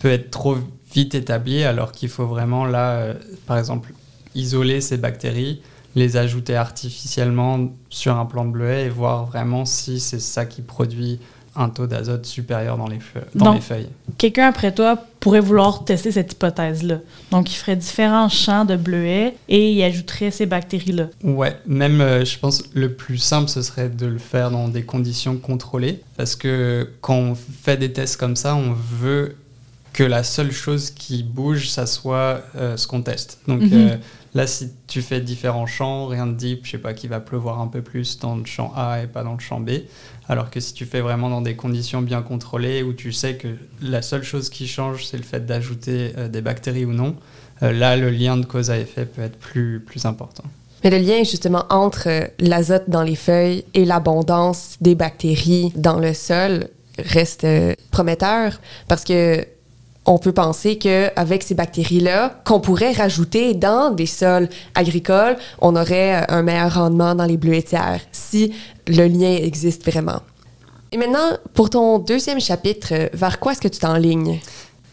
peut 0.00 0.10
être 0.10 0.30
trop 0.30 0.56
vite 0.92 1.14
établi, 1.14 1.64
alors 1.64 1.92
qu'il 1.92 2.10
faut 2.10 2.26
vraiment, 2.26 2.66
là, 2.66 2.90
euh, 2.90 3.14
par 3.46 3.58
exemple, 3.58 3.94
isoler 4.34 4.82
ces 4.82 4.98
bactéries, 4.98 5.62
les 5.94 6.18
ajouter 6.18 6.54
artificiellement 6.54 7.70
sur 7.88 8.16
un 8.16 8.26
plant 8.26 8.44
de 8.44 8.50
bleuet 8.50 8.84
et 8.84 8.88
voir 8.90 9.24
vraiment 9.24 9.64
si 9.64 10.00
c'est 10.00 10.20
ça 10.20 10.44
qui 10.44 10.60
produit 10.60 11.18
un 11.54 11.68
taux 11.68 11.86
d'azote 11.86 12.26
supérieur 12.26 12.76
dans 12.76 12.88
les, 12.88 12.98
les 13.34 13.60
feuilles. 13.60 13.88
Quelqu'un 14.18 14.48
après 14.48 14.72
toi 14.72 14.96
pourrait 15.20 15.40
vouloir 15.40 15.84
tester 15.84 16.10
cette 16.10 16.32
hypothèse-là. 16.32 16.98
Donc, 17.30 17.52
il 17.52 17.54
ferait 17.54 17.76
différents 17.76 18.28
champs 18.28 18.64
de 18.64 18.76
bleuets 18.76 19.34
et 19.48 19.72
il 19.72 19.82
ajouterait 19.82 20.30
ces 20.30 20.46
bactéries-là. 20.46 21.08
Ouais, 21.22 21.56
même, 21.66 22.00
euh, 22.00 22.24
je 22.24 22.38
pense, 22.38 22.64
le 22.74 22.92
plus 22.92 23.18
simple, 23.18 23.48
ce 23.48 23.62
serait 23.62 23.88
de 23.88 24.06
le 24.06 24.18
faire 24.18 24.50
dans 24.50 24.68
des 24.68 24.82
conditions 24.82 25.36
contrôlées. 25.36 26.00
Parce 26.16 26.34
que 26.34 26.90
quand 27.00 27.16
on 27.16 27.34
fait 27.34 27.76
des 27.76 27.92
tests 27.92 28.16
comme 28.16 28.36
ça, 28.36 28.56
on 28.56 28.72
veut 28.72 29.36
que 29.92 30.02
la 30.02 30.22
seule 30.22 30.52
chose 30.52 30.90
qui 30.90 31.22
bouge, 31.22 31.68
ça 31.68 31.86
soit 31.86 32.42
euh, 32.56 32.76
ce 32.76 32.86
qu'on 32.86 33.02
teste. 33.02 33.40
Donc, 33.46 33.62
mhm. 33.62 33.70
euh, 33.72 33.96
Là, 34.34 34.46
si 34.46 34.70
tu 34.86 35.02
fais 35.02 35.20
différents 35.20 35.66
champs, 35.66 36.06
rien 36.06 36.26
de 36.26 36.32
dit, 36.32 36.58
je 36.62 36.70
sais 36.70 36.78
pas, 36.78 36.94
qu'il 36.94 37.10
va 37.10 37.20
pleuvoir 37.20 37.60
un 37.60 37.66
peu 37.66 37.82
plus 37.82 38.18
dans 38.18 38.34
le 38.34 38.46
champ 38.46 38.72
A 38.74 39.02
et 39.02 39.06
pas 39.06 39.24
dans 39.24 39.34
le 39.34 39.40
champ 39.40 39.60
B. 39.60 39.72
Alors 40.26 40.48
que 40.48 40.58
si 40.58 40.72
tu 40.72 40.86
fais 40.86 41.02
vraiment 41.02 41.28
dans 41.28 41.42
des 41.42 41.54
conditions 41.54 42.00
bien 42.00 42.22
contrôlées, 42.22 42.82
où 42.82 42.94
tu 42.94 43.12
sais 43.12 43.36
que 43.36 43.48
la 43.82 44.00
seule 44.00 44.22
chose 44.22 44.48
qui 44.48 44.66
change, 44.66 45.04
c'est 45.04 45.18
le 45.18 45.22
fait 45.22 45.44
d'ajouter 45.44 46.12
euh, 46.16 46.28
des 46.28 46.40
bactéries 46.40 46.86
ou 46.86 46.94
non, 46.94 47.14
là, 47.60 47.96
le 47.96 48.08
lien 48.08 48.38
de 48.38 48.46
cause 48.46 48.70
à 48.70 48.78
effet 48.78 49.04
peut 49.04 49.20
être 49.20 49.38
plus, 49.38 49.80
plus 49.80 50.06
important. 50.06 50.44
Mais 50.82 50.90
le 50.90 50.96
lien 50.96 51.18
justement 51.18 51.66
entre 51.68 52.30
l'azote 52.40 52.88
dans 52.88 53.02
les 53.02 53.14
feuilles 53.14 53.64
et 53.74 53.84
l'abondance 53.84 54.78
des 54.80 54.96
bactéries 54.96 55.72
dans 55.76 56.00
le 56.00 56.12
sol 56.12 56.68
reste 56.98 57.46
prometteur 57.92 58.60
parce 58.88 59.04
que 59.04 59.46
on 60.04 60.18
peut 60.18 60.32
penser 60.32 60.78
qu'avec 60.78 61.42
ces 61.42 61.54
bactéries-là, 61.54 62.40
qu'on 62.44 62.60
pourrait 62.60 62.92
rajouter 62.92 63.54
dans 63.54 63.90
des 63.90 64.06
sols 64.06 64.48
agricoles, 64.74 65.36
on 65.60 65.76
aurait 65.76 66.22
euh, 66.22 66.24
un 66.28 66.42
meilleur 66.42 66.74
rendement 66.74 67.14
dans 67.14 67.24
les 67.24 67.36
bleuetières, 67.36 68.00
si 68.10 68.52
le 68.88 69.06
lien 69.06 69.36
existe 69.36 69.84
vraiment. 69.88 70.22
Et 70.90 70.96
maintenant, 70.96 71.38
pour 71.54 71.70
ton 71.70 71.98
deuxième 71.98 72.40
chapitre, 72.40 72.88
euh, 72.92 73.08
vers 73.12 73.38
quoi 73.38 73.52
est-ce 73.52 73.60
que 73.60 73.68
tu 73.68 73.78
t'enlignes? 73.78 74.40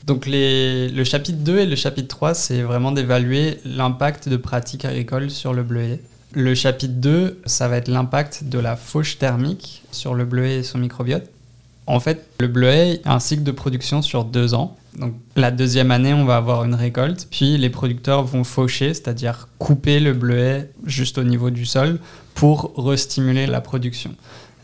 Donc 0.06 0.26
le 0.28 1.04
chapitre 1.04 1.38
2 1.40 1.60
et 1.60 1.66
le 1.66 1.76
chapitre 1.76 2.08
3, 2.08 2.34
c'est 2.34 2.62
vraiment 2.62 2.92
d'évaluer 2.92 3.60
l'impact 3.66 4.28
de 4.30 4.38
pratiques 4.38 4.86
agricoles 4.86 5.30
sur 5.30 5.54
le 5.54 5.62
bleuet. 5.62 6.00
Le 6.34 6.56
chapitre 6.56 6.94
2, 6.96 7.42
ça 7.46 7.68
va 7.68 7.78
être 7.78 7.90
l'impact 7.90 8.46
de 8.46 8.60
la 8.60 8.76
fauche 8.76 9.18
thermique 9.18 9.84
sur 9.92 10.16
le 10.16 10.26
bleuet 10.26 10.58
et 10.58 10.64
son 10.64 10.78
microbiote. 10.78 11.26
En 11.90 12.00
fait, 12.00 12.30
le 12.40 12.48
bleuet 12.48 13.02
a 13.04 13.16
un 13.16 13.20
cycle 13.20 13.42
de 13.42 13.52
production 13.52 14.04
sur 14.04 14.24
deux 14.24 14.54
ans. 14.54 14.78
Donc 15.00 15.16
la 15.36 15.50
deuxième 15.50 15.90
année, 15.90 16.14
on 16.14 16.24
va 16.24 16.38
avoir 16.38 16.64
une 16.64 16.76
récolte, 16.76 17.28
puis 17.32 17.58
les 17.58 17.72
producteurs 17.72 18.24
vont 18.24 18.44
faucher, 18.44 18.94
c'est-à-dire 18.94 19.48
couper 19.58 20.00
le 20.00 20.14
bleuet 20.14 20.70
juste 20.86 21.18
au 21.18 21.24
niveau 21.24 21.50
du 21.50 21.66
sol 21.66 21.98
pour 22.36 22.74
restimuler 22.78 23.48
la 23.48 23.60
production. 23.60 24.12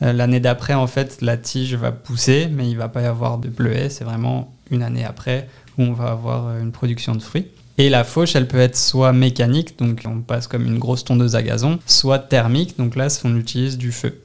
Euh, 0.03 0.13
l'année 0.13 0.39
d'après, 0.39 0.75
en 0.75 0.85
fait, 0.85 1.17
la 1.21 1.35
tige 1.35 1.73
va 1.73 1.91
pousser, 1.91 2.47
mais 2.51 2.69
il 2.69 2.77
va 2.77 2.89
pas 2.89 3.01
y 3.01 3.05
avoir 3.05 3.39
de 3.39 3.49
bleuet. 3.49 3.89
C'est 3.89 4.03
vraiment 4.03 4.53
une 4.69 4.83
année 4.83 5.03
après 5.03 5.49
où 5.79 5.83
on 5.83 5.93
va 5.93 6.11
avoir 6.11 6.47
euh, 6.47 6.61
une 6.61 6.71
production 6.71 7.15
de 7.15 7.23
fruits. 7.23 7.47
Et 7.79 7.89
la 7.89 8.03
fauche, 8.03 8.35
elle 8.35 8.47
peut 8.47 8.59
être 8.59 8.77
soit 8.77 9.13
mécanique, 9.13 9.79
donc 9.79 10.03
on 10.05 10.21
passe 10.21 10.45
comme 10.45 10.67
une 10.67 10.77
grosse 10.77 11.03
tondeuse 11.03 11.35
à 11.35 11.41
gazon, 11.41 11.79
soit 11.87 12.19
thermique, 12.19 12.77
donc 12.77 12.95
là, 12.95 13.07
on 13.23 13.35
utilise 13.35 13.79
du 13.79 13.91
feu. 13.91 14.21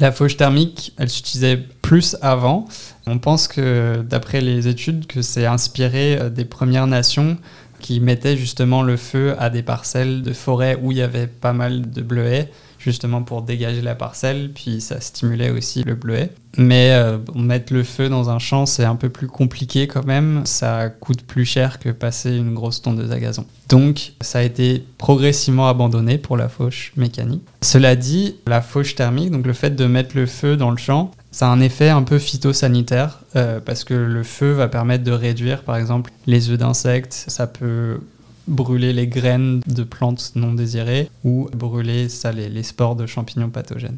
La 0.00 0.12
fauche 0.12 0.36
thermique, 0.36 0.92
elle 0.98 1.08
s'utilisait 1.08 1.56
plus 1.92 2.16
avant. 2.22 2.64
On 3.06 3.18
pense 3.18 3.48
que, 3.48 4.00
d'après 4.00 4.40
les 4.40 4.66
études, 4.66 5.06
que 5.06 5.20
c'est 5.20 5.44
inspiré 5.44 6.16
euh, 6.18 6.30
des 6.30 6.46
Premières 6.46 6.86
Nations 6.86 7.36
qui 7.80 8.00
mettaient 8.00 8.38
justement 8.38 8.82
le 8.82 8.96
feu 8.96 9.34
à 9.38 9.50
des 9.50 9.62
parcelles 9.62 10.22
de 10.22 10.32
forêt 10.32 10.78
où 10.80 10.90
il 10.90 10.96
y 10.96 11.02
avait 11.02 11.26
pas 11.26 11.52
mal 11.52 11.90
de 11.90 12.00
bleuets 12.00 12.48
justement 12.78 13.22
pour 13.22 13.42
dégager 13.42 13.82
la 13.82 13.94
parcelle, 13.94 14.52
puis 14.54 14.80
ça 14.80 15.02
stimulait 15.02 15.50
aussi 15.50 15.82
le 15.84 15.94
bleuet. 15.94 16.30
Mais 16.56 16.92
euh, 16.92 17.18
mettre 17.34 17.74
le 17.74 17.82
feu 17.82 18.08
dans 18.08 18.30
un 18.30 18.38
champ, 18.38 18.64
c'est 18.64 18.84
un 18.84 18.96
peu 18.96 19.10
plus 19.10 19.26
compliqué 19.26 19.86
quand 19.86 20.06
même, 20.06 20.42
ça 20.46 20.88
coûte 20.88 21.22
plus 21.22 21.44
cher 21.44 21.78
que 21.78 21.90
passer 21.90 22.34
une 22.34 22.54
grosse 22.54 22.80
tondeuse 22.80 23.12
à 23.12 23.20
gazon. 23.20 23.44
Donc 23.68 24.14
ça 24.22 24.38
a 24.38 24.42
été 24.42 24.82
progressivement 24.96 25.68
abandonné 25.68 26.16
pour 26.16 26.38
la 26.38 26.48
fauche 26.48 26.92
mécanique. 26.96 27.42
Cela 27.60 27.96
dit, 27.96 28.36
la 28.46 28.62
fauche 28.62 28.94
thermique, 28.94 29.30
donc 29.30 29.46
le 29.46 29.52
fait 29.52 29.76
de 29.76 29.84
mettre 29.84 30.16
le 30.16 30.24
feu 30.24 30.56
dans 30.56 30.70
le 30.70 30.78
champ, 30.78 31.12
ça 31.32 31.48
a 31.48 31.50
un 31.50 31.60
effet 31.60 31.88
un 31.88 32.02
peu 32.02 32.18
phytosanitaire 32.18 33.20
euh, 33.36 33.58
parce 33.58 33.84
que 33.84 33.94
le 33.94 34.22
feu 34.22 34.52
va 34.52 34.68
permettre 34.68 35.02
de 35.02 35.10
réduire 35.10 35.62
par 35.62 35.76
exemple 35.76 36.12
les 36.26 36.50
œufs 36.50 36.58
d'insectes, 36.58 37.24
ça 37.26 37.46
peut 37.46 37.98
brûler 38.46 38.92
les 38.92 39.06
graines 39.06 39.60
de 39.66 39.82
plantes 39.82 40.32
non 40.34 40.52
désirées 40.52 41.10
ou 41.24 41.48
brûler 41.54 42.08
ça, 42.08 42.32
les, 42.32 42.62
spores 42.62 42.96
de 42.96 43.06
champignons 43.06 43.48
pathogènes. 43.48 43.96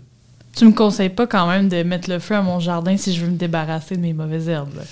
Tu 0.54 0.64
me 0.64 0.72
conseilles 0.72 1.08
pas 1.08 1.26
quand 1.26 1.48
même 1.48 1.68
de 1.68 1.82
mettre 1.82 2.08
le 2.08 2.20
feu 2.20 2.36
à 2.36 2.42
mon 2.42 2.60
jardin 2.60 2.96
si 2.96 3.12
je 3.12 3.24
veux 3.24 3.30
me 3.30 3.36
débarrasser 3.36 3.96
de 3.96 4.00
mes 4.00 4.12
mauvaises 4.12 4.48
herbes? 4.48 4.82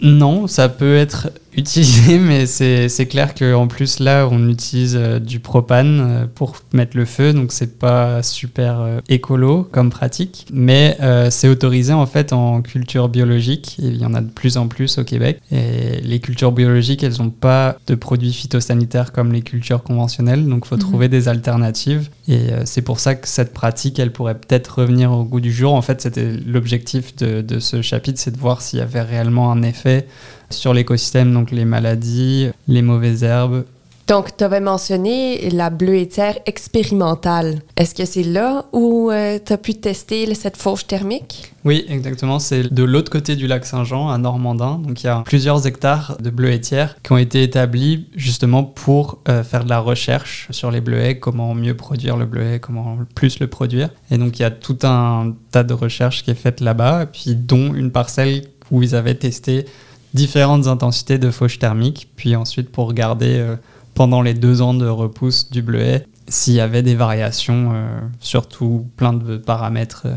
Non, 0.00 0.46
ça 0.46 0.68
peut 0.68 0.94
être 0.94 1.30
utilisé, 1.56 2.18
mais 2.18 2.46
c'est 2.46 3.06
clair 3.06 3.34
qu'en 3.34 3.66
plus 3.66 4.00
là, 4.00 4.28
on 4.30 4.48
utilise 4.48 4.96
euh, 4.96 5.18
du 5.18 5.40
propane 5.40 6.00
euh, 6.00 6.26
pour 6.32 6.56
mettre 6.72 6.96
le 6.96 7.04
feu, 7.04 7.32
donc 7.32 7.52
c'est 7.52 7.78
pas 7.78 8.22
super 8.22 8.80
euh, 8.80 9.00
écolo 9.08 9.68
comme 9.70 9.90
pratique, 9.90 10.46
mais 10.52 10.96
c'est 11.30 11.48
autorisé 11.48 11.92
en 11.92 12.06
fait 12.06 12.32
en 12.32 12.62
culture 12.62 13.08
biologique, 13.08 13.76
et 13.82 13.86
il 13.86 13.96
y 13.96 14.04
en 14.04 14.14
a 14.14 14.20
de 14.20 14.30
plus 14.30 14.56
en 14.56 14.68
plus 14.68 14.98
au 14.98 15.04
Québec. 15.04 15.40
Et 15.50 16.00
les 16.02 16.20
cultures 16.20 16.52
biologiques, 16.52 17.02
elles 17.02 17.18
n'ont 17.18 17.30
pas 17.30 17.76
de 17.86 17.94
produits 17.94 18.32
phytosanitaires 18.32 19.12
comme 19.12 19.32
les 19.32 19.42
cultures 19.42 19.82
conventionnelles, 19.82 20.46
donc 20.46 20.62
il 20.64 20.68
faut 20.68 20.76
mhm. 20.76 20.80
trouver 20.80 21.08
des 21.08 21.28
alternatives. 21.28 22.10
Et 22.28 22.48
c'est 22.64 22.82
pour 22.82 23.00
ça 23.00 23.14
que 23.14 23.26
cette 23.26 23.52
pratique, 23.52 23.98
elle 23.98 24.12
pourrait 24.12 24.34
peut-être 24.34 24.80
revenir 24.80 25.12
au 25.12 25.24
goût 25.24 25.40
du 25.40 25.52
jour. 25.52 25.74
En 25.74 25.82
fait, 25.82 26.00
c'était 26.00 26.32
l'objectif 26.46 27.16
de, 27.16 27.40
de 27.40 27.58
ce 27.58 27.80
chapitre, 27.80 28.20
c'est 28.20 28.32
de 28.32 28.38
voir 28.38 28.60
s'il 28.60 28.80
y 28.80 28.82
avait 28.82 29.02
réellement 29.02 29.50
un 29.50 29.62
effet 29.62 30.06
sur 30.50 30.74
l'écosystème, 30.74 31.32
donc 31.32 31.50
les 31.50 31.64
maladies, 31.64 32.50
les 32.66 32.82
mauvaises 32.82 33.24
herbes. 33.24 33.64
Donc, 34.08 34.34
tu 34.38 34.42
avais 34.42 34.60
mentionné 34.60 35.50
la 35.50 35.68
bleuetière 35.68 36.38
expérimentale. 36.46 37.60
Est-ce 37.76 37.94
que 37.94 38.06
c'est 38.06 38.22
là 38.22 38.64
où 38.72 39.10
euh, 39.10 39.38
tu 39.44 39.52
as 39.52 39.58
pu 39.58 39.74
tester 39.74 40.34
cette 40.34 40.56
fauche 40.56 40.86
thermique? 40.86 41.52
Oui, 41.66 41.84
exactement. 41.90 42.38
C'est 42.38 42.72
de 42.72 42.84
l'autre 42.84 43.12
côté 43.12 43.36
du 43.36 43.46
lac 43.46 43.66
Saint-Jean, 43.66 44.08
à 44.08 44.16
Normandin. 44.16 44.80
Donc, 44.82 45.02
il 45.02 45.06
y 45.06 45.10
a 45.10 45.22
plusieurs 45.26 45.66
hectares 45.66 46.16
de 46.20 46.30
bleuetières 46.30 46.96
qui 47.02 47.12
ont 47.12 47.18
été 47.18 47.42
établis 47.42 48.06
justement 48.16 48.64
pour 48.64 49.18
euh, 49.28 49.44
faire 49.44 49.64
de 49.64 49.68
la 49.68 49.78
recherche 49.78 50.46
sur 50.52 50.70
les 50.70 50.80
bleuets, 50.80 51.18
comment 51.18 51.54
mieux 51.54 51.76
produire 51.76 52.16
le 52.16 52.24
bleuet, 52.24 52.60
comment 52.60 52.96
plus 53.14 53.40
le 53.40 53.46
produire. 53.46 53.90
Et 54.10 54.16
donc, 54.16 54.38
il 54.38 54.42
y 54.42 54.46
a 54.46 54.50
tout 54.50 54.78
un 54.84 55.34
tas 55.50 55.64
de 55.64 55.74
recherches 55.74 56.24
qui 56.24 56.30
est 56.30 56.34
faite 56.34 56.62
là-bas, 56.62 57.04
puis 57.12 57.36
dont 57.36 57.74
une 57.74 57.90
parcelle 57.90 58.44
où 58.70 58.82
ils 58.82 58.94
avaient 58.94 59.14
testé 59.14 59.66
différentes 60.14 60.66
intensités 60.66 61.18
de 61.18 61.30
fauche 61.30 61.58
thermique, 61.58 62.08
puis 62.16 62.36
ensuite 62.36 62.70
pour 62.70 62.88
regarder 62.88 63.38
euh, 63.38 63.56
pendant 63.94 64.22
les 64.22 64.34
deux 64.34 64.62
ans 64.62 64.74
de 64.74 64.86
repousse 64.86 65.50
du 65.50 65.62
bleuet 65.62 66.06
s'il 66.28 66.54
y 66.54 66.60
avait 66.60 66.82
des 66.82 66.94
variations, 66.94 67.70
euh, 67.72 68.00
surtout 68.20 68.86
plein 68.96 69.14
de 69.14 69.38
paramètres 69.38 70.02
euh, 70.06 70.14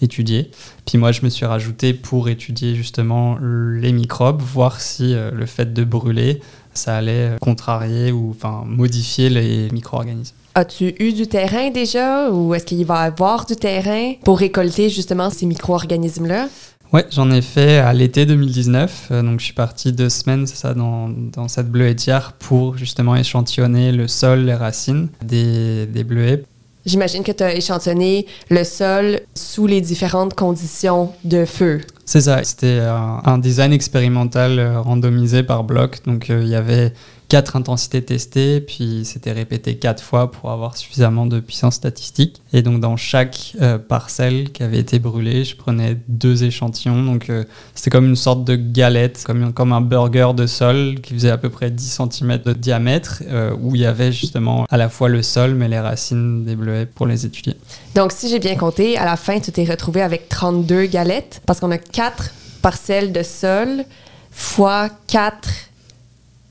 étudiés. 0.00 0.50
Puis 0.86 0.96
moi, 0.98 1.12
je 1.12 1.22
me 1.22 1.28
suis 1.28 1.44
rajouté 1.44 1.92
pour 1.92 2.28
étudier 2.28 2.74
justement 2.74 3.38
les 3.38 3.92
microbes, 3.92 4.40
voir 4.40 4.80
si 4.80 5.14
le 5.14 5.46
fait 5.46 5.72
de 5.72 5.84
brûler, 5.84 6.40
ça 6.74 6.96
allait 6.96 7.36
contrarier 7.40 8.10
ou 8.10 8.30
enfin 8.30 8.64
modifier 8.66 9.28
les 9.28 9.70
micro-organismes. 9.70 10.34
As-tu 10.54 10.94
eu 10.98 11.12
du 11.12 11.26
terrain 11.28 11.70
déjà 11.70 12.30
ou 12.30 12.52
est-ce 12.54 12.66
qu'il 12.66 12.84
va 12.84 13.04
y 13.04 13.06
avoir 13.06 13.46
du 13.46 13.56
terrain 13.56 14.14
pour 14.24 14.38
récolter 14.38 14.90
justement 14.90 15.30
ces 15.30 15.46
micro-organismes-là? 15.46 16.48
Ouais, 16.92 17.06
j'en 17.10 17.30
ai 17.30 17.40
fait 17.40 17.78
à 17.78 17.94
l'été 17.94 18.26
2019. 18.26 19.08
Euh, 19.10 19.22
donc, 19.22 19.40
je 19.40 19.46
suis 19.46 19.54
parti 19.54 19.94
deux 19.94 20.10
semaines, 20.10 20.46
c'est 20.46 20.56
ça, 20.56 20.74
dans, 20.74 21.08
dans 21.08 21.48
cette 21.48 21.70
bleuetière 21.70 22.34
pour 22.34 22.76
justement 22.76 23.16
échantillonner 23.16 23.92
le 23.92 24.08
sol, 24.08 24.40
les 24.40 24.54
racines 24.54 25.08
des, 25.24 25.86
des 25.86 26.04
bleuets. 26.04 26.44
J'imagine 26.84 27.22
que 27.22 27.32
tu 27.32 27.42
as 27.44 27.54
échantillonné 27.54 28.26
le 28.50 28.64
sol 28.64 29.20
sous 29.34 29.66
les 29.66 29.80
différentes 29.80 30.34
conditions 30.34 31.12
de 31.24 31.46
feu. 31.46 31.80
C'est 32.04 32.22
ça, 32.22 32.44
c'était 32.44 32.80
un, 32.80 33.22
un, 33.24 33.38
design 33.38 33.72
expérimental 33.72 34.58
euh, 34.58 34.80
randomisé 34.80 35.44
par 35.44 35.64
bloc. 35.64 36.00
Donc, 36.04 36.28
euh, 36.28 36.42
il 36.42 36.48
y 36.48 36.56
avait 36.56 36.92
quatre 37.32 37.56
intensités 37.56 38.02
testées, 38.02 38.60
puis 38.60 39.06
c'était 39.06 39.32
répété 39.32 39.76
quatre 39.76 40.02
fois 40.02 40.30
pour 40.30 40.50
avoir 40.50 40.76
suffisamment 40.76 41.24
de 41.24 41.40
puissance 41.40 41.76
statistique. 41.76 42.42
Et 42.52 42.60
donc 42.60 42.78
dans 42.80 42.98
chaque 42.98 43.54
euh, 43.62 43.78
parcelle 43.78 44.52
qui 44.52 44.62
avait 44.62 44.78
été 44.78 44.98
brûlée, 44.98 45.42
je 45.42 45.56
prenais 45.56 45.96
deux 46.08 46.44
échantillons. 46.44 47.02
Donc 47.02 47.30
euh, 47.30 47.44
c'était 47.74 47.88
comme 47.88 48.04
une 48.04 48.16
sorte 48.16 48.44
de 48.44 48.54
galette, 48.54 49.24
comme, 49.24 49.54
comme 49.54 49.72
un 49.72 49.80
burger 49.80 50.32
de 50.36 50.46
sol 50.46 50.96
qui 51.02 51.14
faisait 51.14 51.30
à 51.30 51.38
peu 51.38 51.48
près 51.48 51.70
10 51.70 52.02
cm 52.02 52.36
de 52.44 52.52
diamètre, 52.52 53.22
euh, 53.26 53.56
où 53.58 53.74
il 53.76 53.80
y 53.80 53.86
avait 53.86 54.12
justement 54.12 54.66
à 54.68 54.76
la 54.76 54.90
fois 54.90 55.08
le 55.08 55.22
sol, 55.22 55.54
mais 55.54 55.68
les 55.68 55.80
racines 55.80 56.44
des 56.44 56.54
bleuets 56.54 56.84
pour 56.84 57.06
les 57.06 57.24
étudier. 57.24 57.56
Donc 57.94 58.12
si 58.12 58.28
j'ai 58.28 58.40
bien 58.40 58.56
compté, 58.56 58.98
à 58.98 59.06
la 59.06 59.16
fin, 59.16 59.40
tu 59.40 59.50
t'es 59.52 59.64
retrouvé 59.64 60.02
avec 60.02 60.28
32 60.28 60.84
galettes, 60.84 61.40
parce 61.46 61.60
qu'on 61.60 61.70
a 61.70 61.78
quatre 61.78 62.32
parcelles 62.60 63.10
de 63.10 63.22
sol 63.22 63.86
fois 64.30 64.90
4 65.06 65.48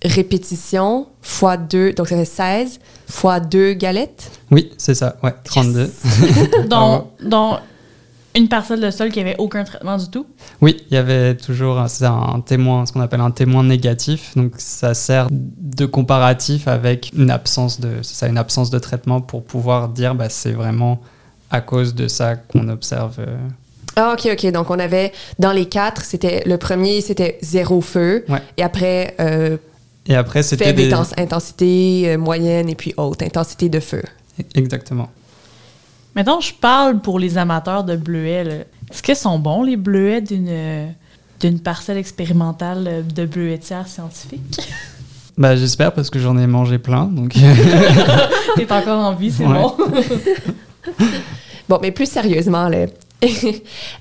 répétition 0.04 1.08
fois 1.22 1.58
2, 1.58 1.94
donc 1.94 2.08
ça 2.08 2.16
fait 2.16 2.26
16 2.26 2.80
fois 3.08 3.40
2 3.40 3.74
galettes? 3.74 4.32
Oui, 4.50 4.72
c'est 4.78 4.96
ça, 4.96 5.16
ouais, 5.24 5.34
32. 5.44 5.92
donc, 6.68 7.08
dans 7.24 7.60
une 8.36 8.48
parcelle 8.48 8.80
de 8.80 8.92
sol 8.92 9.12
qui 9.12 9.20
avait 9.20 9.36
aucun 9.38 9.64
traitement 9.64 9.98
du 9.98 10.08
tout? 10.10 10.26
Oui, 10.62 10.84
il 10.90 10.94
y 10.94 10.98
avait 10.98 11.36
toujours 11.36 11.80
un, 11.80 11.88
un 12.02 12.40
témoin, 12.40 12.86
ce 12.86 12.94
qu'on 12.94 13.02
appelle 13.02 13.22
un 13.22 13.32
témoin 13.32 13.64
négatif. 13.64 14.32
Donc 14.36 14.54
ça 14.58 14.94
sert 14.94 15.28
de 15.30 15.86
comparatif 15.86 16.68
avec 16.68 17.12
une 17.16 17.30
absence 17.30 17.80
de, 17.80 18.02
ça, 18.02 18.28
une 18.28 18.38
absence 18.38 18.70
de 18.70 18.80
traitement 18.80 19.22
pour 19.22 19.44
pouvoir 19.44 19.90
dire 19.90 20.16
bah, 20.16 20.30
c'est 20.30 20.54
vraiment 20.54 21.02
à 21.52 21.62
cause 21.62 21.94
de 21.94 22.08
ça 22.08 22.36
qu'on 22.36 22.70
observe. 22.70 23.18
Euh. 23.20 23.38
Ah, 23.98 24.14
ok, 24.14 24.30
ok. 24.32 24.52
Donc, 24.52 24.70
on 24.70 24.80
avait 24.80 25.12
dans 25.38 25.52
les 25.52 25.66
quatre, 25.66 26.06
c'était 26.06 26.44
le 26.46 26.58
premier, 26.58 27.02
c'était 27.02 27.38
zéro 27.42 27.82
feu. 27.82 28.26
Et 28.56 28.64
après, 28.64 29.16
euh, 29.20 29.58
et 30.06 30.16
après, 30.16 30.44
c'était 30.44 30.74
des... 30.74 30.94
intensité 30.94 32.04
euh, 32.08 32.18
moyenne 32.18 32.70
et 32.70 32.76
puis 32.76 32.94
haute 32.98 33.22
intensité 33.22 33.70
de 33.70 33.80
feu. 33.80 34.02
Exactement. 34.56 35.10
Maintenant, 36.16 36.42
je 36.42 36.54
parle 36.54 37.00
pour 37.00 37.20
les 37.20 37.38
amateurs 37.38 37.84
de 37.84 37.96
bleuets. 37.96 38.66
Est-ce 38.90 39.04
qu'ils 39.04 39.16
sont 39.16 39.40
bons, 39.40 39.64
les 39.64 39.78
bleuets 39.78 40.22
d'une, 40.22 40.94
d'une 41.40 41.60
parcelle 41.60 41.98
expérimentale 41.98 43.06
de 43.14 43.26
bleuetière 43.26 43.88
scientifique? 43.88 44.62
Bah, 45.38 45.56
j'espère 45.56 45.94
parce 45.94 46.10
que 46.10 46.20
j'en 46.20 46.38
ai 46.38 46.46
mangé 46.46 46.78
plein. 46.78 47.06
Donc... 47.06 47.34
T'es 48.56 48.72
encore 48.72 49.00
en 49.00 49.16
vie, 49.16 49.32
c'est 49.32 49.46
bon. 49.46 49.76
bon, 51.70 51.80
mais 51.82 51.92
plus 51.92 52.06
sérieusement, 52.06 52.68
là, 52.68 52.86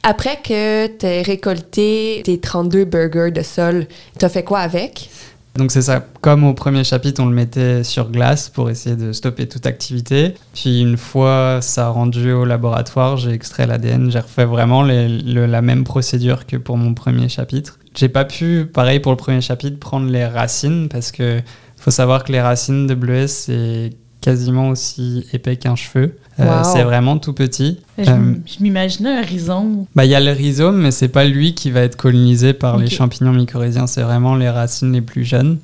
après 0.02 0.38
que 0.42 0.86
tu 0.86 1.06
aies 1.06 1.22
récolté 1.22 2.22
tes 2.24 2.40
32 2.40 2.84
burgers 2.84 3.30
de 3.30 3.42
sol, 3.42 3.86
tu 4.18 4.24
as 4.24 4.28
fait 4.28 4.44
quoi 4.44 4.58
avec? 4.58 5.08
Donc 5.56 5.72
c'est 5.72 5.82
ça, 5.82 6.04
comme 6.20 6.44
au 6.44 6.54
premier 6.54 6.84
chapitre, 6.84 7.22
on 7.22 7.26
le 7.26 7.34
mettait 7.34 7.82
sur 7.82 8.10
glace 8.10 8.48
pour 8.48 8.70
essayer 8.70 8.96
de 8.96 9.12
stopper 9.12 9.48
toute 9.48 9.66
activité. 9.66 10.34
Puis 10.54 10.80
une 10.80 10.96
fois 10.96 11.58
ça 11.60 11.88
rendu 11.88 12.32
au 12.32 12.44
laboratoire, 12.44 13.16
j'ai 13.16 13.32
extrait 13.32 13.66
l'ADN, 13.66 14.10
j'ai 14.10 14.20
refait 14.20 14.44
vraiment 14.44 14.82
la 14.82 15.62
même 15.62 15.84
procédure 15.84 16.46
que 16.46 16.56
pour 16.56 16.76
mon 16.76 16.94
premier 16.94 17.28
chapitre. 17.28 17.78
J'ai 17.96 18.08
pas 18.08 18.24
pu, 18.24 18.66
pareil 18.72 19.00
pour 19.00 19.12
le 19.12 19.16
premier 19.16 19.40
chapitre, 19.40 19.78
prendre 19.78 20.08
les 20.08 20.24
racines 20.24 20.88
parce 20.88 21.10
que 21.10 21.40
faut 21.76 21.90
savoir 21.90 22.24
que 22.24 22.32
les 22.32 22.40
racines 22.40 22.86
de 22.86 22.94
bleuet, 22.94 23.26
c'est 23.26 23.90
quasiment 24.20 24.68
aussi 24.68 25.26
épais 25.32 25.56
qu'un 25.56 25.76
cheveu. 25.76 26.16
Euh, 26.38 26.62
c'est 26.64 26.82
vraiment 26.82 27.18
tout 27.18 27.32
petit. 27.32 27.80
Je, 27.98 28.10
euh, 28.10 28.34
m'imaginais 28.60 29.18
un 29.18 29.22
rhizome. 29.22 29.84
Bah, 29.94 30.04
il 30.04 30.10
y 30.10 30.14
a 30.14 30.20
le 30.20 30.32
rhizome, 30.32 30.80
mais 30.80 30.90
c'est 30.90 31.08
pas 31.08 31.24
lui 31.24 31.54
qui 31.54 31.70
va 31.70 31.80
être 31.80 31.96
colonisé 31.96 32.52
par 32.52 32.78
les 32.78 32.88
champignons 32.88 33.32
mycorhiziens. 33.32 33.86
C'est 33.86 34.02
vraiment 34.02 34.36
les 34.36 34.48
racines 34.48 34.92
les 34.92 35.02
plus 35.02 35.24
jeunes. 35.24 35.58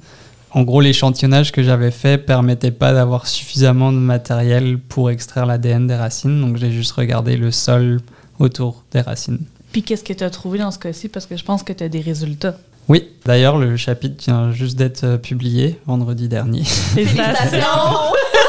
En 0.51 0.63
gros, 0.63 0.81
l'échantillonnage 0.81 1.53
que 1.53 1.63
j'avais 1.63 1.91
fait 1.91 2.19
permettait 2.19 2.71
pas 2.71 2.93
d'avoir 2.93 3.27
suffisamment 3.27 3.93
de 3.93 3.99
matériel 3.99 4.79
pour 4.79 5.11
extraire 5.11 5.47
l'ADN 5.47 5.87
des 5.87 5.95
racines. 5.95 6.41
Donc, 6.41 6.57
j'ai 6.57 6.71
juste 6.71 6.93
regardé 6.93 7.37
le 7.37 7.51
sol 7.51 8.01
autour 8.39 8.85
des 8.93 9.01
racines. 9.01 9.41
Puis, 9.73 9.83
qu'est-ce 9.83 10.05
que 10.05 10.13
tu 10.13 10.25
as 10.25 10.31
trouvé 10.31 10.59
dans 10.59 10.71
ce 10.71 10.79
cas-ci? 10.79 11.09
Parce 11.09 11.27
que 11.27 11.37
je 11.37 11.45
pense 11.45 11.63
que 11.63 11.73
tu 11.73 11.85
as 11.85 11.89
des 11.89 12.01
résultats. 12.01 12.57
Oui, 12.89 13.05
d'ailleurs, 13.25 13.59
le 13.59 13.77
chapitre 13.77 14.23
vient 14.25 14.53
juste 14.53 14.77
d'être 14.77 15.05
euh, 15.05 15.17
publié 15.19 15.79
vendredi 15.87 16.29
dernier. 16.29 16.63
Félicitations! 16.65 17.59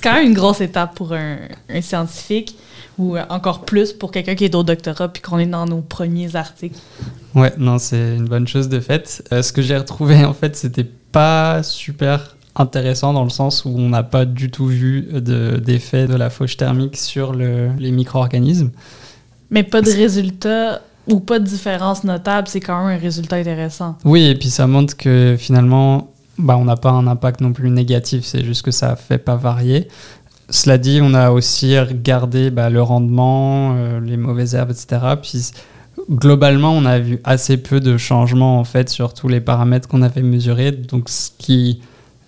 c'est 0.00 0.08
quand 0.08 0.16
même 0.16 0.28
une 0.28 0.34
grosse 0.34 0.60
étape 0.60 0.94
pour 0.94 1.12
un, 1.12 1.36
scientifique 1.82 2.56
ou 2.98 3.16
encore 3.28 3.64
plus 3.64 3.92
pour 3.92 4.10
quelqu'un 4.10 4.34
qui 4.34 4.44
est 4.44 4.54
au 4.54 4.62
doctorat 4.62 5.08
puis 5.08 5.22
qu'on 5.22 5.38
est 5.38 5.46
dans 5.46 5.66
nos 5.66 5.80
premiers 5.80 6.36
articles. 6.36 6.78
Ouais, 7.34 7.52
non, 7.58 7.78
c'est 7.78 8.16
une 8.16 8.26
bonne 8.26 8.48
chose 8.48 8.68
de 8.68 8.80
fait. 8.80 9.22
Euh, 9.32 9.42
ce 9.42 9.52
que 9.52 9.62
j'ai 9.62 9.76
retrouvé, 9.76 10.24
en 10.24 10.34
fait, 10.34 10.56
c'était 10.56 10.86
pas 11.12 11.62
super 11.62 12.36
intéressant 12.56 13.12
dans 13.12 13.24
le 13.24 13.30
sens 13.30 13.64
où 13.64 13.70
on 13.70 13.90
n'a 13.90 14.02
pas 14.02 14.24
du 14.24 14.50
tout 14.50 14.66
vu 14.66 15.02
d'effet 15.12 16.06
de, 16.06 16.16
la 16.16 16.30
fauche 16.30 16.56
thermique 16.56 16.96
sur 16.96 17.32
les 17.34 17.92
micro-organismes. 17.92 18.70
Mais 19.50 19.62
pas 19.62 19.82
de 19.82 19.90
résultat 19.90 20.80
ou 21.06 21.20
pas 21.20 21.38
de 21.38 21.44
différence 21.44 22.04
notable, 22.04 22.48
c'est 22.48 22.60
quand 22.60 22.86
même 22.86 22.96
un 22.96 23.00
résultat 23.00 23.36
intéressant. 23.36 23.96
Oui, 24.04 24.26
et 24.26 24.34
puis 24.34 24.48
ça 24.50 24.66
montre 24.66 24.96
que 24.96 25.36
finalement, 25.38 26.10
bah, 26.40 26.56
on 26.56 26.64
n'a 26.64 26.76
pas 26.76 26.90
un 26.90 27.06
impact 27.06 27.40
non 27.40 27.52
plus 27.52 27.70
négatif, 27.70 28.24
c'est 28.24 28.44
juste 28.44 28.62
que 28.62 28.70
ça 28.70 28.90
ne 28.90 28.96
fait 28.96 29.18
pas 29.18 29.36
varier. 29.36 29.88
Cela 30.48 30.78
dit, 30.78 31.00
on 31.02 31.14
a 31.14 31.30
aussi 31.30 31.78
regardé 31.78 32.50
bah, 32.50 32.70
le 32.70 32.82
rendement, 32.82 33.74
euh, 33.76 34.00
les 34.00 34.16
mauvaises 34.16 34.54
herbes, 34.54 34.70
etc. 34.70 35.14
Puis 35.22 35.52
globalement, 36.10 36.72
on 36.72 36.84
a 36.84 36.98
vu 36.98 37.20
assez 37.24 37.56
peu 37.56 37.80
de 37.80 37.96
changements 37.96 38.58
en 38.58 38.64
fait 38.64 38.88
sur 38.88 39.14
tous 39.14 39.28
les 39.28 39.40
paramètres 39.40 39.86
qu'on 39.88 40.02
avait 40.02 40.22
mesurés. 40.22 40.72
Donc, 40.72 41.08
ce 41.08 41.30
qui 41.38 41.80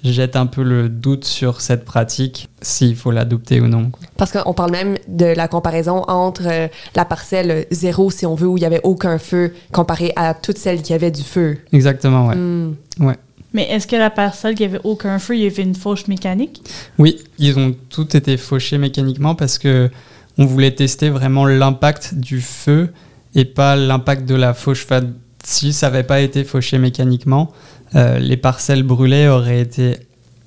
jette 0.05 0.37
un 0.37 0.47
peu 0.47 0.63
le 0.63 0.89
doute 0.89 1.25
sur 1.25 1.61
cette 1.61 1.85
pratique, 1.85 2.49
s'il 2.61 2.97
faut 2.97 3.11
l'adopter 3.11 3.61
ou 3.61 3.69
non. 3.69 3.93
Parce 4.17 4.33
qu'on 4.33 4.53
parle 4.53 4.73
même 4.73 4.97
de 5.09 5.27
la 5.27 5.49
comparaison 5.49 6.03
entre 6.09 6.43
euh, 6.47 6.69
la 6.97 7.05
parcelle 7.05 7.67
zéro, 7.71 8.11
si 8.11 8.27
on 8.27 8.35
veut, 8.35 8.49
où 8.49 8.57
il 8.57 8.61
n'y 8.61 8.67
avait 8.67 8.81
aucun 8.83 9.19
feu, 9.19 9.53
comparé 9.73 10.13
à 10.17 10.35
toutes 10.35 10.59
celles 10.59 10.83
qui 10.83 10.93
avaient 10.93 11.11
du 11.11 11.23
feu. 11.23 11.59
Exactement, 11.73 12.27
ouais. 12.29 12.37
Hmm. 12.37 12.75
ouais. 13.01 13.17
Mais 13.53 13.65
est-ce 13.65 13.87
que 13.87 13.97
la 13.97 14.11
parcelle 14.11 14.55
qui 14.55 14.65
avait 14.65 14.81
aucun 14.85 15.19
feu, 15.19 15.37
il 15.37 15.43
y 15.43 15.47
avait 15.47 15.63
une 15.63 15.75
fauche 15.75 16.07
mécanique? 16.09 16.63
Oui, 16.99 17.19
ils 17.39 17.59
ont 17.59 17.75
tout 17.91 18.17
été 18.17 18.37
fauchés 18.37 18.79
mécaniquement 18.79 19.35
parce 19.35 19.59
que 19.59 19.91
on 20.39 20.47
voulait 20.47 20.71
tester 20.71 21.11
vraiment 21.11 21.45
l'impact 21.45 22.15
du 22.15 22.41
feu 22.41 22.93
et 23.35 23.45
pas 23.45 23.77
l'impact 23.77 24.27
de 24.27 24.35
la 24.35 24.55
fauche. 24.55 24.85
Enfin, 24.85 25.03
si 25.45 25.73
ça 25.73 25.91
n'avait 25.91 26.05
pas 26.05 26.21
été 26.21 26.45
fauché 26.45 26.79
mécaniquement, 26.79 27.53
euh, 27.95 28.19
les 28.19 28.37
parcelles 28.37 28.83
brûlées 28.83 29.29
auraient 29.29 29.61
été 29.61 29.97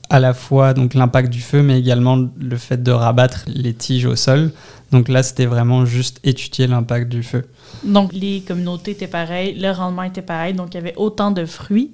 à 0.09 0.19
la 0.19 0.33
fois 0.33 0.73
donc 0.73 0.93
l'impact 0.93 1.31
du 1.31 1.41
feu, 1.41 1.61
mais 1.61 1.79
également 1.79 2.27
le 2.39 2.57
fait 2.57 2.81
de 2.81 2.91
rabattre 2.91 3.45
les 3.47 3.73
tiges 3.73 4.05
au 4.05 4.15
sol. 4.15 4.51
Donc 4.91 5.07
là, 5.07 5.23
c'était 5.23 5.45
vraiment 5.45 5.85
juste 5.85 6.19
étudier 6.23 6.67
l'impact 6.67 7.09
du 7.09 7.23
feu. 7.23 7.45
Donc 7.83 8.13
les 8.13 8.41
communautés 8.41 8.91
étaient 8.91 9.07
pareilles, 9.07 9.57
le 9.59 9.71
rendement 9.71 10.03
était 10.03 10.21
pareil, 10.21 10.53
donc 10.53 10.73
il 10.73 10.75
y 10.75 10.79
avait 10.79 10.95
autant 10.95 11.31
de 11.31 11.45
fruits. 11.45 11.91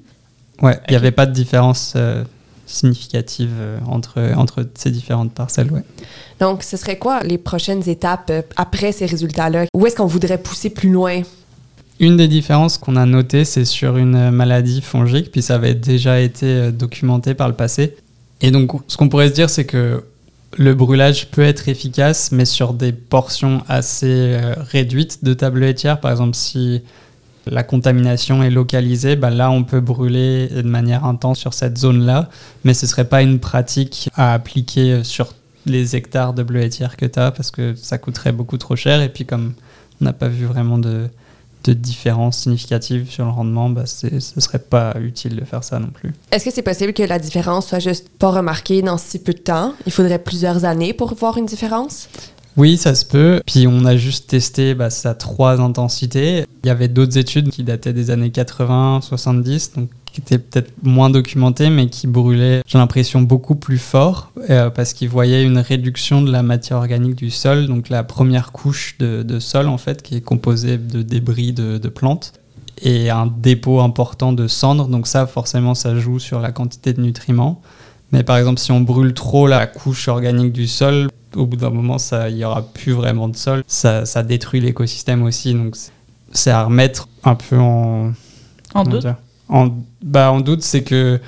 Ouais, 0.61 0.79
il 0.87 0.91
n'y 0.91 0.97
avait 0.97 1.11
pas 1.11 1.25
de 1.25 1.33
différence 1.33 1.93
euh, 1.95 2.23
significative 2.65 3.51
euh, 3.59 3.79
entre, 3.87 4.21
entre 4.35 4.67
ces 4.75 4.91
différentes 4.91 5.33
parcelles. 5.33 5.71
Ouais. 5.71 5.83
Donc, 6.39 6.63
ce 6.63 6.77
serait 6.77 6.97
quoi 6.97 7.21
les 7.21 7.37
prochaines 7.37 7.87
étapes 7.89 8.29
euh, 8.29 8.41
après 8.55 8.91
ces 8.91 9.05
résultats-là? 9.05 9.65
Où 9.73 9.85
est-ce 9.85 9.95
qu'on 9.95 10.05
voudrait 10.05 10.37
pousser 10.37 10.69
plus 10.69 10.91
loin? 10.91 11.21
Une 11.99 12.17
des 12.17 12.27
différences 12.27 12.77
qu'on 12.77 12.95
a 12.95 13.05
notées, 13.05 13.45
c'est 13.45 13.65
sur 13.65 13.97
une 13.97 14.31
maladie 14.31 14.81
fongique, 14.81 15.31
puis 15.31 15.41
ça 15.41 15.55
avait 15.55 15.75
déjà 15.75 16.19
été 16.19 16.71
documenté 16.71 17.35
par 17.35 17.47
le 17.47 17.53
passé. 17.53 17.95
Et 18.41 18.49
donc, 18.49 18.71
ce 18.87 18.97
qu'on 18.97 19.07
pourrait 19.07 19.29
se 19.29 19.33
dire, 19.33 19.51
c'est 19.51 19.65
que 19.65 20.03
le 20.57 20.73
brûlage 20.73 21.29
peut 21.29 21.43
être 21.43 21.69
efficace, 21.69 22.31
mais 22.31 22.45
sur 22.45 22.73
des 22.73 22.91
portions 22.91 23.61
assez 23.67 24.35
réduites 24.71 25.23
de 25.23 25.35
table 25.35 25.59
laitière. 25.59 25.99
Par 25.99 26.09
exemple, 26.09 26.35
si 26.35 26.81
la 27.47 27.63
contamination 27.63 28.43
est 28.43 28.49
localisée, 28.49 29.15
bah 29.15 29.29
là, 29.29 29.49
on 29.51 29.63
peut 29.63 29.79
brûler 29.79 30.47
de 30.47 30.61
manière 30.61 31.05
intense 31.05 31.39
sur 31.39 31.53
cette 31.53 31.77
zone-là, 31.77 32.29
mais 32.63 32.73
ce 32.73 32.85
ne 32.85 32.89
serait 32.89 33.07
pas 33.07 33.21
une 33.21 33.39
pratique 33.39 34.09
à 34.15 34.33
appliquer 34.33 35.03
sur 35.03 35.33
les 35.65 35.95
hectares 35.95 36.33
de 36.33 36.43
bleu 36.43 36.59
laitière 36.59 36.97
que 36.97 37.05
tu 37.05 37.19
as, 37.19 37.31
parce 37.31 37.51
que 37.51 37.75
ça 37.75 37.97
coûterait 37.97 38.31
beaucoup 38.31 38.57
trop 38.57 38.75
cher. 38.75 39.01
Et 39.01 39.09
puis, 39.09 39.25
comme 39.25 39.53
on 40.01 40.05
n'a 40.05 40.13
pas 40.13 40.27
vu 40.27 40.45
vraiment 40.45 40.77
de, 40.77 41.09
différence 41.63 42.39
significative 42.39 43.11
sur 43.11 43.23
le 43.23 43.29
rendement, 43.29 43.69
bah 43.69 43.85
ce 43.85 44.19
serait 44.19 44.57
pas 44.57 44.95
utile 44.99 45.35
de 45.35 45.45
faire 45.45 45.63
ça 45.63 45.77
non 45.77 45.89
plus. 45.89 46.11
Est-ce 46.31 46.43
que 46.43 46.51
c'est 46.51 46.63
possible 46.63 46.91
que 46.91 47.03
la 47.03 47.19
différence 47.19 47.67
soit 47.67 47.77
juste 47.77 48.09
pas 48.09 48.31
remarquée 48.31 48.81
dans 48.81 48.97
si 48.97 49.19
peu 49.19 49.31
de 49.31 49.37
temps? 49.37 49.75
Il 49.85 49.91
faudrait 49.91 50.17
plusieurs 50.17 50.65
années 50.65 50.93
pour 50.93 51.13
voir 51.13 51.37
une 51.37 51.45
différence? 51.45 52.09
Oui, 52.61 52.77
ça 52.77 52.93
se 52.93 53.05
peut. 53.05 53.41
Puis 53.47 53.65
on 53.67 53.85
a 53.85 53.97
juste 53.97 54.29
testé 54.29 54.75
bah, 54.75 54.91
ça 54.91 55.15
trois 55.15 55.59
intensités. 55.59 56.45
Il 56.63 56.67
y 56.67 56.69
avait 56.69 56.89
d'autres 56.89 57.17
études 57.17 57.49
qui 57.49 57.63
dataient 57.63 57.91
des 57.91 58.11
années 58.11 58.29
80, 58.29 58.99
70, 59.01 59.71
donc 59.77 59.89
qui 60.05 60.21
étaient 60.21 60.37
peut-être 60.37 60.71
moins 60.83 61.09
documentées, 61.09 61.71
mais 61.71 61.87
qui 61.87 62.05
brûlaient, 62.05 62.61
j'ai 62.67 62.77
l'impression, 62.77 63.23
beaucoup 63.23 63.55
plus 63.55 63.79
fort, 63.79 64.31
euh, 64.51 64.69
parce 64.69 64.93
qu'ils 64.93 65.09
voyaient 65.09 65.43
une 65.43 65.57
réduction 65.57 66.21
de 66.21 66.31
la 66.31 66.43
matière 66.43 66.77
organique 66.77 67.15
du 67.15 67.31
sol, 67.31 67.65
donc 67.65 67.89
la 67.89 68.03
première 68.03 68.51
couche 68.51 68.95
de, 68.99 69.23
de 69.23 69.39
sol, 69.39 69.67
en 69.67 69.79
fait, 69.79 70.03
qui 70.03 70.17
est 70.17 70.21
composée 70.21 70.77
de 70.77 71.01
débris 71.01 71.53
de, 71.53 71.79
de 71.79 71.89
plantes, 71.89 72.33
et 72.83 73.09
un 73.09 73.25
dépôt 73.25 73.79
important 73.79 74.33
de 74.33 74.47
cendres. 74.47 74.87
Donc 74.87 75.07
ça, 75.07 75.25
forcément, 75.25 75.73
ça 75.73 75.95
joue 75.95 76.19
sur 76.19 76.39
la 76.39 76.51
quantité 76.51 76.93
de 76.93 77.01
nutriments. 77.01 77.59
Mais 78.11 78.21
par 78.21 78.37
exemple, 78.37 78.59
si 78.59 78.71
on 78.71 78.81
brûle 78.81 79.15
trop 79.15 79.47
la 79.47 79.65
couche 79.65 80.09
organique 80.09 80.53
du 80.53 80.67
sol, 80.67 81.07
au 81.35 81.45
bout 81.45 81.57
d'un 81.57 81.69
moment, 81.69 81.97
ça- 81.97 82.29
il 82.29 82.35
n'y 82.35 82.43
aura 82.43 82.61
plus 82.61 82.91
vraiment 82.93 83.27
de 83.27 83.35
sol. 83.35 83.63
Ça, 83.67 84.05
ça 84.05 84.23
détruit 84.23 84.59
l'écosystème 84.61 85.23
aussi. 85.23 85.53
Donc, 85.53 85.75
c'est- 86.31 86.51
à 86.51 86.63
remettre 86.63 87.07
un 87.23 87.35
peu 87.35 87.57
en. 87.57 88.11
Doute. 88.85 89.03
en, 89.49 89.69
bah, 90.03 90.31
en 90.31 90.39
doute, 90.41 90.61
c'est 90.63 90.83
que 90.83 91.19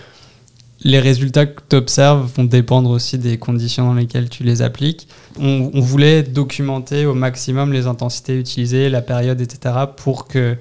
les 0.86 1.00
résultats 1.00 1.46
que 1.46 1.62
tu 1.70 1.76
observes 1.78 2.30
vont 2.36 2.44
dépendre 2.44 2.90
aussi 2.90 3.18
des 3.18 3.38
conditions 3.38 3.86
dans 3.88 3.94
lesquelles 3.94 4.30
tu 4.30 4.44
les 4.44 4.62
appliques. 4.62 5.08
On, 5.40 5.72
on 5.74 5.80
voulait 5.82 6.24
documenter 6.24 7.06
au 7.06 7.14
maximum 7.14 7.72
les 7.74 7.88
intensités 7.88 8.38
utilisées, 8.40 8.90
la 8.90 9.02
période, 9.02 9.40
etc., 9.42 9.76
pour 9.98 10.28
que 10.28 10.58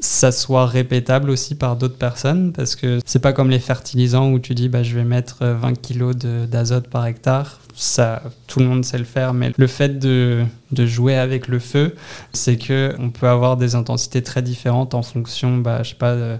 ça 0.00 0.30
soit 0.30 0.66
répétable 0.66 1.28
aussi 1.30 1.54
par 1.56 1.76
d'autres 1.76 1.96
personnes, 1.98 2.52
parce 2.52 2.76
que 2.76 3.00
c'est 3.04 3.18
pas 3.18 3.32
comme 3.32 3.50
les 3.50 3.58
fertilisants 3.58 4.30
où 4.30 4.38
tu 4.38 4.54
dis 4.54 4.68
bah, 4.68 4.82
je 4.82 4.94
vais 4.94 5.04
mettre 5.04 5.44
20 5.44 5.74
kg 5.74 6.14
de- 6.14 6.46
d'azote 6.46 6.88
par 6.88 7.06
hectare. 7.06 7.58
Ça, 7.74 8.22
tout 8.46 8.58
le 8.60 8.66
monde 8.66 8.84
sait 8.84 8.98
le 8.98 9.04
faire, 9.04 9.34
mais 9.34 9.52
le 9.56 9.66
fait 9.66 9.98
de, 9.98 10.44
de 10.72 10.86
jouer 10.86 11.14
avec 11.16 11.46
le 11.48 11.58
feu, 11.60 11.94
c'est 12.32 12.56
que 12.58 12.94
on 12.98 13.10
peut 13.10 13.28
avoir 13.28 13.56
des 13.56 13.74
intensités 13.76 14.22
très 14.22 14.42
différentes 14.42 14.94
en 14.94 15.02
fonction, 15.02 15.58
bah, 15.58 15.82
je 15.82 15.90
sais 15.90 15.94
pas, 15.94 16.14
de- 16.14 16.36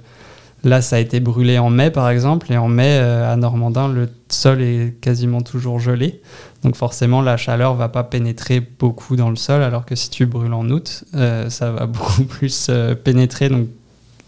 là 0.64 0.82
ça 0.82 0.96
a 0.96 0.98
été 0.98 1.20
brûlé 1.20 1.58
en 1.58 1.70
mai 1.70 1.90
par 1.90 2.08
exemple, 2.10 2.52
et 2.52 2.56
en 2.56 2.68
mai 2.68 2.98
euh, 3.00 3.32
à 3.32 3.36
Normandin, 3.36 3.88
le 3.88 4.08
sol 4.28 4.62
est 4.62 5.00
quasiment 5.00 5.40
toujours 5.40 5.78
gelé. 5.80 6.20
Donc 6.64 6.76
forcément, 6.76 7.22
la 7.22 7.36
chaleur 7.36 7.74
va 7.74 7.88
pas 7.88 8.04
pénétrer 8.04 8.60
beaucoup 8.60 9.16
dans 9.16 9.30
le 9.30 9.36
sol, 9.36 9.62
alors 9.62 9.84
que 9.84 9.94
si 9.94 10.10
tu 10.10 10.26
brûles 10.26 10.54
en 10.54 10.68
août, 10.70 11.04
euh, 11.14 11.48
ça 11.50 11.70
va 11.70 11.86
beaucoup 11.86 12.24
plus 12.24 12.66
euh, 12.70 12.94
pénétrer. 12.94 13.48
Donc 13.48 13.68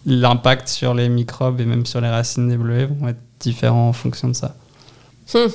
l'impact 0.06 0.68
sur 0.68 0.94
les 0.94 1.08
microbes 1.08 1.60
et 1.60 1.66
même 1.66 1.86
sur 1.86 2.00
les 2.00 2.08
racines 2.08 2.48
des 2.48 2.56
bleuets 2.56 2.86
vont 2.86 3.08
être 3.08 3.20
différents 3.40 3.88
en 3.88 3.92
fonction 3.92 4.28
de 4.28 4.34
ça. 4.34 4.54
Hmm. 5.34 5.50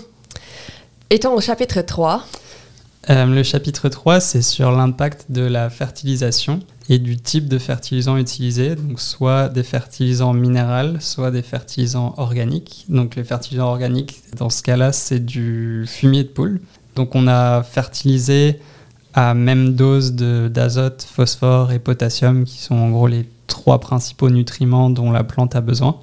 Étant 1.10 1.34
au 1.34 1.42
chapitre 1.42 1.82
3, 1.82 2.24
Euh, 3.10 3.26
le 3.26 3.44
chapitre 3.44 3.90
3, 3.90 4.20
c'est 4.20 4.42
sur 4.42 4.72
l'impact 4.72 5.26
de 5.30 5.44
la 5.44 5.70
fertilisation 5.70 6.62
et 6.88 7.00
du 7.00 7.18
type 7.18 7.48
de 7.48 7.58
fertilisant 7.58 8.18
utilisé, 8.18 8.76
donc 8.76 9.00
soit 9.00 9.50
des 9.50 9.64
fertilisants 9.64 10.34
minéraux, 10.34 11.00
soit 11.00 11.32
des 11.32 11.42
fertilisants 11.42 12.14
organiques. 12.18 12.86
Donc 12.90 13.16
les 13.16 13.24
fertilisants 13.24 13.68
organiques, 13.70 14.22
dans 14.38 14.50
ce 14.52 14.62
cas-là, 14.62 14.92
c'est 14.92 15.24
du 15.26 15.86
fumier 15.88 16.24
de 16.24 16.30
poule. 16.30 16.62
Donc 16.96 17.16
on 17.16 17.28
a 17.28 17.64
fertilisé 17.64 18.60
à 19.14 19.34
même 19.34 19.74
dose 19.74 20.14
de- 20.14 20.48
d'azote, 20.48 21.08
phosphore 21.10 21.72
et 21.72 21.80
potassium, 21.80 22.44
qui 22.46 22.60
sont 22.60 22.76
en 22.76 22.90
gros 22.92 23.08
les 23.08 23.26
trois 23.48 23.80
principaux 23.80 24.30
nutriments 24.30 24.90
dont 24.90 25.12
la 25.12 25.24
plante 25.24 25.56
a 25.56 25.62
besoin. 25.62 25.98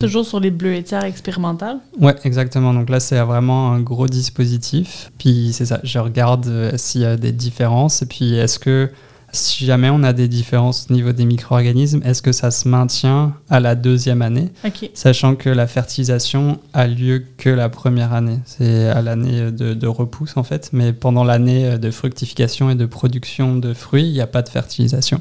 Toujours 0.00 0.24
sur 0.24 0.38
les 0.40 0.50
bleuetières 0.52 1.04
expérimentales. 1.04 1.78
Ouais, 2.00 2.14
exactement. 2.24 2.72
Donc 2.72 2.88
là, 2.88 3.00
c'est 3.00 3.18
vraiment 3.20 3.72
un 3.72 3.80
gros 3.80 4.06
dispositif. 4.06 5.10
Puis 5.18 5.50
c'est 5.52 5.66
ça, 5.66 5.80
je 5.82 5.98
regarde 5.98 6.46
euh, 6.46 6.70
s'il 6.76 7.00
y 7.00 7.04
a 7.04 7.16
des 7.16 7.32
différences. 7.32 8.02
Et 8.02 8.06
puis 8.06 8.34
est-ce 8.34 8.58
que 8.60 8.90
si 9.32 9.64
jamais 9.66 9.90
on 9.90 10.02
a 10.02 10.12
des 10.12 10.28
différences 10.28 10.86
au 10.90 10.94
niveau 10.94 11.12
des 11.12 11.24
micro-organismes, 11.24 12.00
est-ce 12.04 12.22
que 12.22 12.32
ça 12.32 12.50
se 12.50 12.68
maintient 12.68 13.34
à 13.50 13.60
la 13.60 13.74
deuxième 13.74 14.22
année? 14.22 14.50
Sachant 14.94 15.34
que 15.34 15.50
la 15.50 15.66
fertilisation 15.66 16.58
a 16.72 16.86
lieu 16.86 17.24
que 17.36 17.50
la 17.50 17.68
première 17.68 18.12
année. 18.12 18.38
C'est 18.46 18.88
à 18.88 19.02
l'année 19.02 19.50
de, 19.50 19.74
de 19.74 19.86
repousse 19.86 20.36
en 20.36 20.44
fait. 20.44 20.70
Mais 20.72 20.92
pendant 20.92 21.24
l'année 21.24 21.78
de 21.78 21.90
fructification 21.90 22.70
et 22.70 22.74
de 22.74 22.86
production 22.86 23.56
de 23.56 23.74
fruits, 23.74 24.06
il 24.06 24.12
n'y 24.12 24.20
a 24.20 24.26
pas 24.26 24.42
de 24.42 24.48
fertilisation. 24.48 25.20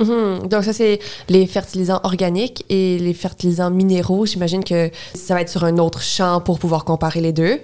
Mhm. 0.00 0.48
Donc 0.48 0.64
ça, 0.64 0.72
c'est 0.72 1.00
les 1.28 1.46
fertilisants 1.46 2.00
organiques 2.04 2.64
et 2.68 2.98
les 2.98 3.14
fertilisants 3.14 3.70
minéraux. 3.70 4.26
J'imagine 4.26 4.62
que 4.64 4.90
ça 5.14 5.34
va 5.34 5.40
être 5.40 5.48
sur 5.48 5.64
un 5.64 5.78
autre 5.78 6.02
champ 6.02 6.40
pour 6.40 6.58
pouvoir 6.58 6.84
comparer 6.84 7.20
les 7.20 7.32
deux. 7.32 7.58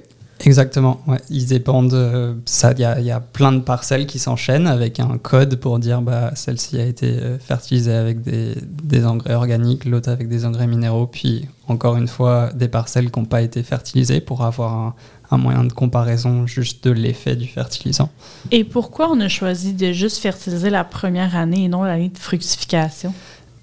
Exactement, 0.44 1.00
ouais. 1.06 1.18
ils 1.30 1.46
dépendent. 1.46 1.94
euh, 1.94 2.34
ça, 2.44 2.72
il 2.72 2.80
y 2.80 2.84
a, 2.84 3.00
il 3.00 3.06
y 3.06 3.10
a 3.10 3.20
plein 3.20 3.52
de 3.52 3.60
parcelles 3.60 4.06
qui 4.06 4.18
s'enchaînent 4.18 4.66
avec 4.66 5.00
un 5.00 5.18
code 5.18 5.56
pour 5.56 5.78
dire 5.78 6.02
bah 6.02 6.32
celle-ci 6.34 6.78
a 6.80 6.84
été 6.84 7.06
euh, 7.06 7.38
fertilisée 7.38 7.94
avec 7.94 8.22
des, 8.22 8.54
des 8.82 9.04
engrais 9.06 9.34
organiques, 9.34 9.84
l'autre 9.84 10.10
avec 10.10 10.28
des 10.28 10.44
engrais 10.44 10.66
minéraux, 10.66 11.06
puis 11.06 11.46
encore 11.68 11.96
une 11.96 12.08
fois 12.08 12.50
des 12.54 12.68
parcelles 12.68 13.10
qui 13.10 13.18
n'ont 13.18 13.26
pas 13.26 13.42
été 13.42 13.62
fertilisées 13.62 14.20
pour 14.20 14.44
avoir 14.44 14.72
un, 14.74 14.94
un 15.30 15.38
moyen 15.38 15.64
de 15.64 15.72
comparaison 15.72 16.46
juste 16.46 16.84
de 16.84 16.90
l'effet 16.90 17.36
du 17.36 17.46
fertilisant. 17.46 18.10
Et 18.50 18.64
pourquoi 18.64 19.10
on 19.10 19.20
a 19.20 19.28
choisi 19.28 19.72
de 19.72 19.92
juste 19.92 20.18
fertiliser 20.18 20.70
la 20.70 20.84
première 20.84 21.36
année 21.36 21.64
et 21.64 21.68
non 21.68 21.82
l'année 21.84 22.10
de 22.10 22.18
fructification? 22.18 23.14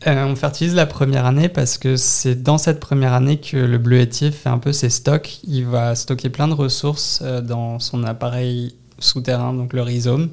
Euh, 0.08 0.26
on 0.26 0.36
fertilise 0.36 0.74
la 0.74 0.88
première 0.88 1.26
année 1.26 1.48
parce 1.48 1.78
que 1.78 1.96
c'est 1.96 2.42
dans 2.42 2.58
cette 2.58 2.80
première 2.80 3.14
année 3.14 3.38
que 3.38 3.58
le 3.58 3.78
bleuetier 3.78 4.32
fait 4.32 4.50
un 4.50 4.58
peu 4.58 4.74
ses 4.74 4.90
stocks. 4.90 5.40
Il 5.44 5.66
va 5.66 5.94
stocker 5.96 6.30
plein 6.30 6.48
de 6.48 6.54
ressources 6.54 7.20
euh, 7.22 7.42
dans 7.42 7.80
son 7.80 8.04
appareil 8.04 8.74
souterrain, 9.00 9.54
donc 9.54 9.74
le 9.74 9.82
rhizome. 9.82 10.30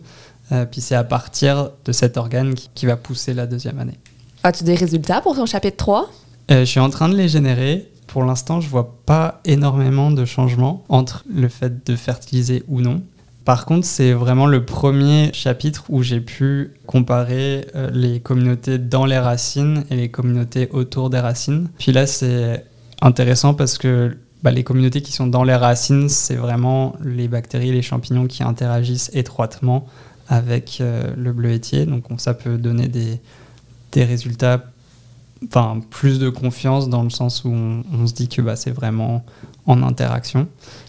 Euh, 0.53 0.65
puis 0.65 0.81
c'est 0.81 0.95
à 0.95 1.05
partir 1.05 1.71
de 1.85 1.93
cet 1.93 2.17
organe 2.17 2.55
qui, 2.55 2.87
va 2.87 2.97
pousser 2.97 3.35
la 3.35 3.47
deuxième 3.47 3.79
année. 3.79 3.99
As-tu 4.43 4.65
des 4.65 4.75
résultats 4.75 5.21
pour 5.21 5.35
ton 5.35 5.47
chapitre 5.47 5.77
3? 5.77 6.11
Euh, 6.51 6.61
je 6.61 6.65
suis 6.65 6.81
en 6.81 6.91
train 6.91 7.09
de 7.09 7.17
les 7.17 7.29
générer. 7.29 7.91
Pour 8.07 8.25
l'instant, 8.25 8.61
je 8.61 8.69
vois 8.69 8.97
pas 9.05 9.41
énormément 9.45 10.11
de 10.11 10.25
changements 10.25 10.85
entre 10.89 11.25
le 11.29 11.49
fait 11.49 11.87
de 11.87 11.97
fertiliser 11.97 12.63
ou 12.69 12.81
non. 12.81 13.03
Par 13.49 13.65
contre, 13.65 13.87
c'est 13.87 14.13
vraiment 14.13 14.45
le 14.45 14.67
premier 14.67 15.31
chapitre 15.33 15.85
où 15.89 16.03
j'ai 16.03 16.21
pu 16.21 16.75
comparer 16.85 17.67
euh, 17.75 17.89
les 17.91 18.21
communautés 18.21 18.77
dans 18.77 19.07
les 19.07 19.19
racines 19.19 19.85
et 19.89 19.97
les 19.97 20.11
communautés 20.11 20.69
autour 20.71 21.09
des 21.09 21.19
racines. 21.19 21.71
Puis 21.79 21.91
là, 21.93 22.07
c'est 22.07 22.67
intéressant 23.01 23.55
parce 23.55 23.79
que 23.79 24.19
bah, 24.43 24.51
les 24.51 24.65
communautés 24.65 25.01
qui 25.01 25.13
sont 25.13 25.27
dans 25.27 25.45
les 25.45 25.55
racines, 25.55 26.11
c'est 26.11 26.35
vraiment 26.35 26.95
les 27.03 27.27
bactéries, 27.27 27.73
les 27.73 27.81
champignons 27.81 28.27
qui 28.27 28.43
interagissent 28.43 29.11
étroitement 29.15 29.87
avec 30.29 30.83
euh, 30.83 31.15
le 31.17 31.33
bleuetier. 31.33 31.87
Donc 31.87 32.05
ça 32.19 32.35
peut 32.35 32.59
donner 32.59 32.87
des, 32.87 33.19
des 33.93 34.05
résultats, 34.05 34.63
enfin 35.47 35.81
plus 35.91 36.19
de 36.19 36.29
confiance 36.29 36.89
dans 36.89 37.03
le 37.03 37.11
sens 37.11 37.45
où 37.45 37.51
on, 37.51 38.07
se 38.07 38.13
dit 38.13 38.29
que 38.29 38.43
bah, 38.43 38.57
c'est 38.57 38.71
vraiment 38.71 39.25
en 39.67 39.83
interaction. 39.83 40.49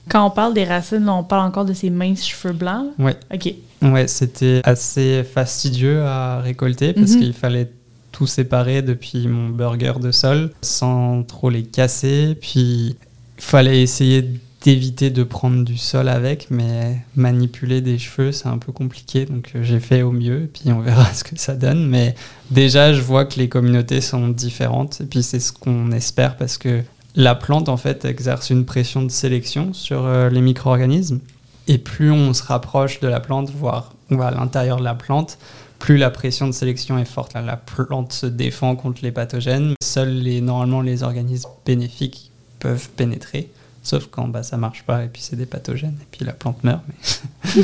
Quand 0.10 0.26
on 0.26 0.32
parle 0.32 0.54
des 0.54 0.64
racines, 0.64 1.08
on 1.10 1.24
parle 1.24 1.48
encore 1.48 1.66
de 1.66 1.74
ces 1.74 1.90
minces 1.90 2.26
cheveux 2.26 2.54
blancs. 2.54 2.88
Oui. 2.98 3.12
Ok. 3.34 3.54
Ouais, 3.82 4.08
c'était 4.08 4.62
assez 4.64 5.24
fastidieux 5.24 6.04
à 6.04 6.40
récolter 6.40 6.94
parce 6.94 7.12
mhm. 7.12 7.20
qu'il 7.20 7.34
fallait 7.34 7.72
tout 8.12 8.28
séparer 8.28 8.82
depuis 8.82 9.28
mon 9.28 9.50
burger 9.50 9.94
de 10.02 10.12
sol 10.12 10.52
sans 10.62 11.24
trop 11.24 11.50
les 11.50 11.64
casser. 11.64 12.38
Puis 12.40 12.98
il 13.38 13.44
fallait 13.44 13.82
essayer 13.82 14.26
d'éviter 14.62 15.10
de 15.10 15.24
prendre 15.24 15.64
du 15.64 15.78
sol 15.78 16.10
avec, 16.10 16.48
mais 16.50 16.98
manipuler 17.16 17.82
des 17.82 17.98
cheveux, 17.98 18.32
c'est 18.32 18.48
un 18.48 18.58
peu 18.58 18.72
compliqué. 18.72 19.26
Donc 19.26 19.52
euh, 19.56 19.64
j'ai 19.64 19.80
fait 19.80 20.02
au 20.02 20.12
mieux, 20.12 20.50
puis 20.52 20.72
on 20.72 20.80
verra 20.80 21.06
ce 21.14 21.24
que 21.24 21.38
ça 21.38 21.56
donne. 21.56 21.88
Mais 21.88 22.16
déjà, 22.52 22.94
je 22.94 23.02
vois 23.02 23.26
que 23.26 23.40
les 23.40 23.50
communautés 23.50 24.02
sont 24.02 24.28
différentes. 24.28 25.02
Et 25.02 25.06
puis 25.06 25.24
c'est 25.24 25.40
ce 25.40 25.54
qu'on 25.54 25.92
espère 25.92 26.36
parce 26.36 26.58
que 26.58 26.82
la 27.16 27.36
plante, 27.36 27.70
en 27.70 27.78
fait, 27.78 28.06
exerce 28.06 28.50
une 28.50 28.66
pression 28.66 29.02
de 29.02 29.12
sélection 29.12 29.74
sur 29.74 30.06
euh, 30.06 30.30
les 30.30 30.42
micro-organismes. 30.42 31.20
Et 31.68 31.78
plus 31.78 32.12
on 32.12 32.34
se 32.34 32.44
rapproche 32.44 33.00
de 33.00 33.08
la 33.08 33.20
plante, 33.20 33.52
voire 33.52 33.94
on 34.10 34.18
va 34.18 34.28
à 34.28 34.32
l'intérieur 34.32 34.78
de 34.78 34.84
la 34.84 34.96
plante, 34.96 35.38
plus 35.78 35.98
la 35.98 36.10
pression 36.10 36.48
de 36.48 36.52
sélection 36.52 36.98
est 36.98 37.06
forte. 37.06 37.36
la 37.36 37.58
plante 37.58 38.12
se 38.12 38.26
défend 38.26 38.76
contre 38.76 39.02
les 39.04 39.12
pathogènes. 39.12 39.76
Seuls 39.82 40.42
normalement 40.42 40.82
les 40.82 41.04
organismes 41.04 41.50
bénéfiques 41.66 42.32
peuvent 42.60 42.90
pénétrer. 42.90 43.50
Sauf 43.90 44.06
quand 44.12 44.28
bah, 44.28 44.44
ça 44.44 44.56
marche 44.56 44.84
pas 44.84 45.04
et 45.04 45.08
puis 45.08 45.20
c'est 45.20 45.36
des 45.36 45.48
pathogènes 45.48 45.98
et 46.00 46.06
puis 46.12 46.24
la 46.24 46.34
plante 46.34 46.64
meurt. 46.64 46.84
Mais... 46.88 47.64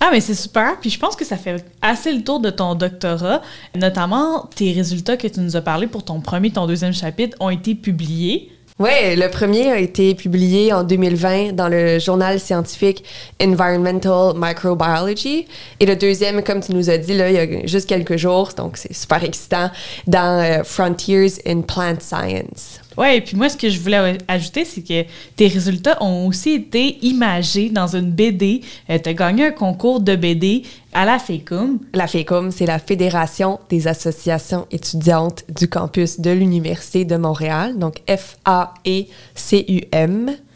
ah, 0.00 0.10
mais 0.12 0.20
c'est 0.20 0.36
super. 0.36 0.78
Puis 0.80 0.88
je 0.88 1.00
pense 1.00 1.16
que 1.16 1.24
ça 1.24 1.36
fait 1.36 1.64
assez 1.82 2.12
le 2.12 2.22
tour 2.22 2.38
de 2.38 2.48
ton 2.48 2.76
doctorat. 2.76 3.42
Notamment, 3.74 4.48
tes 4.54 4.72
résultats 4.72 5.16
que 5.16 5.26
tu 5.26 5.40
nous 5.40 5.56
as 5.56 5.62
parlé 5.62 5.88
pour 5.88 6.04
ton 6.04 6.20
premier 6.20 6.52
ton 6.52 6.68
deuxième 6.68 6.92
chapitre 6.92 7.36
ont 7.40 7.50
été 7.50 7.74
publiés. 7.74 8.55
Oui, 8.78 8.90
le 9.16 9.30
premier 9.30 9.70
a 9.70 9.78
été 9.78 10.14
publié 10.14 10.70
en 10.70 10.84
2020 10.84 11.54
dans 11.54 11.68
le 11.68 11.98
journal 11.98 12.38
scientifique 12.38 13.02
Environmental 13.42 14.34
Microbiology. 14.36 15.46
Et 15.80 15.86
le 15.86 15.96
deuxième, 15.96 16.42
comme 16.42 16.60
tu 16.60 16.74
nous 16.74 16.90
as 16.90 16.98
dit, 16.98 17.14
là, 17.14 17.30
il 17.30 17.36
y 17.36 17.38
a 17.38 17.66
juste 17.66 17.88
quelques 17.88 18.18
jours, 18.18 18.50
donc 18.54 18.76
c'est 18.76 18.92
super 18.92 19.24
excitant, 19.24 19.70
dans 20.06 20.42
euh, 20.42 20.62
Frontiers 20.62 21.32
in 21.46 21.62
Plant 21.62 22.00
Science. 22.00 22.80
Ouais, 22.98 23.16
et 23.16 23.20
puis 23.22 23.34
moi, 23.36 23.48
ce 23.48 23.56
que 23.56 23.70
je 23.70 23.80
voulais 23.80 24.18
ajouter, 24.28 24.66
c'est 24.66 24.82
que 24.82 25.08
tes 25.36 25.48
résultats 25.48 26.02
ont 26.02 26.26
aussi 26.26 26.52
été 26.52 26.98
imagés 27.00 27.70
dans 27.70 27.96
une 27.96 28.10
BD. 28.10 28.60
Euh, 28.90 28.98
tu 29.02 29.08
as 29.08 29.14
gagné 29.14 29.46
un 29.46 29.50
concours 29.52 30.00
de 30.00 30.16
BD 30.16 30.64
à 30.96 31.04
la 31.04 31.18
FECUM. 31.18 31.78
La 31.92 32.06
FECUM, 32.06 32.50
c'est 32.50 32.64
la 32.64 32.78
Fédération 32.78 33.60
des 33.68 33.86
associations 33.86 34.66
étudiantes 34.70 35.44
du 35.50 35.68
campus 35.68 36.20
de 36.20 36.30
l'Université 36.30 37.04
de 37.04 37.16
Montréal, 37.16 37.78
donc 37.78 38.02
F-A-E-C-U-M. 38.08 39.10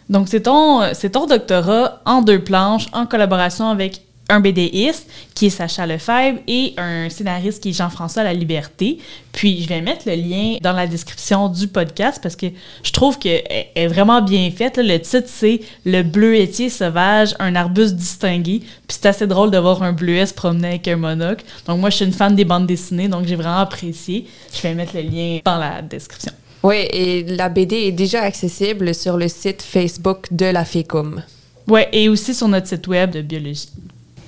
Donc, 0.09 0.29
c'est 0.29 0.41
ton, 0.41 0.81
c'est 0.95 1.11
ton 1.11 1.27
doctorat 1.27 2.01
en 2.07 2.23
deux 2.23 2.43
planches, 2.43 2.87
en 2.95 3.05
collaboration 3.07 3.69
avec 3.69 4.01
un 4.31 4.41
BDiste 4.41 5.09
qui 5.35 5.47
est 5.47 5.51
Sacha 5.51 5.87
Lefebvre 5.87 6.39
et 6.47 6.75
un 6.77 7.11
scénariste 7.11 7.63
qui 7.63 7.71
est 7.71 7.73
Jean-François 7.73 8.23
La 8.23 8.33
Liberté. 8.33 8.99
Puis 9.33 9.63
je 9.63 9.69
vais 9.69 9.81
mettre 9.81 10.03
le 10.07 10.15
lien 10.15 10.57
dans 10.61 10.73
la 10.73 10.87
description 10.87 11.49
du 11.49 11.69
podcast 11.69 12.21
parce 12.23 12.37
que 12.37 12.47
je 12.83 12.93
trouve 12.93 13.19
qu'elle 13.19 13.43
est 13.75 13.87
vraiment 13.89 14.23
bien 14.23 14.51
faite. 14.51 14.79
Le 14.79 14.99
titre 14.99 15.29
c'est 15.29 15.61
Le 15.85 16.03
bleuetier 16.03 16.71
sauvage, 16.71 17.35
un 17.39 17.55
arbuste 17.55 17.97
distingué. 17.97 18.61
Puis 18.61 18.99
c'est 19.01 19.07
assez 19.07 19.27
drôle 19.27 19.51
de 19.51 19.59
voir 19.59 19.83
un 19.83 19.93
bleuet 19.93 20.27
se 20.27 20.35
promener 20.35 20.69
avec 20.69 20.89
un 20.89 20.97
monocle. 20.97 21.45
Donc 21.67 21.81
moi 21.81 21.91
je 21.91 21.97
suis 21.97 22.05
une 22.05 22.13
fan 22.13 22.35
des 22.35 22.45
bandes 22.45 22.67
dessinées 22.67 23.09
donc 23.09 23.27
j'ai 23.27 23.37
vraiment 23.37 23.59
apprécié. 23.59 24.27
Je 24.55 24.63
vais 24.63 24.75
mettre 24.75 24.95
le 24.95 25.03
lien 25.03 25.41
dans 25.45 25.59
la 25.59 25.83
description. 25.83 26.33
Oui, 26.63 26.77
et 26.93 27.25
la 27.25 27.49
BD 27.49 27.77
est 27.77 27.93
déjà 27.93 28.23
accessible 28.23 28.95
sur 28.95 29.17
le 29.17 29.29
site 29.29 29.63
Facebook 29.63 30.27
de 30.31 30.45
la 30.45 30.65
FECUM. 30.67 31.23
Oui, 31.69 31.83
et 31.93 32.09
aussi 32.09 32.35
sur 32.35 32.49
notre 32.49 32.67
site 32.67 32.87
web 32.87 33.13
de 33.13 33.23
biologie. 33.23 33.71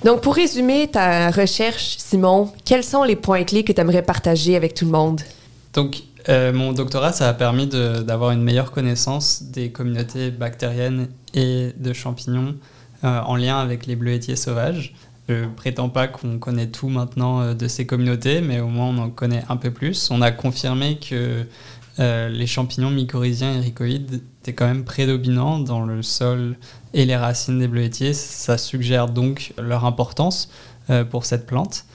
Donc, 0.03 0.21
pour 0.21 0.35
résumer 0.35 0.89
ta 0.89 1.31
recherche, 1.31 1.95
Simon, 1.97 2.51
quels 2.65 2.83
sont 2.83 3.03
les 3.03 3.15
points 3.15 3.43
clés 3.45 3.63
que 3.63 3.71
tu 3.71 3.79
aimerais 3.79 4.01
partager 4.01 4.57
avec 4.57 4.73
tout 4.73 4.83
le 4.83 4.91
monde? 4.91 5.21
Donc, 5.73 6.03
euh, 6.27 6.51
mon 6.51 6.73
doctorat, 6.73 7.13
ça 7.13 7.29
a 7.29 7.33
permis 7.33 7.67
d'avoir 7.67 8.31
une 8.31 8.43
meilleure 8.43 8.71
connaissance 8.71 9.43
des 9.43 9.71
communautés 9.71 10.29
bactériennes 10.29 11.07
et 11.33 11.71
de 11.77 11.93
champignons 11.93 12.55
euh, 13.05 13.21
en 13.21 13.37
lien 13.37 13.57
avec 13.59 13.85
les 13.85 13.95
bleuetiers 13.95 14.35
sauvages. 14.35 14.93
Je 15.29 15.45
prétends 15.55 15.87
pas 15.87 16.07
qu'on 16.07 16.37
connaît 16.37 16.67
tout 16.67 16.89
maintenant 16.89 17.41
euh, 17.41 17.53
de 17.53 17.69
ces 17.69 17.85
communautés, 17.85 18.41
mais 18.41 18.59
au 18.59 18.67
moins 18.67 18.87
on 18.87 18.97
en 18.97 19.09
connaît 19.09 19.43
un 19.47 19.55
peu 19.55 19.71
plus. 19.71 20.11
On 20.11 20.21
a 20.21 20.31
confirmé 20.31 20.97
que 20.97 21.45
les 21.99 22.47
champignons 22.47 22.89
mycorhiziens 22.89 23.53
et 23.53 23.59
ricoïdes 23.59 24.23
étaient 24.41 24.53
quand 24.53 24.65
même 24.65 24.83
prédominants 24.83 25.59
dans 25.59 25.85
le 25.85 26.01
sol 26.01 26.55
et 26.93 27.05
les 27.05 27.15
racines 27.15 27.59
des 27.59 27.67
bleuetiers. 27.67 28.13
Ça 28.13 28.57
suggère 28.57 29.07
donc 29.07 29.53
leur 29.61 29.85
importance 29.85 30.49
euh, 30.89 31.03
pour 31.03 31.25
cette 31.25 31.45
plante. 31.45 31.85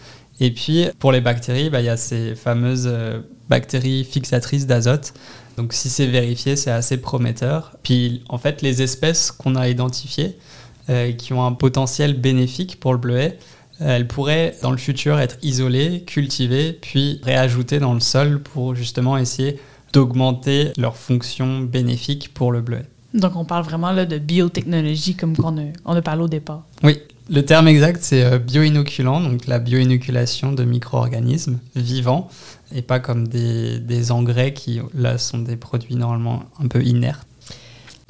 Et 0.41 0.53
puis 0.53 0.87
pour 0.99 1.13
les 1.13 1.21
bactéries, 1.21 1.71
bah, 1.71 1.81
il 1.81 1.87
y 1.87 1.89
a 1.89 1.97
ces 1.97 2.35
fameuses 2.35 2.89
euh, 2.91 3.21
bactéries 3.49 4.05
fixatrices 4.05 4.67
d'azote. 4.67 5.15
Donc 5.57 5.73
si 5.73 5.89
c'est 5.89 6.07
vérifié, 6.07 6.57
c'est 6.57 6.71
assez 6.71 6.99
prometteur. 6.99 7.77
Puis 7.83 8.23
en 8.29 8.39
fait, 8.39 8.63
les 8.63 8.83
espèces 8.83 9.33
qu'on 9.33 9.57
a 9.57 9.69
identifiées, 9.69 10.39
euh, 10.91 11.13
qui 11.13 11.33
ont 11.33 11.45
un 11.45 11.53
potentiel 11.53 12.19
bénéfique 12.19 12.81
pour 12.81 12.93
le 12.93 12.99
bleuet, 12.99 13.39
elles 13.81 14.09
pourraient 14.09 14.57
dans 14.63 14.73
le 14.73 14.77
futur 14.77 15.21
être 15.21 15.37
isolées, 15.43 16.03
cultivées, 16.03 16.73
puis 16.73 17.21
réajoutées 17.23 17.79
dans 17.79 17.95
le 17.95 18.01
sol 18.01 18.43
pour 18.43 18.75
justement 18.75 19.17
essayer 19.17 19.61
d'augmenter 19.93 20.73
leur 20.77 20.97
fonction 20.97 21.61
bénéfique 21.61 22.35
pour 22.35 22.51
le 22.53 22.61
bleuet. 22.61 22.87
Donc, 23.19 23.37
on 23.37 23.45
parle 23.45 23.65
vraiment 23.65 23.93
là, 23.93 24.07
de 24.07 24.19
biotechnologie 24.19 25.15
comme 25.15 25.35
on 25.43 25.59
a, 25.59 25.63
on 25.85 25.95
a 25.95 26.03
parlé 26.03 26.23
au 26.23 26.29
départ. 26.29 26.63
Oui, 26.83 26.99
le 27.31 27.45
terme 27.45 27.69
exact, 27.69 27.99
c'est 28.01 28.25
euh, 28.25 28.39
bioinoculant, 28.39 29.21
donc 29.21 29.47
la 29.47 29.59
bioinoculation 29.59 30.53
de 30.53 30.65
micro-organismes 30.65 31.59
vivants, 31.77 32.29
et 32.75 32.81
pas 32.81 33.01
comme 33.01 33.29
des, 33.29 33.81
des, 33.81 34.13
engrais 34.13 34.55
qui, 34.55 34.81
là, 34.95 35.19
sont 35.19 35.39
des 35.39 35.57
produits 35.57 35.97
normalement 35.97 36.45
un 36.63 36.69
peu 36.69 36.83
inertes. 36.83 37.27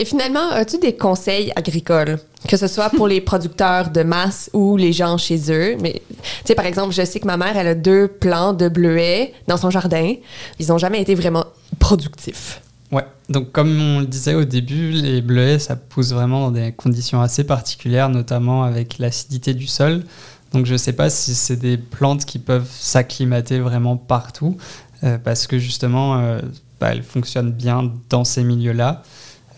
Et 0.01 0.05
finalement, 0.05 0.51
as-tu 0.51 0.79
des 0.79 0.95
conseils 0.95 1.53
agricoles, 1.57 2.21
que 2.47 2.57
ce 2.57 2.69
soit 2.69 2.91
pour 2.91 3.09
les 3.09 3.21
producteurs 3.21 3.91
de 3.91 4.05
masse 4.05 4.49
ou 4.53 4.77
les 4.77 4.93
gens 4.93 5.19
chez 5.19 5.51
eux? 5.51 5.77
Mais, 5.81 6.03
tu 6.09 6.29
sais, 6.45 6.55
par 6.55 6.67
exemple, 6.67 6.95
je 6.95 7.05
sais 7.05 7.19
que 7.19 7.27
ma 7.27 7.37
mère, 7.37 7.57
elle 7.57 7.67
a 7.67 7.75
deux 7.75 8.07
plants 8.07 8.53
de 8.53 8.69
bleuets 8.69 9.33
dans 9.49 9.57
son 9.57 9.71
jardin. 9.71 10.15
Ils 10.61 10.69
n'ont 10.69 10.79
jamais 10.79 11.01
été 11.01 11.17
vraiment 11.17 11.47
productifs. 11.81 12.61
Ouais, 12.91 13.05
donc 13.29 13.53
comme 13.53 13.81
on 13.81 14.01
le 14.01 14.07
disait 14.07 14.35
au 14.35 14.45
début, 14.45 14.93
les 14.93 15.21
bleuets, 15.21 15.59
ça 15.59 15.77
pousse 15.77 16.13
vraiment 16.13 16.47
dans 16.47 16.51
des 16.53 16.73
conditions 16.73 17.21
assez 17.21 17.45
particulières, 17.45 18.09
notamment 18.09 18.63
avec 18.63 18.99
l'acidité 18.99 19.53
du 19.53 19.67
sol. 19.67 20.05
Donc 20.53 20.65
je 20.65 20.73
ne 20.73 20.79
sais 20.79 20.95
pas 20.95 21.11
si 21.11 21.35
c'est 21.35 21.57
des 21.57 21.77
plantes 21.77 22.25
qui 22.25 22.39
peuvent 22.39 22.71
s'acclimater 22.71 23.59
vraiment 23.59 23.97
partout, 23.97 24.57
euh, 25.05 25.19
parce 25.19 25.47
que 25.47 25.59
justement, 25.59 26.19
euh, 26.19 26.41
bah, 26.81 26.93
elles 26.93 27.03
fonctionnent 27.03 27.53
bien 27.53 27.93
dans 28.09 28.25
ces 28.25 28.43
milieux-là. 28.45 29.03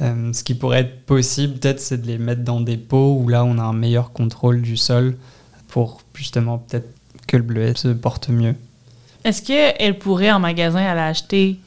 Euh, 0.00 0.32
ce 0.32 0.42
qui 0.42 0.54
pourrait 0.54 0.80
être 0.80 1.04
possible, 1.04 1.58
peut-être, 1.58 1.78
c'est 1.78 2.00
de 2.00 2.06
les 2.06 2.18
mettre 2.18 2.42
dans 2.42 2.60
des 2.60 2.78
pots 2.78 3.18
où 3.20 3.28
là, 3.28 3.44
on 3.44 3.58
a 3.58 3.62
un 3.62 3.72
meilleur 3.72 4.12
contrôle 4.12 4.62
du 4.62 4.76
sol 4.76 5.16
pour 5.68 6.02
justement 6.14 6.58
peut-être 6.58 6.88
que 7.28 7.36
le 7.36 7.44
bleuet 7.44 7.74
se 7.76 7.88
porte 7.88 8.28
mieux. 8.28 8.56
Est-ce 9.22 9.42
qu'elle 9.42 9.98
pourrait 9.98 10.32
en 10.32 10.40
magasin 10.40 10.80
aller 10.80 11.00
acheter 11.00 11.60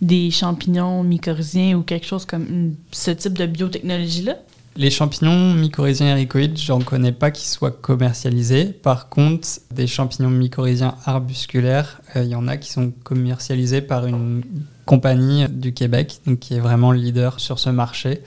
des 0.00 0.30
champignons 0.30 1.02
mycorhiziens 1.02 1.76
ou 1.76 1.82
quelque 1.82 2.06
chose 2.06 2.24
comme 2.24 2.74
ce 2.90 3.10
type 3.10 3.36
de 3.36 3.46
biotechnologie-là? 3.46 4.36
Les 4.76 4.90
champignons 4.90 5.52
mycorhiziens 5.54 6.16
ericoïdes, 6.16 6.56
j'en 6.56 6.78
connais 6.80 7.12
pas 7.12 7.30
qui 7.30 7.48
soient 7.48 7.72
commercialisés. 7.72 8.66
Par 8.66 9.08
contre, 9.08 9.48
des 9.74 9.86
champignons 9.86 10.30
mycorhiziens 10.30 10.94
arbusculaires, 11.04 12.00
euh, 12.14 12.22
il 12.22 12.30
y 12.30 12.36
en 12.36 12.46
a 12.46 12.56
qui 12.56 12.70
sont 12.70 12.92
commercialisés 13.02 13.80
par 13.80 14.06
une 14.06 14.42
compagnie 14.86 15.46
du 15.48 15.74
Québec, 15.74 16.20
donc 16.26 16.38
qui 16.38 16.54
est 16.54 16.60
vraiment 16.60 16.92
leader 16.92 17.40
sur 17.40 17.58
ce 17.58 17.68
marché. 17.70 18.22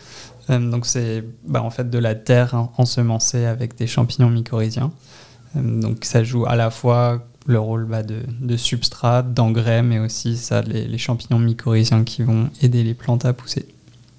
Euh, 0.50 0.60
donc 0.60 0.86
c'est 0.86 1.24
bah, 1.48 1.64
en 1.64 1.70
fait 1.70 1.90
de 1.90 1.98
la 1.98 2.14
terre 2.14 2.70
ensemencée 2.78 3.46
avec 3.46 3.78
des 3.78 3.88
champignons 3.88 4.30
mycorhiziens. 4.30 4.92
Euh, 5.56 5.82
donc 5.82 6.04
ça 6.04 6.24
joue 6.24 6.46
à 6.46 6.56
la 6.56 6.70
fois 6.70 7.26
le 7.46 7.60
rôle 7.60 7.86
bah, 7.86 8.04
de, 8.04 8.58
substrat, 8.58 9.22
d'engrais, 9.22 9.84
mais 9.84 10.00
aussi 10.00 10.38
ça, 10.38 10.62
les, 10.62 10.98
champignons 10.98 11.40
mycorhiziens 11.40 12.04
qui 12.04 12.24
vont 12.24 12.50
aider 12.62 12.84
les 12.84 12.94
plantes 12.94 13.26
à 13.26 13.34
pousser. 13.34 13.66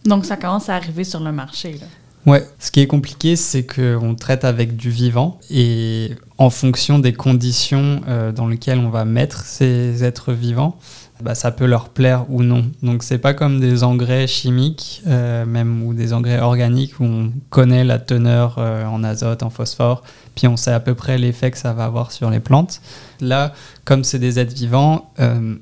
Donc 0.05 0.25
ça 0.25 0.37
commence 0.37 0.69
à 0.69 0.77
arriver 0.77 1.05
sur 1.05 1.21
le 1.21 1.33
marché. 1.33 1.79
Là. 1.81 1.87
Ouais, 2.27 2.47
ce 2.59 2.71
qui 2.71 2.81
est 2.81 2.87
compliqué, 2.87 3.37
c'est 3.37 3.65
qu'on 3.67 4.15
traite 4.15 4.45
avec 4.45 4.77
du 4.77 4.91
vivant 4.91 5.39
et 5.51 6.13
en 6.39 6.49
fonction 6.49 6.99
des 6.99 7.13
conditions 7.13 8.01
euh, 8.09 8.33
dans 8.33 8.47
lesquelles 8.47 8.79
on 8.79 8.89
va 8.89 9.05
mettre 9.05 9.45
ces 9.45 10.05
êtres 10.05 10.33
vivants, 10.33 10.79
bah, 11.23 11.35
ça 11.35 11.53
peut 11.53 11.67
leur 11.67 11.91
plaire 11.91 12.27
ou 12.29 12.43
non. 12.43 12.65
Donc 12.83 13.03
c'est 13.03 13.19
pas 13.19 13.35
comme 13.35 13.61
des 13.61 13.85
engrais 13.85 14.27
chimiques, 14.27 15.03
euh, 15.07 15.47
même 15.47 15.83
ou 15.85 15.95
des 15.95 16.13
engrais 16.13 16.41
organiques 16.41 16.99
où 16.99 17.05
on 17.05 17.33
connaît 17.51 17.85
la 17.85 17.99
teneur 17.99 18.57
euh, 18.59 18.85
en 18.87 19.05
azote, 19.05 19.43
en 19.43 19.51
phosphore, 19.51 20.03
puis 20.35 20.49
on 20.49 20.57
sait 20.57 20.73
à 20.73 20.81
peu 20.81 20.95
près 20.95 21.17
l'effet 21.17 21.51
que 21.51 21.59
ça 21.59 21.73
va 21.73 21.85
avoir 21.85 22.11
sur 22.11 22.31
les 22.31 22.41
plantes. 22.41 22.81
Là, 23.21 23.53
comme 23.85 24.03
c'est 24.03 24.19
des 24.19 24.41
êtres 24.41 24.55
vivants, 24.55 25.13
euh, 25.21 25.55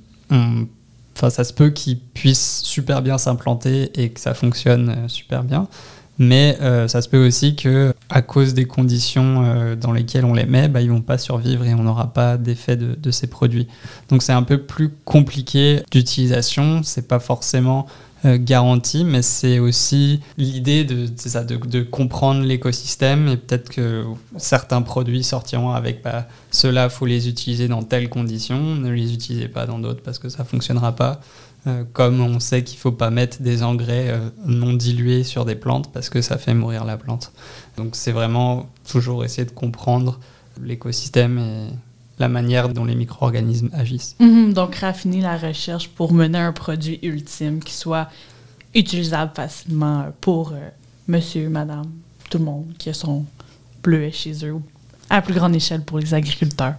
ça 1.14 1.44
se 1.44 1.53
peut 1.53 1.70
qu'ils 1.70 2.00
puissent 2.00 2.62
super 2.64 3.03
bien 3.03 3.18
s'implanter 3.18 3.90
et 4.03 4.11
que 4.11 4.20
ça 4.20 4.32
fonctionne 4.34 5.07
super 5.07 5.44
bien. 5.44 5.68
Mais 6.18 6.58
euh, 6.60 6.88
ça 6.88 7.00
se 7.00 7.08
peut 7.08 7.26
aussi 7.26 7.56
que, 7.56 7.94
à 8.10 8.22
cause 8.22 8.54
des 8.54 8.66
conditions 8.66 9.44
euh, 9.44 9.76
dans 9.76 9.92
lesquelles 9.92 10.24
on 10.24 10.34
les 10.34 10.44
met, 10.44 10.68
bah, 10.68 10.82
ils 10.82 10.90
vont 10.90 11.00
pas 11.00 11.18
survivre 11.18 11.64
et 11.64 11.74
on 11.74 11.82
n'aura 11.82 12.12
pas 12.12 12.36
d'effet 12.36 12.76
de, 12.76 13.10
ces 13.10 13.26
produits. 13.26 13.66
Donc 14.08 14.22
c'est 14.22 14.32
un 14.32 14.42
peu 14.42 14.58
plus 14.58 14.90
compliqué 15.04 15.82
d'utilisation. 15.90 16.82
C'est 16.82 17.08
pas 17.08 17.18
forcément 17.18 17.86
euh, 18.24 18.38
garanti, 18.38 19.04
mais 19.04 19.22
c'est 19.22 19.58
aussi 19.58 20.20
l'idée 20.36 20.84
de, 20.84 21.08
de, 21.66 21.82
comprendre 21.82 22.42
l'écosystème 22.42 23.28
et 23.28 23.36
peut-être 23.36 23.70
que 23.70 24.04
certains 24.36 24.82
produits 24.82 25.24
sortiront 25.24 25.72
avec 25.72 26.02
bah, 26.04 26.28
ceux-là, 26.50 26.88
faut 26.88 27.06
les 27.06 27.28
utiliser 27.28 27.68
dans 27.68 27.82
telles 27.82 28.08
conditions, 28.08 28.76
ne 28.76 28.90
les 28.90 29.12
utilisez 29.14 29.48
pas 29.48 29.66
dans 29.66 29.78
d'autres 29.78 30.02
parce 30.02 30.18
que 30.18 30.28
ça 30.28 30.44
fonctionnera 30.44 30.94
pas. 30.94 31.20
Euh, 31.68 31.84
comme 31.92 32.20
on 32.20 32.40
sait 32.40 32.64
qu'il 32.64 32.76
ne 32.76 32.80
faut 32.80 32.92
pas 32.92 33.10
mettre 33.10 33.40
des 33.40 33.62
engrais 33.62 34.08
euh, 34.08 34.30
non 34.46 34.72
dilués 34.72 35.22
sur 35.22 35.44
des 35.44 35.54
plantes 35.54 35.92
parce 35.92 36.10
que 36.10 36.20
ça 36.20 36.36
fait 36.36 36.54
mourir 36.54 36.84
la 36.84 36.96
plante. 36.96 37.32
Donc 37.76 37.90
c'est 37.92 38.10
vraiment 38.10 38.68
toujours 38.90 39.24
essayer 39.24 39.44
de 39.44 39.52
comprendre 39.52 40.18
l'écosystème 40.60 41.38
et 41.38 41.68
la 42.18 42.28
manière 42.28 42.68
dont 42.68 42.84
les 42.84 42.96
micro-organismes 42.96 43.70
agissent. 43.74 44.16
Mhm, 44.18 44.52
donc 44.52 44.74
raffiner 44.74 45.20
la 45.20 45.36
recherche 45.36 45.88
pour 45.88 46.12
mener 46.12 46.38
un 46.38 46.52
produit 46.52 46.98
ultime 47.02 47.62
qui 47.62 47.74
soit 47.74 48.08
utilisable 48.74 49.30
facilement 49.34 50.06
pour 50.20 50.52
euh, 50.52 50.68
monsieur, 51.06 51.48
madame, 51.48 51.90
tout 52.28 52.38
le 52.38 52.44
monde 52.44 52.72
qui 52.76 52.88
a 52.88 52.94
son 52.94 53.24
bleuet 53.84 54.10
chez 54.10 54.44
eux 54.44 54.56
à 55.10 55.22
plus 55.22 55.34
grande 55.34 55.54
échelle 55.54 55.84
pour 55.84 56.00
les 56.00 56.12
agriculteurs. 56.12 56.74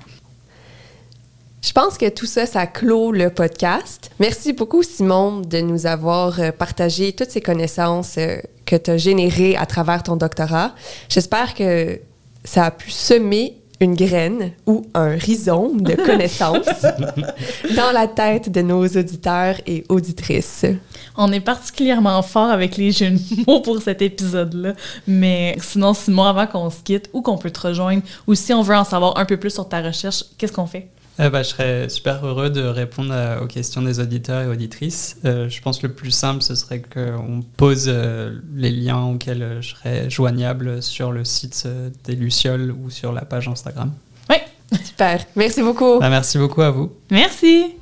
Je 1.64 1.72
pense 1.72 1.98
que 1.98 2.10
tout 2.10 2.26
ça, 2.26 2.46
ça 2.46 2.68
clôt 2.68 3.14
le 3.14 3.30
podcast. 3.30 4.12
Merci 4.20 4.52
beaucoup, 4.52 4.84
Simon, 4.84 5.40
de 5.40 5.62
nous 5.62 5.86
avoir 5.86 6.38
euh, 6.42 6.52
partagé 6.52 7.14
toutes 7.14 7.30
ces 7.30 7.40
connaissances 7.40 8.16
euh, 8.18 8.36
que 8.66 8.76
tu 8.76 8.92
as 8.92 8.98
générées 8.98 9.56
à 9.56 9.66
travers 9.66 10.04
ton 10.04 10.18
doctorat. 10.18 10.76
J'espère 11.08 11.54
que 11.54 12.02
ça 12.44 12.66
a 12.66 12.72
pu 12.72 12.92
semer 12.92 13.56
une 13.80 13.96
graine 13.96 14.52
ou 14.68 14.86
un 14.94 15.12
rhizome 15.12 15.80
de 15.80 15.94
connaissances 16.06 16.86
dans 17.78 17.92
la 17.94 18.08
tête 18.08 18.52
de 18.52 18.62
nos 18.62 18.86
auditeurs 18.86 19.56
et 19.66 19.86
auditrices. 19.88 20.66
On 21.16 21.32
est 21.32 21.40
particulièrement 21.40 22.22
fort 22.24 22.52
avec 22.52 22.76
les 22.76 22.92
jeunes 22.92 23.20
mots 23.48 23.62
pour 23.62 23.82
cet 23.82 24.02
épisode-là, 24.02 24.74
mais 25.08 25.56
sinon, 25.62 25.94
Simon, 25.94 26.24
avant 26.24 26.46
qu'on 26.46 26.70
se 26.70 26.82
quitte 26.84 27.10
ou 27.14 27.22
qu'on 27.22 27.38
peut 27.38 27.52
te 27.52 27.68
rejoindre, 27.68 28.04
ou 28.28 28.36
si 28.36 28.54
on 28.54 28.64
veut 28.64 28.76
en 28.76 28.84
savoir 28.84 29.18
un 29.18 29.24
peu 29.24 29.38
plus 29.38 29.54
sur 29.54 29.70
ta 29.70 29.82
recherche, 29.82 30.26
qu'est-ce 30.38 30.52
qu'on 30.52 30.68
fait? 30.68 30.90
Eh 31.20 31.30
ben, 31.30 31.44
je 31.44 31.50
serais 31.50 31.90
super 31.90 32.26
heureux 32.26 32.50
de 32.50 32.62
répondre 32.62 33.14
aux 33.42 33.48
questions 33.48 33.82
des 33.82 34.00
auditeurs 34.00 34.42
et 34.42 34.48
auditrices. 34.48 35.18
Euh, 35.26 35.48
je 35.48 35.62
pense 35.62 35.80
que 35.80 35.88
le 35.88 35.94
plus 35.94 36.12
simple, 36.12 36.42
ce 36.42 36.56
serait 36.56 36.82
qu'on 36.82 37.44
pose 37.56 37.86
euh, 37.88 38.40
les 38.56 38.72
liens 38.72 39.04
auxquels 39.04 39.60
je 39.62 39.70
serais 39.70 40.10
joignable 40.10 40.82
sur 40.82 41.12
le 41.12 41.24
site 41.24 41.64
euh, 41.66 41.90
des 42.06 42.16
Lucioles 42.16 42.72
ou 42.72 42.90
sur 42.90 43.12
la 43.12 43.26
page 43.26 43.48
Instagram. 43.48 43.92
Oui. 44.30 44.38
Super. 44.84 45.26
Merci 45.36 45.62
beaucoup. 45.62 46.00
Bah, 46.00 46.10
merci 46.10 46.40
beaucoup 46.40 46.62
à 46.62 46.72
vous. 46.72 46.92
Merci. 47.12 47.76